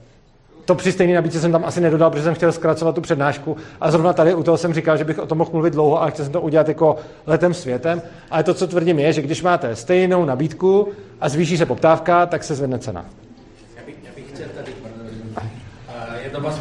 [0.69, 3.91] to při stejné nabídce jsem tam asi nedodal, protože jsem chtěl zkracovat tu přednášku a
[3.91, 6.25] zrovna tady u toho jsem říkal, že bych o tom mohl mluvit dlouho, ale chtěl
[6.25, 6.95] jsem to udělat jako
[7.27, 8.01] letem světem.
[8.31, 10.87] Ale to, co tvrdím, je, že když máte stejnou nabídku
[11.21, 13.05] a zvýší se poptávka, tak se zvedne cena.
[13.77, 14.71] Já bych, já bych chtěl tady
[16.23, 16.59] jedno vás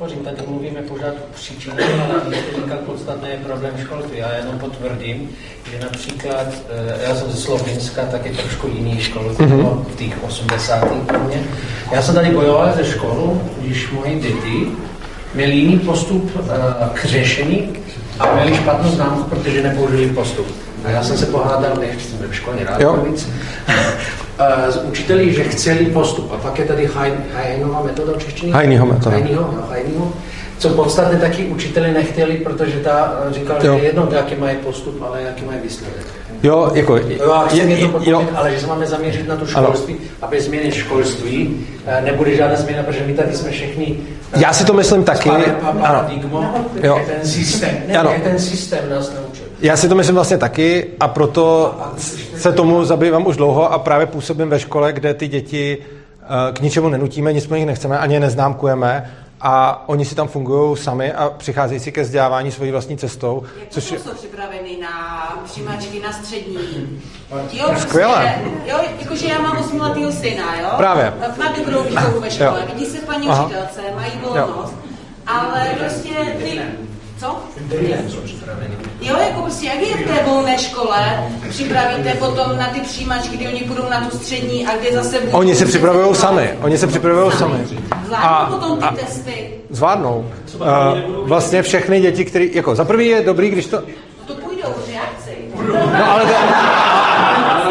[0.00, 4.18] podpořím, tady mluvíme pořád o příčině, ale jste říkal, podstatné je problém školství.
[4.18, 5.28] Já jenom potvrdím,
[5.70, 9.84] že například, eh, já jsem ze Slovenska, tak je trošku jiný školství, mm-hmm.
[9.84, 10.84] v těch 80.
[11.26, 11.42] mě.
[11.92, 14.66] Já jsem tady bojoval ze školu, když moje děti
[15.34, 17.72] měli jiný postup uh, k řešení
[18.18, 20.46] a měli špatnou známku, protože nepoužili postup.
[20.84, 23.28] A já jsem se pohádal, nechci ve školní rád víc,
[24.68, 26.32] s učiteli, že chceli postup.
[26.32, 26.90] A pak je tady
[27.34, 28.52] Hajnova metoda v češtině?
[28.52, 29.16] Hajnýho metoda.
[29.16, 30.12] Hajnýho, no, Hajnýho.
[30.58, 33.72] Co podstatně taky učiteli nechtěli, protože ta říkal, jo.
[33.72, 36.06] že je jedno, jaký mají postup, ale jaký mají výsledek.
[36.42, 36.96] Jo, jako...
[36.96, 38.28] Jo, je, je, to jo.
[38.34, 40.04] ale že se máme zaměřit na to školství, ano.
[40.22, 43.98] aby změny školství eh, nebude žádná změna, protože my tady jsme všichni...
[44.36, 45.30] Já si to myslím taky.
[45.82, 46.08] Ano.
[47.06, 48.14] ten systém, ne, ano.
[48.24, 49.29] ten systém nás naučil.
[49.62, 51.74] Já si to myslím vlastně taky a proto
[52.36, 56.60] se tomu zabývám už dlouho a právě působím ve škole, kde ty děti eh, k
[56.60, 59.10] ničemu nenutíme, nic po nich nechceme, ani je neznámkujeme
[59.40, 63.42] a oni si tam fungují sami a přicházejí si ke vzdělávání svojí vlastní cestou.
[63.60, 64.90] Jak což jsou připraveny na
[65.44, 67.00] přijímačky na střední?
[67.52, 68.34] Jo, Skvěle.
[68.66, 70.68] Jo, jakože já mám osmiletýho syna, jo?
[70.76, 71.12] Právě.
[71.38, 73.44] Má dobrou výchovu ve škole, vidí se paní Aha.
[73.44, 74.92] učitelce, mají volnost, jo.
[75.26, 76.08] ale prostě
[76.38, 76.60] ty
[77.20, 77.38] co?
[79.00, 83.48] Jo, jako prostě jak je v té volné škole, připravíte potom na ty přijímačky, kdy
[83.48, 85.38] oni půjdou na tu střední a kde zase budou...
[85.38, 87.66] Oni se připravují sami, oni se připravují sami.
[88.04, 89.50] Zvládnou a, potom ty a testy?
[89.70, 90.30] Zvládnou.
[90.54, 90.68] Uh,
[91.28, 93.76] vlastně všechny děti, které, jako za prvý je dobrý, když to...
[93.80, 95.36] No to půjdou, že já chci.
[95.98, 96.34] No ale to,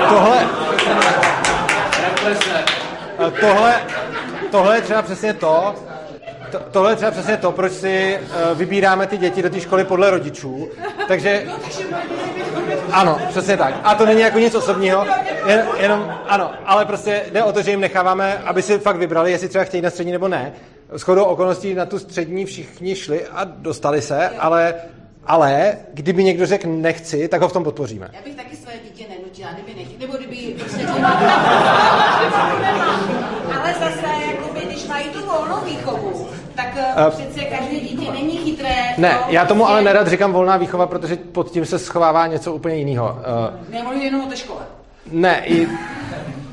[0.10, 0.48] tohle...
[3.40, 3.76] Tohle,
[4.52, 5.76] tohle je třeba přesně to,
[6.52, 9.84] to, tohle je třeba přesně to, proč si uh, vybíráme ty děti do té školy
[9.84, 10.70] podle rodičů.
[11.08, 11.46] Takže...
[12.92, 13.74] Ano, přesně tak.
[13.84, 15.06] A to není jako nic osobního,
[15.46, 19.32] jen, jenom, ano, ale prostě jde o to, že jim necháváme, aby si fakt vybrali,
[19.32, 20.54] jestli třeba chtějí na střední nebo ne.
[20.96, 24.76] S chodou okolností na tu střední všichni šli a dostali se, ale
[25.30, 28.10] ale kdyby někdo řekl nechci, tak ho v tom podpoříme.
[28.14, 30.86] Já bych taky své dítě nenutila, kdyby nechtěl, nebo kdyby prostě
[33.60, 36.29] Ale zase, jakoby, když mají tu volnou výchovu,
[36.64, 38.76] tak uh, přece každé dítě není chytré.
[38.98, 39.74] Ne, to, já tomu prostě...
[39.74, 43.18] ale nerad říkám volná výchova, protože pod tím se schovává něco úplně jiného.
[43.68, 44.62] Uh, Nemluvím jenom o té škole.
[45.12, 45.68] Ne, i,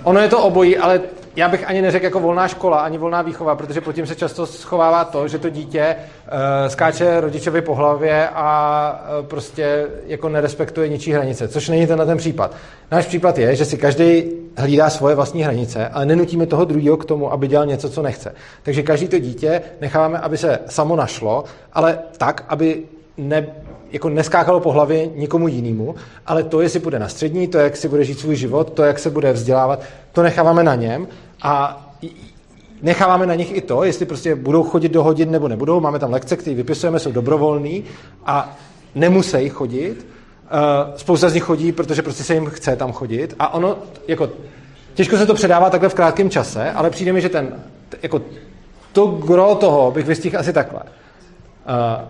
[0.03, 1.01] ono je to obojí, ale
[1.37, 4.47] já bych ani neřekl jako volná škola, ani volná výchova, protože pod tím se často
[4.47, 10.89] schovává to, že to dítě uh, skáče rodičovi po hlavě a uh, prostě jako nerespektuje
[10.89, 12.55] ničí hranice, což není ten na ten případ.
[12.91, 14.25] Náš případ je, že si každý
[14.57, 18.35] hlídá svoje vlastní hranice, ale nenutíme toho druhého k tomu, aby dělal něco, co nechce.
[18.63, 22.83] Takže každý to dítě necháváme, aby se samo našlo, ale tak, aby
[23.17, 23.47] ne,
[23.93, 25.95] jako neskákalo po hlavě nikomu jinému,
[26.27, 28.99] ale to, jestli bude na střední, to, jak si bude žít svůj život, to, jak
[28.99, 29.81] se bude vzdělávat,
[30.13, 31.09] to necháváme na něm
[31.43, 31.83] a
[32.83, 35.81] necháváme na nich i to, jestli prostě budou chodit do hodin nebo nebudou.
[35.81, 37.85] Máme tam lekce, které vypisujeme, jsou dobrovolný
[38.27, 38.57] a
[38.95, 40.07] nemusí chodit.
[40.47, 43.77] Uh, spousta z nich chodí, protože prostě se jim chce tam chodit a ono,
[44.09, 44.31] jako,
[44.95, 47.63] těžko se to předává takhle v krátkém čase, ale přijde mi, že ten,
[48.03, 48.23] jako,
[48.93, 50.81] to gro toho bych vystihl asi takhle.
[50.83, 50.89] Uh,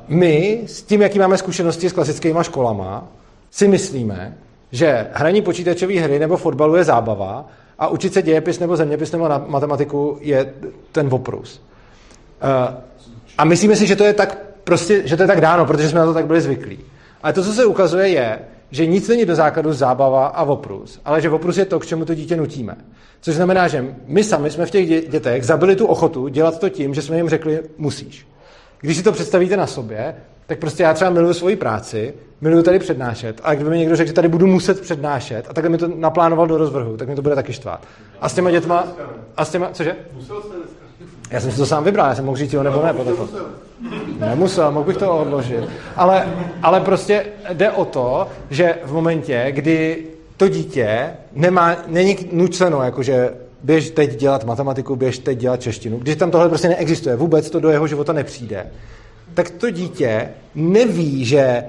[0.09, 3.09] my s tím, jaký máme zkušenosti s klasickými školama,
[3.51, 4.37] si myslíme,
[4.73, 7.49] že hraní počítačové hry nebo fotbalu je zábava
[7.79, 10.55] a učit se dějepis nebo zeměpis nebo matematiku je
[10.93, 11.63] ten oprus.
[12.43, 12.75] Uh,
[13.39, 16.01] a myslíme si, že to je tak prostě, že to je tak dáno, protože jsme
[16.01, 16.79] na to tak byli zvyklí.
[17.23, 18.39] Ale to, co se ukazuje, je,
[18.71, 22.05] že nic není do základu zábava a oprus, ale že oprus je to, k čemu
[22.05, 22.77] to dítě nutíme.
[23.21, 26.95] Což znamená, že my sami jsme v těch dětech zabili tu ochotu dělat to tím,
[26.95, 28.27] že jsme jim řekli, musíš.
[28.81, 30.15] Když si to představíte na sobě,
[30.47, 34.07] tak prostě já třeba miluju svoji práci, miluju tady přednášet, a kdyby mi někdo řekl,
[34.09, 37.23] že tady budu muset přednášet a takhle mi to naplánoval do rozvrhu, tak mi to
[37.23, 37.87] bude taky štvát.
[38.21, 38.89] A s těma dětma,
[39.37, 39.97] a s těma, cože?
[41.31, 43.29] Já jsem si to sám vybral, já jsem mohl říct jo nebo ne, podle toho.
[44.19, 45.65] Nemusel, mohl bych to odložit.
[45.97, 46.29] Ale,
[46.63, 50.07] ale prostě jde o to, že v momentě, kdy
[50.37, 53.31] to dítě nemá, není nuceno, jakože
[53.63, 57.61] běž teď dělat matematiku, běž teď dělat češtinu, když tam tohle prostě neexistuje, vůbec to
[57.61, 58.67] do jeho života nepřijde,
[59.37, 61.65] tak to dítě neví, že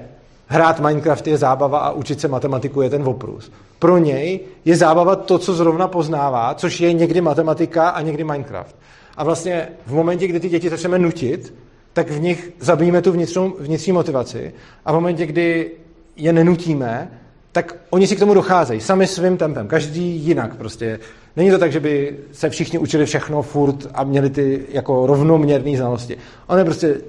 [0.46, 3.52] hrát Minecraft je zábava a učit se matematiku je ten oprus.
[3.78, 8.76] Pro něj je zábava to, co zrovna poznává, což je někdy matematika a někdy Minecraft.
[9.16, 11.54] A vlastně v momentě, kdy ty děti začneme nutit,
[11.92, 14.52] tak v nich zabijeme tu vnitřní, vnitřní motivaci
[14.84, 15.70] a v momentě, kdy
[16.16, 17.10] je nenutíme,
[17.52, 21.00] tak oni si k tomu docházejí sami svým tempem, každý jinak prostě.
[21.36, 25.76] Není to tak, že by se všichni učili všechno furt a měli ty jako rovnoměrné
[25.76, 26.16] znalosti.
[26.46, 27.00] On je prostě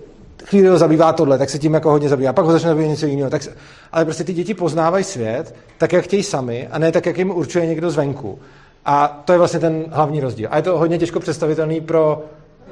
[0.50, 3.06] chvíli ho zabývá tohle, tak se tím jako hodně zabývá, pak ho začne zabývat něco
[3.06, 3.30] jiného.
[3.30, 3.56] Tak se,
[3.92, 7.32] ale prostě ty děti poznávají svět tak, jak chtějí sami, a ne tak, jak jim
[7.32, 8.40] určuje někdo zvenku.
[8.86, 10.48] A to je vlastně ten hlavní rozdíl.
[10.52, 12.24] A je to hodně těžko představitelný pro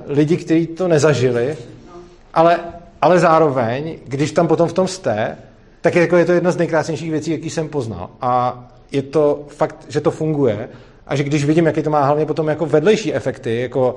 [0.08, 1.58] lidi, kteří to nezažili,
[2.34, 2.60] ale,
[3.02, 5.38] ale zároveň, když tam potom v tom jste,
[5.82, 8.10] tak je, jako je to jedna z nejkrásnějších věcí, jaký jsem poznal.
[8.22, 10.70] A je to fakt, že to funguje
[11.08, 13.96] a že když vidím, jaký to má hlavně potom jako vedlejší efekty, jako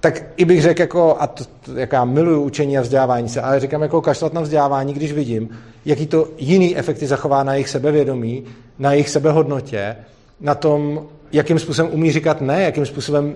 [0.00, 1.44] tak i bych řekl, jako, a to,
[1.74, 5.48] jak já miluju učení a vzdělávání se, ale říkám jako kašlat na vzdělávání, když vidím,
[5.84, 8.44] jaký to jiný efekty zachová na jejich sebevědomí,
[8.78, 9.96] na jejich sebehodnotě,
[10.40, 13.34] na tom, jakým způsobem umí říkat ne, jakým způsobem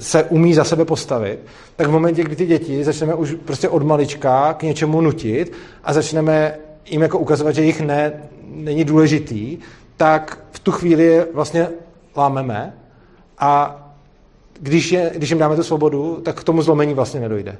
[0.00, 1.38] se umí za sebe postavit,
[1.76, 5.52] tak v momentě, kdy ty děti začneme už prostě od malička k něčemu nutit
[5.84, 6.58] a začneme
[6.90, 8.12] jim jako ukazovat, že jich ne,
[8.46, 9.58] není důležitý,
[9.96, 11.68] tak v tu chvíli je vlastně
[12.16, 12.74] lámeme
[13.38, 13.78] a
[14.62, 17.56] když, je, když jim dáme tu svobodu, tak k tomu zlomení vlastně nedojde.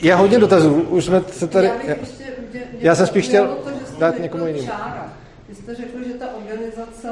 [0.00, 1.70] Je hodně dotazů, už jsme se tady...
[1.86, 1.94] Já,
[2.78, 3.56] já jsem spíš chtěl
[3.98, 4.68] dát někomu jinému.
[5.48, 7.08] Vy jste řekl, že ta organizace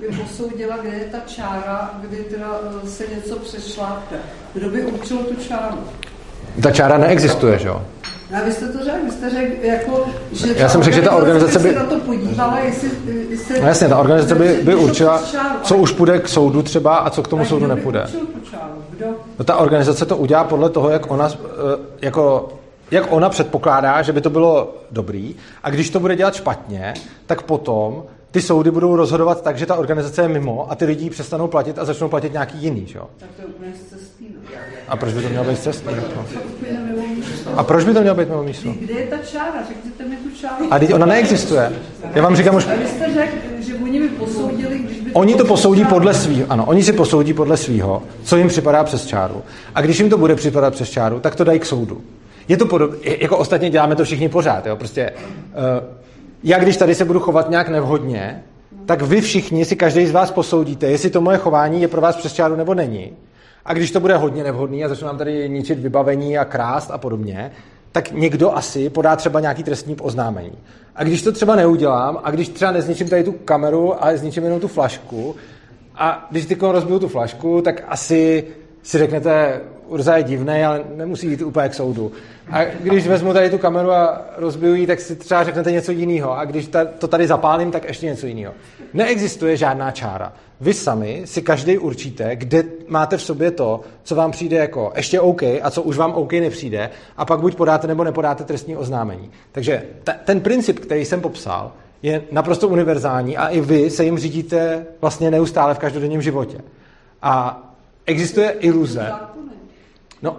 [0.00, 4.18] by posoudila, kde je ta čára, kdy teda eh, se něco přešlápne.
[4.54, 5.78] Kdo by určil tu čáru?
[6.62, 7.86] Ta čára neexistuje, že jo?
[8.34, 11.12] A vy jste to řekl, vy jste řekl, jako, že Já jsem řekl, že ta
[11.12, 11.68] organizace by...
[11.68, 12.90] se na to podívala, jestli,
[13.30, 13.60] jestli...
[13.60, 15.22] No jasně, ta organizace by, by určila,
[15.62, 18.06] co už půjde k soudu třeba a co k tomu a soudu nepůjde.
[18.90, 19.06] Kdo?
[19.38, 22.48] No ta organizace to udělá podle toho, jak ona, eh, jako,
[22.90, 26.94] jak ona předpokládá, že by to bylo dobrý a když to bude dělat špatně,
[27.26, 31.10] tak potom ty soudy budou rozhodovat tak, že ta organizace je mimo a ty lidi
[31.10, 33.06] přestanou platit a začnou platit nějaký jiný, že jo?
[33.18, 33.72] Tak to je úplně
[34.88, 35.92] A proč by to mělo být cestný?
[37.56, 38.68] A proč by to mělo být mimo místo?
[38.80, 39.54] Kde je ta čára?
[39.68, 40.66] Řekněte mi tu čáru.
[40.70, 41.72] A teď ona neexistuje.
[42.14, 42.66] Já vám říkám už...
[42.66, 45.12] A vy jste řekl, že oni by posoudili, když by...
[45.12, 49.06] Oni to posoudí podle svého, ano, oni si posoudí podle svého, co jim připadá přes
[49.06, 49.42] čáru.
[49.74, 52.00] A když jim to bude připadat přes čáru, tak to dají k soudu.
[52.48, 55.12] Je to podobné, jako ostatně děláme to všichni pořád, jo, prostě...
[55.80, 55.96] Uh,
[56.44, 58.42] já když tady se budu chovat nějak nevhodně,
[58.86, 62.16] tak vy všichni si každý z vás posoudíte, jestli to moje chování je pro vás
[62.16, 63.12] přes čáru nebo není.
[63.66, 66.98] A když to bude hodně nevhodný a začnu nám tady ničit vybavení a krást a
[66.98, 67.52] podobně,
[67.92, 70.58] tak někdo asi podá třeba nějaký trestní oznámení.
[70.96, 74.60] A když to třeba neudělám a když třeba nezničím tady tu kameru a zničím jenom
[74.60, 75.36] tu flašku
[75.94, 78.44] a když ty rozbiju tu flašku, tak asi
[78.82, 82.12] si řeknete, Urza je divný, ale nemusí jít úplně k soudu.
[82.50, 86.38] A když vezmu tady tu kameru a rozbiju ji, tak si třeba řeknete něco jiného.
[86.38, 88.54] A když to tady zapálím, tak ještě něco jiného.
[88.94, 90.32] Neexistuje žádná čára.
[90.60, 95.20] Vy sami si každý určíte, kde máte v sobě to, co vám přijde jako ještě
[95.20, 99.30] OK a co už vám OK nepřijde a pak buď podáte nebo nepodáte trestní oznámení.
[99.52, 101.72] Takže t- ten princip, který jsem popsal,
[102.02, 106.58] je naprosto univerzální a i vy se jim řídíte vlastně neustále v každodenním životě.
[107.22, 107.62] A
[108.06, 109.12] existuje iluze.
[110.22, 110.36] No,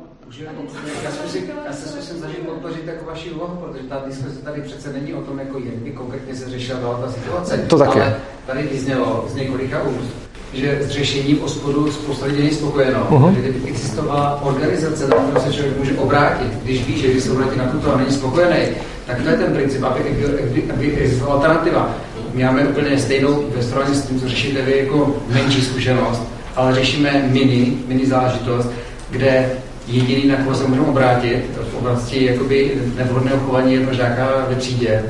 [1.04, 4.94] já, zkusím, já se zkusím snažit podpořit jako vaši úvahu, protože ta diskuse tady přece
[4.94, 7.58] není o tom, jako jak by konkrétně se řešila ta situace.
[7.58, 8.02] To taky.
[8.02, 8.16] Ale
[8.48, 10.16] tady vyznělo z několika úst,
[10.54, 13.08] že s řešením ospodu spousta lidí není spokojeno.
[13.10, 13.34] Uh-huh.
[13.36, 17.32] Že kdyby existovala organizace, na kterou se člověk může obrátit, když ví, že když se
[17.32, 18.66] obrátí na tuto a není spokojený,
[19.06, 20.00] tak to je ten princip, aby,
[20.44, 21.96] aby, aby existovala alternativa.
[22.34, 26.22] My máme úplně stejnou ve srovnání s tím, co řešíte vy jako menší zkušenost,
[26.56, 28.70] ale řešíme mini, mini záležitost,
[29.10, 29.52] kde
[29.88, 35.04] jediný, na koho se můžeme obrátit v oblasti jakoby nevhodného chování jednoho žáka ve třídě,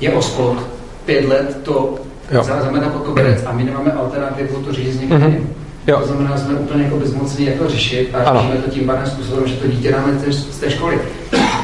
[0.00, 0.56] je ospod.
[1.04, 1.94] Pět let to
[2.44, 5.46] zametá pod koberec a my nemáme alternativu to říct s někým mm-hmm.
[5.86, 5.96] Jo.
[6.00, 9.06] To znamená, že jsme úplně jako bezmocní, jak to řešit a řešíme to tím pádem
[9.06, 10.98] způsobem, že to dítě dáme z té školy.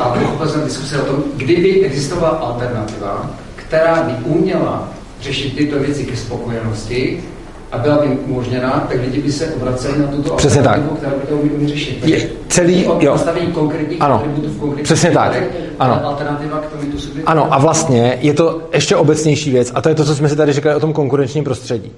[0.00, 4.88] A pochopil jsem diskuse o tom, kdyby existovala alternativa, která by uměla
[5.20, 7.24] řešit tyto věci ke spokojenosti,
[7.76, 10.80] a byla by umožněna, tak lidi by se obraceli na tuto Přesně tak.
[10.96, 12.06] která by to umí řešit.
[12.06, 13.12] Je celý, jo.
[13.12, 14.22] Nastavení konkrétních ano.
[14.36, 15.42] v konkrétních Přesně tak.
[15.78, 16.06] Ano.
[16.06, 16.82] Alternativa k tomu.
[17.26, 20.36] Ano, a vlastně je to ještě obecnější věc, a to je to, co jsme si
[20.36, 21.92] tady říkali o tom konkurenčním prostředí.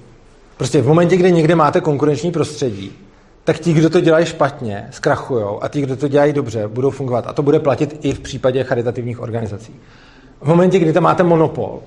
[0.57, 2.91] Prostě v momentě, kdy někde máte konkurenční prostředí,
[3.43, 7.27] tak ti, kdo to dělají špatně, zkrachujou a ti, kdo to dělají dobře, budou fungovat.
[7.27, 9.75] A to bude platit i v případě charitativních organizací.
[10.41, 11.79] V momentě, kdy tam máte monopol,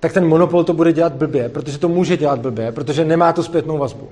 [0.00, 3.42] tak ten monopol to bude dělat blbě, protože to může dělat blbě, protože nemá tu
[3.42, 4.08] zpětnou vazbu.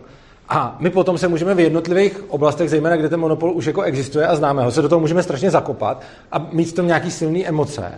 [0.48, 4.26] A my potom se můžeme v jednotlivých oblastech, zejména kde ten monopol už jako existuje
[4.26, 6.02] a známe ho, se do toho můžeme strašně zakopat
[6.32, 7.92] a mít v tom nějaký silný emoce.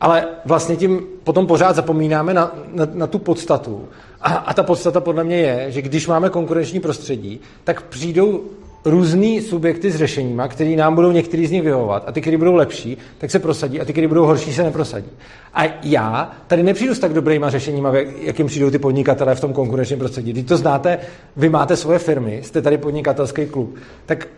[0.00, 3.88] Ale vlastně tím potom pořád zapomínáme na, na, na tu podstatu.
[4.20, 8.44] A, a ta podstata podle mě je, že když máme konkurenční prostředí, tak přijdou
[8.90, 12.54] různý subjekty s řešeníma, který nám budou některý z nich vyhovovat a ty, které budou
[12.54, 15.10] lepší, tak se prosadí a ty, které budou horší, se neprosadí.
[15.54, 19.98] A já tady nepřijdu s tak dobrýma řešeníma, jakým přijdou ty podnikatelé v tom konkurenčním
[19.98, 20.32] prostředí.
[20.32, 20.98] Když to znáte,
[21.36, 24.28] vy máte svoje firmy, jste tady podnikatelský klub, tak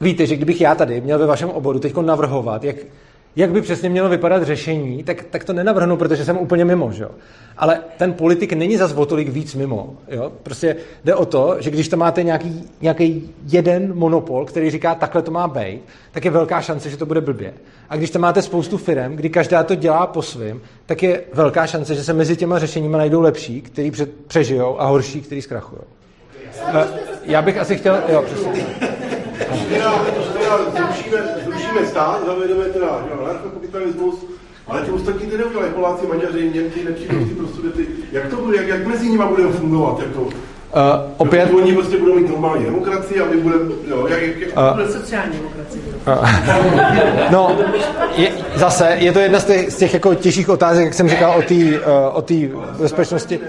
[0.00, 2.76] víte, že kdybych já tady měl ve vašem oboru teď navrhovat, jak
[3.36, 6.92] jak by přesně mělo vypadat řešení, tak, tak to nenavrhnu, protože jsem úplně mimo.
[6.92, 7.06] Že?
[7.56, 9.94] Ale ten politik není zas o tolik víc mimo.
[10.08, 10.32] Jo?
[10.42, 15.22] Prostě jde o to, že když tam máte nějaký, nějaký jeden monopol, který říká, takhle
[15.22, 15.80] to má být,
[16.12, 17.54] tak je velká šance, že to bude blbě.
[17.88, 21.66] A když tam máte spoustu firm, kdy každá to dělá po svém, tak je velká
[21.66, 23.92] šance, že se mezi těma řešeními najdou lepší, který
[24.26, 25.82] přežijou a horší, který zkrachují.
[27.22, 27.98] Já bych asi chtěl...
[28.08, 28.85] Jo, přesně
[30.76, 32.88] zrušíme, zrušíme stát, zavedeme teda
[33.22, 34.14] anarchokapitalismus,
[34.66, 37.86] ale ti ostatní ty neudělají, Poláci, Maďaři, Němci, nepřijdou ty pro studety.
[38.12, 39.98] Jak to bude, jak, jak mezi nimi budeme fungovat?
[39.98, 40.28] Jako,
[40.66, 41.50] Uh, opět...
[41.54, 44.50] Oni prostě budou mít normální demokracii a my budeme, jo, jak, jak, jak...
[44.78, 45.82] Uh, sociální demokracie.
[46.06, 47.58] Uh, no,
[48.16, 51.42] je, zase, je to jedna z těch, z těch jako těžších otázek, jak jsem říkal,
[52.12, 53.40] o té uh, bezpečnosti.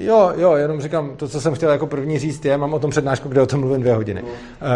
[0.00, 2.90] Jo, jo, jenom říkám, to, co jsem chtěl jako první říct, je, mám o tom
[2.90, 4.22] přednášku, kde o tom mluvím dvě hodiny.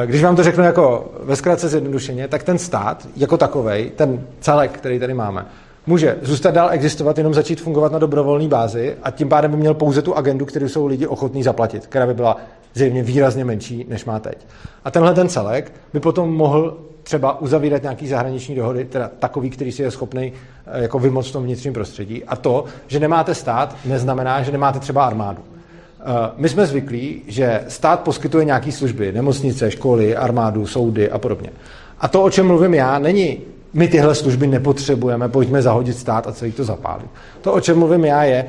[0.06, 4.70] Když vám to řeknu jako ve zkratce zjednodušeně, tak ten stát jako takovej, ten celek,
[4.70, 5.46] který tady máme,
[5.86, 9.74] může zůstat dál existovat, jenom začít fungovat na dobrovolné bázi a tím pádem by měl
[9.74, 12.36] pouze tu agendu, kterou jsou lidi ochotní zaplatit, která by byla
[12.74, 14.46] zřejmě výrazně menší, než má teď.
[14.84, 19.72] A tenhle ten celek by potom mohl třeba uzavírat nějaký zahraniční dohody, teda takový, který
[19.72, 20.32] si je schopný
[20.66, 22.24] eh, jako vymoct v tom vnitřním prostředí.
[22.24, 25.42] A to, že nemáte stát, neznamená, že nemáte třeba armádu.
[26.00, 26.04] Eh,
[26.36, 31.50] my jsme zvyklí, že stát poskytuje nějaké služby, nemocnice, školy, armádu, soudy a podobně.
[32.00, 33.38] A to, o čem mluvím já, není
[33.72, 37.06] my tyhle služby nepotřebujeme, pojďme zahodit stát a celý to zapálit.
[37.40, 38.44] To, o čem mluvím já, je,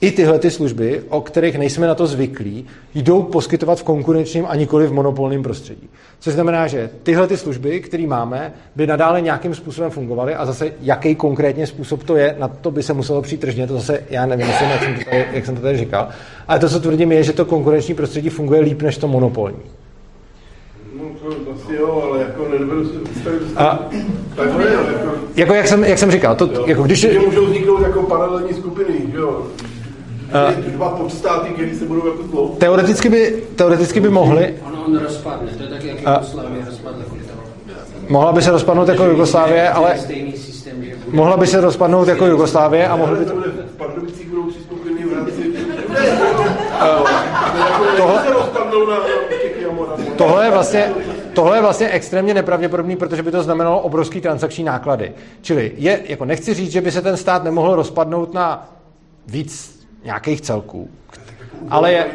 [0.00, 4.54] i tyhle ty služby, o kterých nejsme na to zvyklí, jdou poskytovat v konkurenčním a
[4.54, 5.88] nikoli v monopolním prostředí.
[6.20, 10.72] Což znamená, že tyhle ty služby, které máme, by nadále nějakým způsobem fungovaly a zase
[10.80, 14.26] jaký konkrétně způsob to je, na to by se muselo přijít tržně, to zase já
[14.26, 16.08] nevím, jak jsem to tady, jak jsem to tady říkal.
[16.48, 19.58] Ale to, co tvrdím, je, že to konkurenční prostředí funguje líp než to monopolní.
[20.98, 23.88] No to asi jo, ale jako nedovedu si představit, a,
[24.36, 27.00] takhle, jako, jako jak jsem, jak jsem říkal, to, jo, jako když...
[27.00, 29.46] Že můžou vzniknout jako paralelní skupiny, jo,
[30.66, 32.58] dva podstáty, které se budou jako sloup.
[32.58, 34.54] Teoreticky by, teoreticky by mohli.
[34.66, 37.04] Ono on rozpadne, to je tak, jak Jugoslávie rozpadla.
[38.08, 39.98] Mohla by se rozpadnout jako Jugoslávie, ale
[41.10, 43.32] mohla by se rozpadnout jako Jugoslávie a mohla by to...
[43.34, 45.32] V Pardubicích budou tři skupiny v rámci...
[47.96, 48.24] Tohle,
[50.16, 50.92] tohle je vlastně,
[51.32, 55.12] tohle je vlastně extrémně nepravděpodobný, protože by to znamenalo obrovský transakční náklady.
[55.40, 58.68] Čili je, jako nechci říct, že by se ten stát nemohl rozpadnout na
[59.26, 59.77] víc
[60.08, 60.90] nějakých celků.
[61.70, 62.06] Ale je,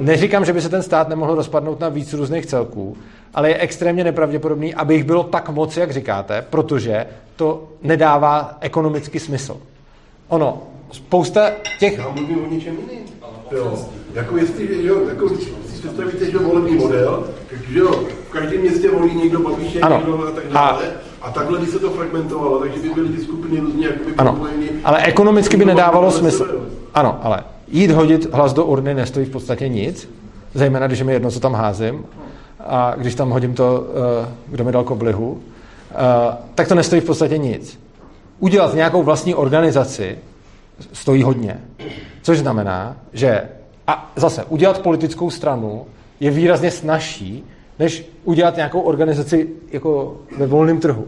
[0.00, 2.96] neříkám, že by se ten stát nemohl rozpadnout na víc různých celků,
[3.34, 9.18] ale je extrémně nepravděpodobný, aby jich bylo tak moc, jak říkáte, protože to nedává ekonomický
[9.18, 9.56] smysl.
[10.28, 10.62] Ono,
[10.92, 11.98] spousta těch...
[11.98, 13.04] Já mluvím o něčem jiným.
[13.50, 13.88] Jo.
[14.14, 19.14] Jako jestli, jo, jako, si představíte, že volební model, takže jo, v každém městě volí
[19.14, 20.86] někdo Babiše, někdo a tak dále.
[20.86, 24.32] A a takhle by se to fragmentovalo, takže by byly ty skupiny různě jakoby ano,
[24.32, 24.68] propojeny.
[24.84, 26.68] Ale ekonomicky by nedávalo smysl.
[26.94, 30.10] Ano, ale jít hodit hlas do urny nestojí v podstatě nic,
[30.54, 32.04] zejména když mi jedno, co tam házím,
[32.60, 33.86] a když tam hodím to,
[34.24, 35.40] eh, kdo mi dal koblihu,
[35.90, 35.94] eh,
[36.54, 37.80] tak to nestojí v podstatě nic.
[38.38, 40.18] Udělat nějakou vlastní organizaci
[40.92, 41.60] stojí hodně.
[42.22, 43.42] Což znamená, že
[43.86, 45.86] a zase udělat politickou stranu
[46.20, 47.44] je výrazně snažší,
[47.80, 51.06] než udělat nějakou organizaci jako ve volném trhu.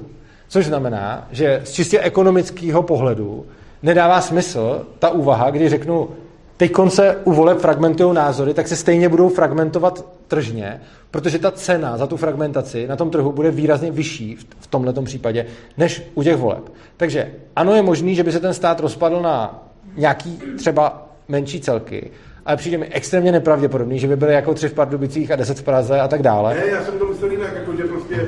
[0.49, 3.47] Což znamená, že z čistě ekonomického pohledu
[3.83, 6.09] nedává smysl ta úvaha, kdy řeknu,
[6.57, 10.81] teď se u voleb fragmentují názory, tak se stejně budou fragmentovat tržně,
[11.11, 15.47] protože ta cena za tu fragmentaci na tom trhu bude výrazně vyšší v tomhle případě,
[15.79, 16.73] než u těch voleb.
[16.97, 19.65] Takže ano, je možný, že by se ten stát rozpadl na
[19.97, 22.11] nějaký třeba menší celky,
[22.47, 25.63] ale přijde mi extrémně nepravděpodobný, že by byly jako tři v Pardubicích a deset v
[25.63, 26.55] Praze a tak dále.
[26.55, 28.27] Ne, já jsem to myslel jinak, jako, že prostě,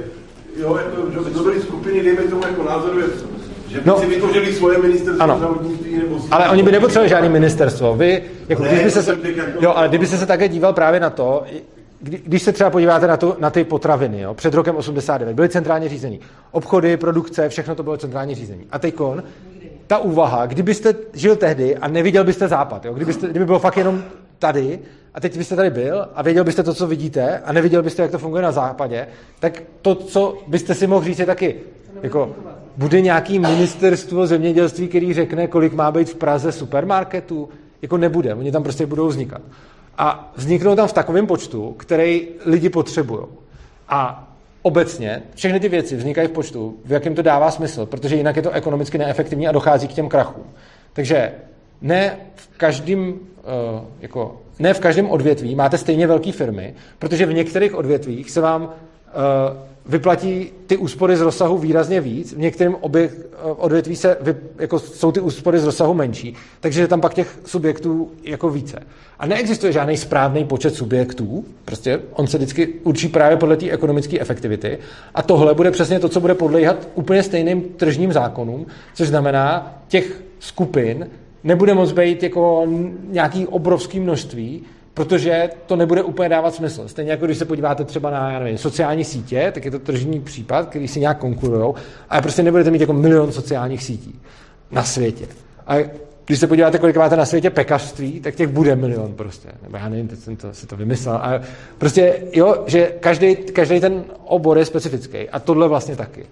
[0.56, 3.00] jo, jako, že to byly skupiny, dejme tomu jako názoru,
[3.68, 5.36] že by no, si vytvořili svoje ministerstvo ano.
[5.36, 6.28] zdravotnictví nebo si...
[6.30, 7.96] Ale oni by nepotřebovali žádné ministerstvo.
[7.96, 9.50] Vy, jako, ne, když by se, jako...
[9.60, 11.44] jo, ale kdyby se také díval právě na to,
[12.00, 15.48] kdy, když se třeba podíváte na, tu, na ty potraviny, jo, před rokem 89, byly
[15.48, 16.20] centrálně řízení.
[16.50, 18.66] Obchody, produkce, všechno to bylo centrálně řízení.
[18.70, 18.94] A teď
[19.86, 22.94] ta úvaha, kdybyste žil tehdy a neviděl byste západ, jo?
[22.94, 24.04] Kdybyste, kdyby bylo fakt jenom
[24.38, 24.78] tady
[25.14, 28.10] a teď byste tady byl a věděl byste to, co vidíte a neviděl byste, jak
[28.10, 29.06] to funguje na západě,
[29.40, 31.56] tak to, co byste si mohl říct, je taky,
[32.02, 32.32] jako,
[32.76, 37.48] bude nějaký ministerstvo zemědělství, který řekne, kolik má být v Praze supermarketů?
[37.82, 39.42] Jako nebude, oni tam prostě budou vznikat.
[39.98, 43.20] A vzniknou tam v takovém počtu, který lidi potřebují.
[43.88, 44.28] A
[44.64, 48.42] obecně všechny ty věci vznikají v počtu, v jakém to dává smysl, protože jinak je
[48.42, 50.44] to ekonomicky neefektivní a dochází k těm krachům.
[50.92, 51.32] Takže
[51.82, 57.32] ne v každém, eh, jako, ne v každém odvětví máte stejně velké firmy, protože v
[57.32, 58.72] některých odvětvích se vám
[59.08, 63.10] eh, vyplatí ty úspory z rozsahu výrazně víc, v některém obě,
[63.56, 67.38] odvětví se vy, jako jsou ty úspory z rozsahu menší, takže je tam pak těch
[67.44, 68.82] subjektů jako více.
[69.18, 74.20] A neexistuje žádný správný počet subjektů, prostě on se vždycky určí právě podle té ekonomické
[74.20, 74.78] efektivity.
[75.14, 80.22] A tohle bude přesně to, co bude podléhat úplně stejným tržním zákonům, což znamená, těch
[80.38, 81.08] skupin
[81.44, 82.66] nebude moc být jako
[83.08, 84.62] nějaký obrovský množství,
[84.94, 86.88] protože to nebude úplně dávat smysl.
[86.88, 90.20] Stejně jako když se podíváte třeba na já nevím, sociální sítě, tak je to tržní
[90.20, 91.74] případ, který si nějak konkurují,
[92.10, 94.20] ale prostě nebudete mít jako milion sociálních sítí
[94.70, 95.26] na světě.
[95.66, 95.74] A
[96.26, 99.48] když se podíváte, kolik máte na světě pekařství, tak těch bude milion prostě.
[99.62, 101.14] Nebo já nevím, teď jsem to, si to vymyslel.
[101.14, 101.40] A
[101.78, 105.30] prostě, jo, že každý, každý ten obor je specifický.
[105.30, 106.26] A tohle vlastně taky.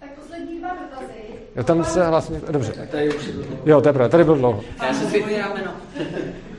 [0.00, 1.12] Tak poslední dva dotazy.
[1.56, 2.72] Jo, tam se vlastně, dobře.
[3.66, 4.60] Jo, to je pravda, tady byl dlouho.
[4.86, 5.24] Já jsem si...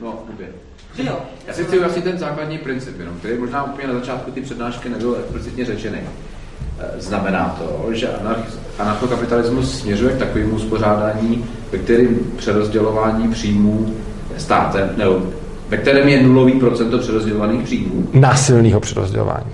[0.01, 0.20] No,
[0.97, 1.19] Jo.
[1.47, 4.89] Já si chci ujasnit ten základní princip, jenom, který možná úplně na začátku ty přednášky
[4.89, 5.99] nebyl explicitně řečený.
[6.79, 8.09] Eh, znamená to, že
[8.79, 13.93] anarchokapitalismus směřuje k takovému uspořádání, ve kterém přerozdělování příjmů
[14.37, 15.21] státem, nebo
[15.69, 18.07] ve kterém je nulový procento přerozdělovaných příjmů.
[18.13, 19.51] Násilného přerozdělování.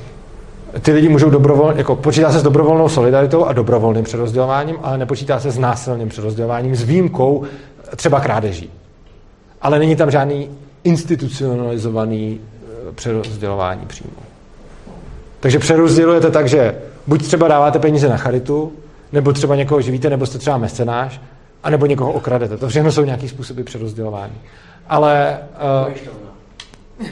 [0.81, 5.39] Ty lidi můžou dobrovolně, jako počítá se s dobrovolnou solidaritou a dobrovolným přerozdělováním, ale nepočítá
[5.39, 7.43] se s násilným přerozdělováním s výjimkou
[7.95, 8.69] třeba krádeží.
[9.61, 10.49] Ale není tam žádný
[10.83, 14.17] institucionalizovaný eh, přerozdělování příjmů.
[15.39, 16.75] Takže přerozdělujete tak, že
[17.07, 18.73] buď třeba dáváte peníze na charitu,
[19.11, 21.21] nebo třeba někoho živíte, nebo jste třeba mecenáš,
[21.63, 22.57] anebo někoho okradete.
[22.57, 24.37] To všechno jsou nějaký způsoby přerozdělování.
[24.89, 25.39] Ale...
[25.87, 25.93] Uh,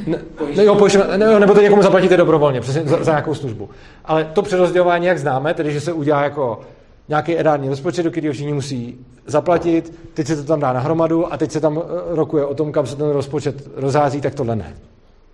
[0.07, 0.17] ne,
[0.55, 3.69] ne, jo, ne, nebo to někomu zaplatíte dobrovolně, přesně za, za nějakou službu.
[4.05, 6.61] Ale to přerozdělování, jak známe, tedy že se udělá jako
[7.09, 11.33] nějaký edární rozpočet, do kterého všichni musí zaplatit, teď se to tam dá na hromadu
[11.33, 14.55] a teď se tam eh, rokuje o tom, kam se ten rozpočet rozhází, tak tohle
[14.55, 14.75] ne.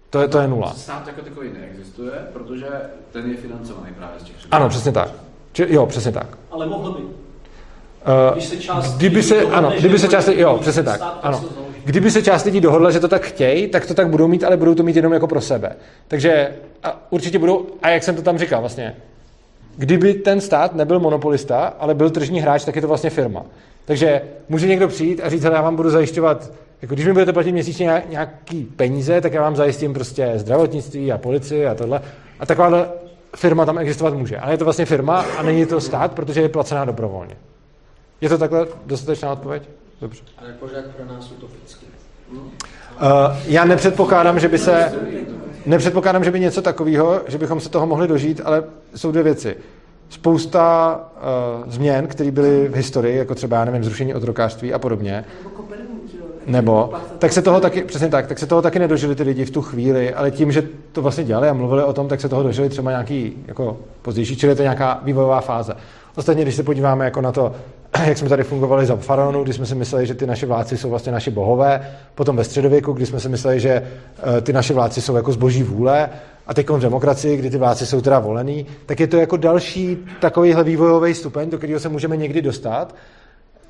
[0.10, 0.74] To je, to je nula.
[0.74, 2.68] Stát jako takový neexistuje, protože
[3.12, 5.12] ten je financovaný právě z těch Ano, přesně tak.
[5.54, 6.38] Či, jo, přesně tak.
[6.52, 7.02] Ale mohl by.
[7.02, 7.12] Uh,
[8.34, 11.44] když se část kdyby se, ano, kdyby se část, jo, přesně tak, ano.
[11.86, 14.58] Kdyby se část lidí dohodla, že to tak chtějí, tak to tak budou mít, ale
[14.58, 15.76] budou to mít jenom jako pro sebe.
[16.08, 16.52] Takže
[16.84, 18.96] a určitě budou, a jak jsem to tam říkal vlastně,
[19.78, 23.46] kdyby ten stát nebyl monopolista, ale byl tržní hráč, tak je to vlastně firma.
[23.86, 27.34] Takže může někdo přijít a říct, že já vám budu zajišťovat, jako když mi budete
[27.34, 32.02] platit měsíčně nějaký peníze, tak já vám zajistím prostě zdravotnictví a policii a tohle.
[32.40, 32.88] A taková
[33.36, 34.38] firma tam existovat může.
[34.38, 37.36] Ale je to vlastně firma a není to stát, protože je placená dobrovolně.
[38.22, 39.64] Je to takhle dostatečná odpověď?
[40.02, 40.24] Dobře.
[40.38, 41.86] Ale pořád pro nás utopicky.
[42.32, 42.48] Uh,
[43.46, 44.94] já nepředpokládám, že by se
[45.66, 48.64] nepředpokládám, že by něco takového, že bychom se toho mohli dožít, ale
[48.96, 49.56] jsou dvě věci.
[50.10, 51.00] Spousta
[51.64, 55.26] uh, změn, které byly v historii, jako třeba, já nevím, zrušení otrokářství a podobně,
[56.46, 59.52] nebo, tak se toho taky, přesně tak, tak se toho taky nedožili ty lidi v
[59.52, 62.44] tu chvíli, ale tím, že to vlastně dělali a mluvili o tom, tak se toho
[62.44, 65.74] dožili třeba nějaký jako pozdější, čili je to nějaká vývojová fáze.
[66.16, 67.56] Ostatně, když se podíváme jako na to,
[68.06, 70.90] jak jsme tady fungovali za faraonů, kdy jsme si mysleli, že ty naše vládci jsou
[70.90, 73.70] vlastně naši bohové, potom ve středověku, kdy jsme si mysleli, že
[74.38, 76.10] eh, ty naše vládci jsou jako zboží vůle,
[76.48, 79.98] a teď v demokracii, kdy ty vládci jsou teda volený, tak je to jako další
[80.20, 82.96] takovýhle vývojový stupeň, do kterého se můžeme někdy dostat.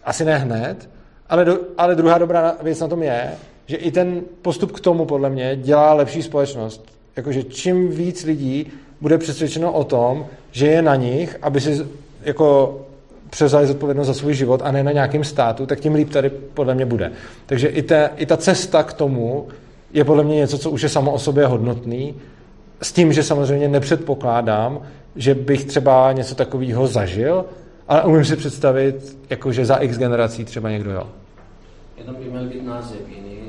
[0.04, 0.90] Asi ne hned,
[1.30, 3.32] ale, do, ale druhá dobrá věc na tom je,
[3.66, 6.86] že i ten postup k tomu, podle mě, dělá lepší společnost.
[7.16, 8.72] Jakože čím víc lidí
[9.02, 11.86] bude přesvědčeno o tom, že je na nich, aby si
[12.22, 12.80] jako
[13.32, 16.76] převzali zodpovědnost za svůj život a ne na nějakým státu, tak tím líp tady podle
[16.76, 17.12] mě bude.
[17.46, 19.48] Takže i, ta, i ta cesta k tomu
[19.94, 22.16] je podle mě něco, co už je samo o sobě hodnotný,
[22.82, 24.82] s tím, že samozřejmě nepředpokládám,
[25.16, 27.46] že bych třeba něco takového zažil,
[27.88, 31.08] ale umím si představit, jako že za x generací třeba někdo jo.
[31.98, 33.41] Jenom by měl být název, jiný.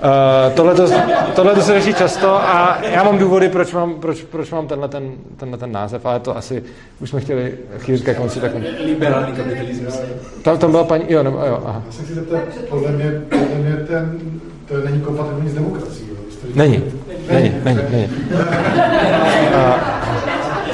[0.00, 4.68] Uh, tohle, to, se řeší často a já mám důvody, proč mám, proč, proč mám
[4.68, 6.62] tenhle, ten, tenhle ten název, ale to asi
[7.00, 8.40] už jsme chtěli chvíli ke konci.
[8.40, 8.52] Tak...
[8.84, 10.00] Liberální kapitalismus.
[10.42, 11.82] Tam, tam byla paní, jo, nebo, jo, aha.
[11.86, 14.20] Já se chci zeptat, podle mě, podle mě ten,
[14.68, 16.10] to není kompatibilní s demokracií.
[16.54, 16.82] Není,
[17.30, 18.08] není, není, není.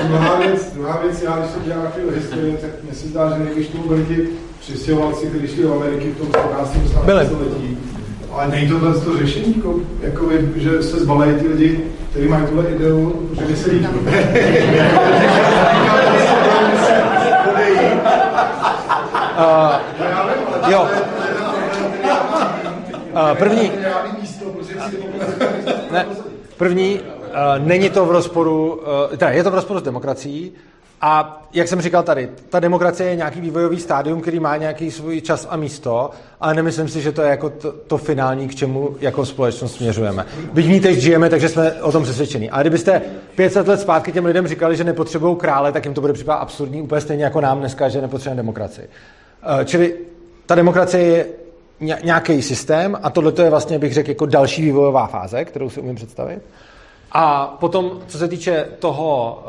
[0.09, 3.45] Druhá věc, druhá věc, já když jsem dělal chvíli historii, tak mě se zdá, že
[3.45, 4.29] nejvíc tu byli ti
[4.61, 6.77] přistěhovalci, kteří šli do Ameriky v tom 14.
[7.27, 7.79] století,
[8.33, 12.65] ale není to to řešení, jako, jako že se zbalejí ty lidi, kteří mají tuhle
[12.65, 13.87] ideu, že by se líbí.
[19.37, 19.75] Uh,
[20.71, 20.89] jo.
[23.13, 23.73] Uh, první.
[25.93, 26.07] Ne,
[26.57, 30.53] první, uh, není to v rozporu, uh, teda je to v rozporu s demokracií,
[31.01, 35.21] a jak jsem říkal tady, ta demokracie je nějaký vývojový stádium, který má nějaký svůj
[35.21, 36.11] čas a místo,
[36.41, 40.27] ale nemyslím si, že to je jako to, to finální, k čemu jako společnost směřujeme.
[40.53, 42.51] Byť ní teď žijeme, takže jsme o tom přesvědčení.
[42.51, 43.03] Ale kdybyste
[43.35, 46.83] 500 let zpátky těm lidem říkali, že nepotřebují krále, tak jim to bude připadat absurdní,
[46.83, 48.89] úplně stejně jako nám dneska, že nepotřebujeme demokracii.
[49.61, 49.95] Eh, čili
[50.47, 51.27] ta demokracie je
[52.05, 55.95] nějaký systém a tohle je vlastně, bych řekl, jako další vývojová fáze, kterou si umím
[55.95, 56.43] představit.
[57.13, 59.43] A potom, co se týče toho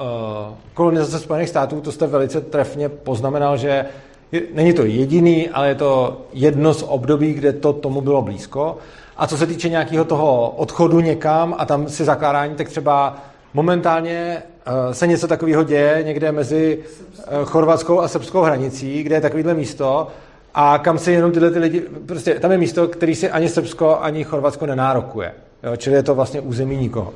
[0.49, 3.85] uh, kolonizace Spojených států, to jste velice trefně poznamenal, že
[4.31, 8.77] je, není to jediný, ale je to jedno z období, kde to tomu bylo blízko.
[9.17, 13.17] A co se týče nějakého toho odchodu někam a tam si zakládání, tak třeba
[13.53, 19.21] momentálně uh, se něco takového děje někde mezi uh, chorvatskou a srbskou hranicí, kde je
[19.21, 20.07] takovýhle místo
[20.53, 23.97] a kam si jenom tyhle ty lidi, prostě tam je místo, který si ani Srbsko,
[24.01, 25.33] ani Chorvatsko nenárokuje.
[25.63, 27.13] Jo, čili je to vlastně území nikoho.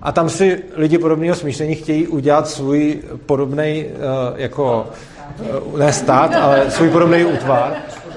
[0.00, 4.86] A tam si lidi podobného smýšlení chtějí udělat svůj podobný uh, jako
[5.72, 7.72] uh, ne stát, ale svůj podobný útvar.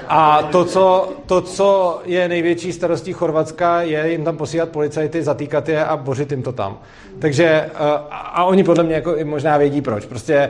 [0.07, 5.69] A to co, to, co je největší starostí Chorvatska, je jim tam posílat policajty, zatýkat
[5.69, 6.77] je a bořit jim to tam.
[7.19, 10.05] Takže, uh, a oni podle mě jako i možná vědí proč.
[10.05, 10.49] Prostě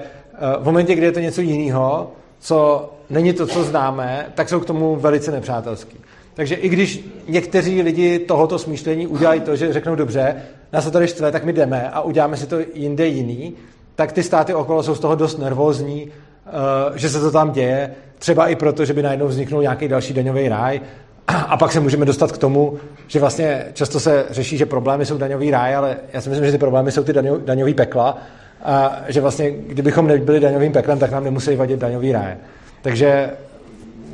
[0.60, 4.65] v momentě, kdy je to něco jiného, co není to, co známe, tak jsou k
[4.65, 5.97] tomu velice nepřátelský.
[6.39, 10.35] Takže i když někteří lidi tohoto smýšlení udělají to, že řeknou dobře,
[10.73, 13.53] nás to tady štve, tak my jdeme a uděláme si to jinde jiný,
[13.95, 16.51] tak ty státy okolo jsou z toho dost nervózní, eh,
[16.95, 20.49] že se to tam děje, třeba i proto, že by najednou vzniknul nějaký další daňový
[20.49, 20.81] ráj.
[21.27, 25.17] A pak se můžeme dostat k tomu, že vlastně často se řeší, že problémy jsou
[25.17, 27.13] daňový ráj, ale já si myslím, že ty problémy jsou ty
[27.45, 28.17] daňový pekla
[28.63, 32.37] a že vlastně, kdybychom nebyli daňovým peklem, tak nám nemusí vadit daňový ráje.
[32.81, 33.29] Takže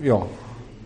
[0.02, 0.28] jo.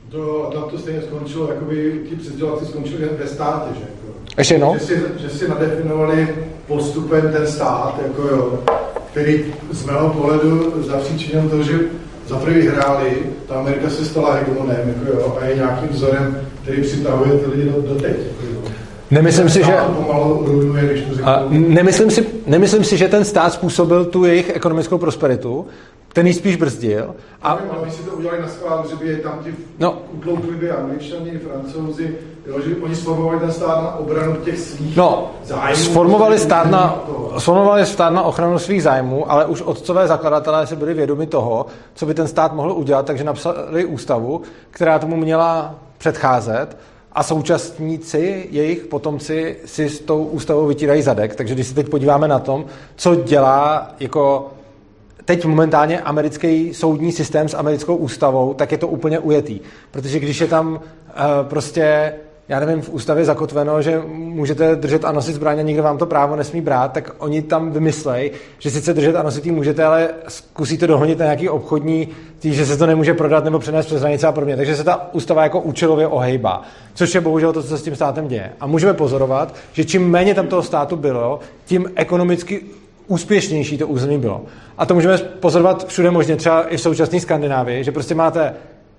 [0.09, 3.81] To, to, to stejně skončilo, jakoby ti předěláci skončili ve státě, že?
[3.81, 4.61] Jako, Ještě?
[4.73, 6.35] Že si, že si nadefinovali
[6.67, 8.63] postupem ten stát, jako jo,
[9.11, 11.79] který z mého pohledu zapříčinil to, že
[12.27, 13.11] za prvý hráli,
[13.47, 17.69] ta Amerika se stala hegemonem, jako jo, a je nějakým vzorem, který přitahuje ty lidi
[17.69, 18.17] do, do teď.
[18.17, 18.71] Jako jo.
[19.11, 19.73] Nemyslím si, že...
[21.23, 25.67] A nemyslím, si, nemyslím si, že ten stát způsobil tu jejich ekonomickou prosperitu
[26.13, 27.15] ten ji spíš brzdil.
[27.41, 27.55] A...
[27.55, 29.97] Nevím, ale si to udělali na schvál, že by je tam ti no.
[30.11, 32.15] utloukli by angličani, francouzi,
[32.47, 35.75] jo, že oni sformovali ten stát na obranu těch svých no, zájmů.
[35.75, 37.03] Sformovali stát, na,
[37.37, 42.05] sformovali stát na ochranu svých zájmů, ale už otcové zakladatelé se byli vědomi toho, co
[42.05, 44.41] by ten stát mohl udělat, takže napsali ústavu,
[44.71, 46.77] která tomu měla předcházet
[47.11, 51.35] a současníci, jejich potomci si s tou ústavou vytírají zadek.
[51.35, 52.65] Takže když se teď podíváme na tom,
[52.95, 54.51] co dělá jako
[55.29, 59.59] teď momentálně americký soudní systém s americkou ústavou, tak je to úplně ujetý.
[59.91, 60.79] Protože když je tam uh,
[61.43, 62.13] prostě,
[62.47, 66.35] já nevím, v ústavě zakotveno, že můžete držet a nosit zbraně, nikdo vám to právo
[66.35, 71.19] nesmí brát, tak oni tam vymyslej, že sice držet a nosit můžete, ale zkusíte dohonit
[71.19, 72.07] na nějaký obchodní,
[72.39, 74.57] tý, že se to nemůže prodat nebo přenést přes hranice a podobně.
[74.57, 76.61] Takže se ta ústava jako účelově ohejbá,
[76.93, 78.51] což je bohužel to, co se s tím státem děje.
[78.59, 82.61] A můžeme pozorovat, že čím méně tam toho státu bylo, tím ekonomicky
[83.09, 84.45] úspěšnější to území bylo.
[84.77, 88.53] A to můžeme pozorovat všude možně, třeba i v současné Skandinávii, že prostě máte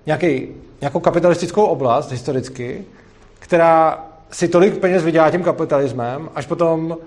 [0.05, 0.47] nějaký,
[0.81, 2.85] nějakou kapitalistickou oblast historicky,
[3.39, 6.97] která si tolik peněz vydělá tím kapitalismem, až potom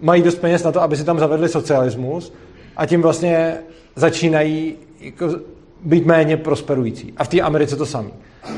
[0.00, 2.32] mají dost peněz na to, aby si tam zavedli socialismus
[2.76, 3.56] a tím vlastně
[3.96, 5.28] začínají jako
[5.84, 7.12] být méně prosperující.
[7.16, 8.10] A v té Americe to samé.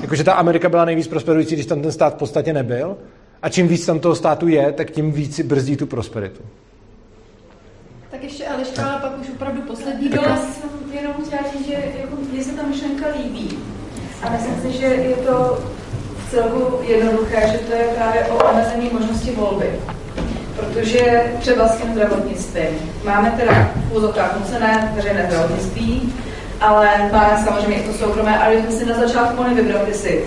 [0.02, 2.96] Jakože ta Amerika byla nejvíc prosperující, když tam ten stát v podstatě nebyl.
[3.42, 6.42] A čím víc tam toho státu je, tak tím víc si brzdí tu prosperitu.
[8.16, 10.28] Tak ještě Eliška, ale pak už opravdu poslední dole.
[10.28, 13.58] Já jsem jenom chtěla říct, že jako, mě se ta myšlenka líbí.
[14.22, 15.58] A myslím si, že je to
[16.16, 19.70] v celku jednoduché, že to je právě o omezení možnosti volby.
[20.56, 26.12] Protože třeba s tím zdravotnictvím máme teda v úzokách nucené veřejné zdravotnictví,
[26.60, 30.24] ale máme samozřejmě i to soukromé, ale když jsme si na začátku mohli vybrat, jestli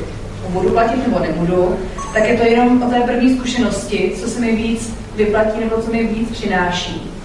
[0.49, 1.80] budu platit nebo nebudu,
[2.14, 5.91] tak je to jenom o té první zkušenosti, co se mi víc vyplatí nebo co
[5.91, 7.19] mi víc přináší.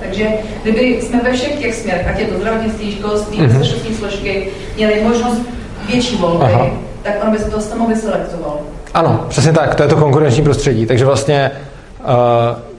[0.00, 0.28] Takže
[0.62, 3.48] kdyby jsme ve všech těch směrech, ať je to zdravotnictví, školství, mm-hmm.
[3.48, 5.40] bezpečnostní složky, měli možnost
[5.92, 6.70] větší volby, Aha.
[7.02, 8.60] tak on by se to samo vyselektoval.
[8.94, 10.86] Ano, přesně tak, to je to konkurenční prostředí.
[10.86, 11.50] Takže vlastně
[12.00, 12.06] uh,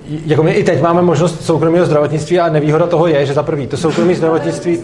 [0.09, 3.67] jako my i teď máme možnost soukromého zdravotnictví a nevýhoda toho je, že za prvý
[3.67, 4.79] to soukromé zdravotnictví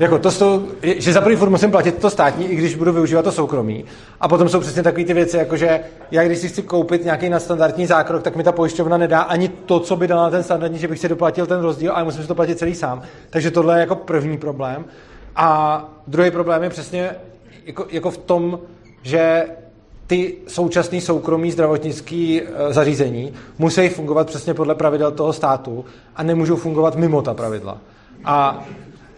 [0.00, 3.22] jako to jsou, že za první furt musím platit to státní, i když budu využívat
[3.22, 3.84] to soukromí.
[4.20, 5.80] A potom jsou přesně takové ty věci, jako že
[6.10, 9.80] já když si chci koupit nějaký nadstandardní zákrok, tak mi ta pojišťovna nedá ani to,
[9.80, 12.28] co by dala na ten standardní, že bych si doplatil ten rozdíl, ale musím si
[12.28, 13.02] to platit celý sám.
[13.30, 14.84] Takže tohle je jako první problém.
[15.36, 17.10] A druhý problém je přesně
[17.66, 18.60] jako, jako v tom,
[19.02, 19.44] že
[20.10, 25.84] ty současné soukromí zdravotnické e, zařízení musí fungovat přesně podle pravidel toho státu
[26.16, 27.78] a nemůžou fungovat mimo ta pravidla.
[28.24, 28.64] A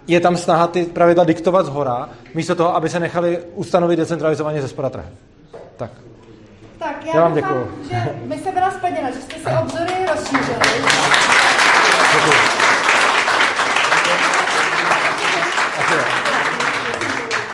[0.07, 4.63] je tam snaha ty pravidla diktovat z hora, místo toho, aby se nechali ustanovit decentralizovaně
[4.63, 5.11] ze spoda trhem.
[5.77, 5.91] Tak.
[6.79, 7.69] Tak, já, já vám děkuji.
[7.89, 10.59] že se byla splněna, že jste se obzory rozšířili.
[12.15, 12.72] Děkuji.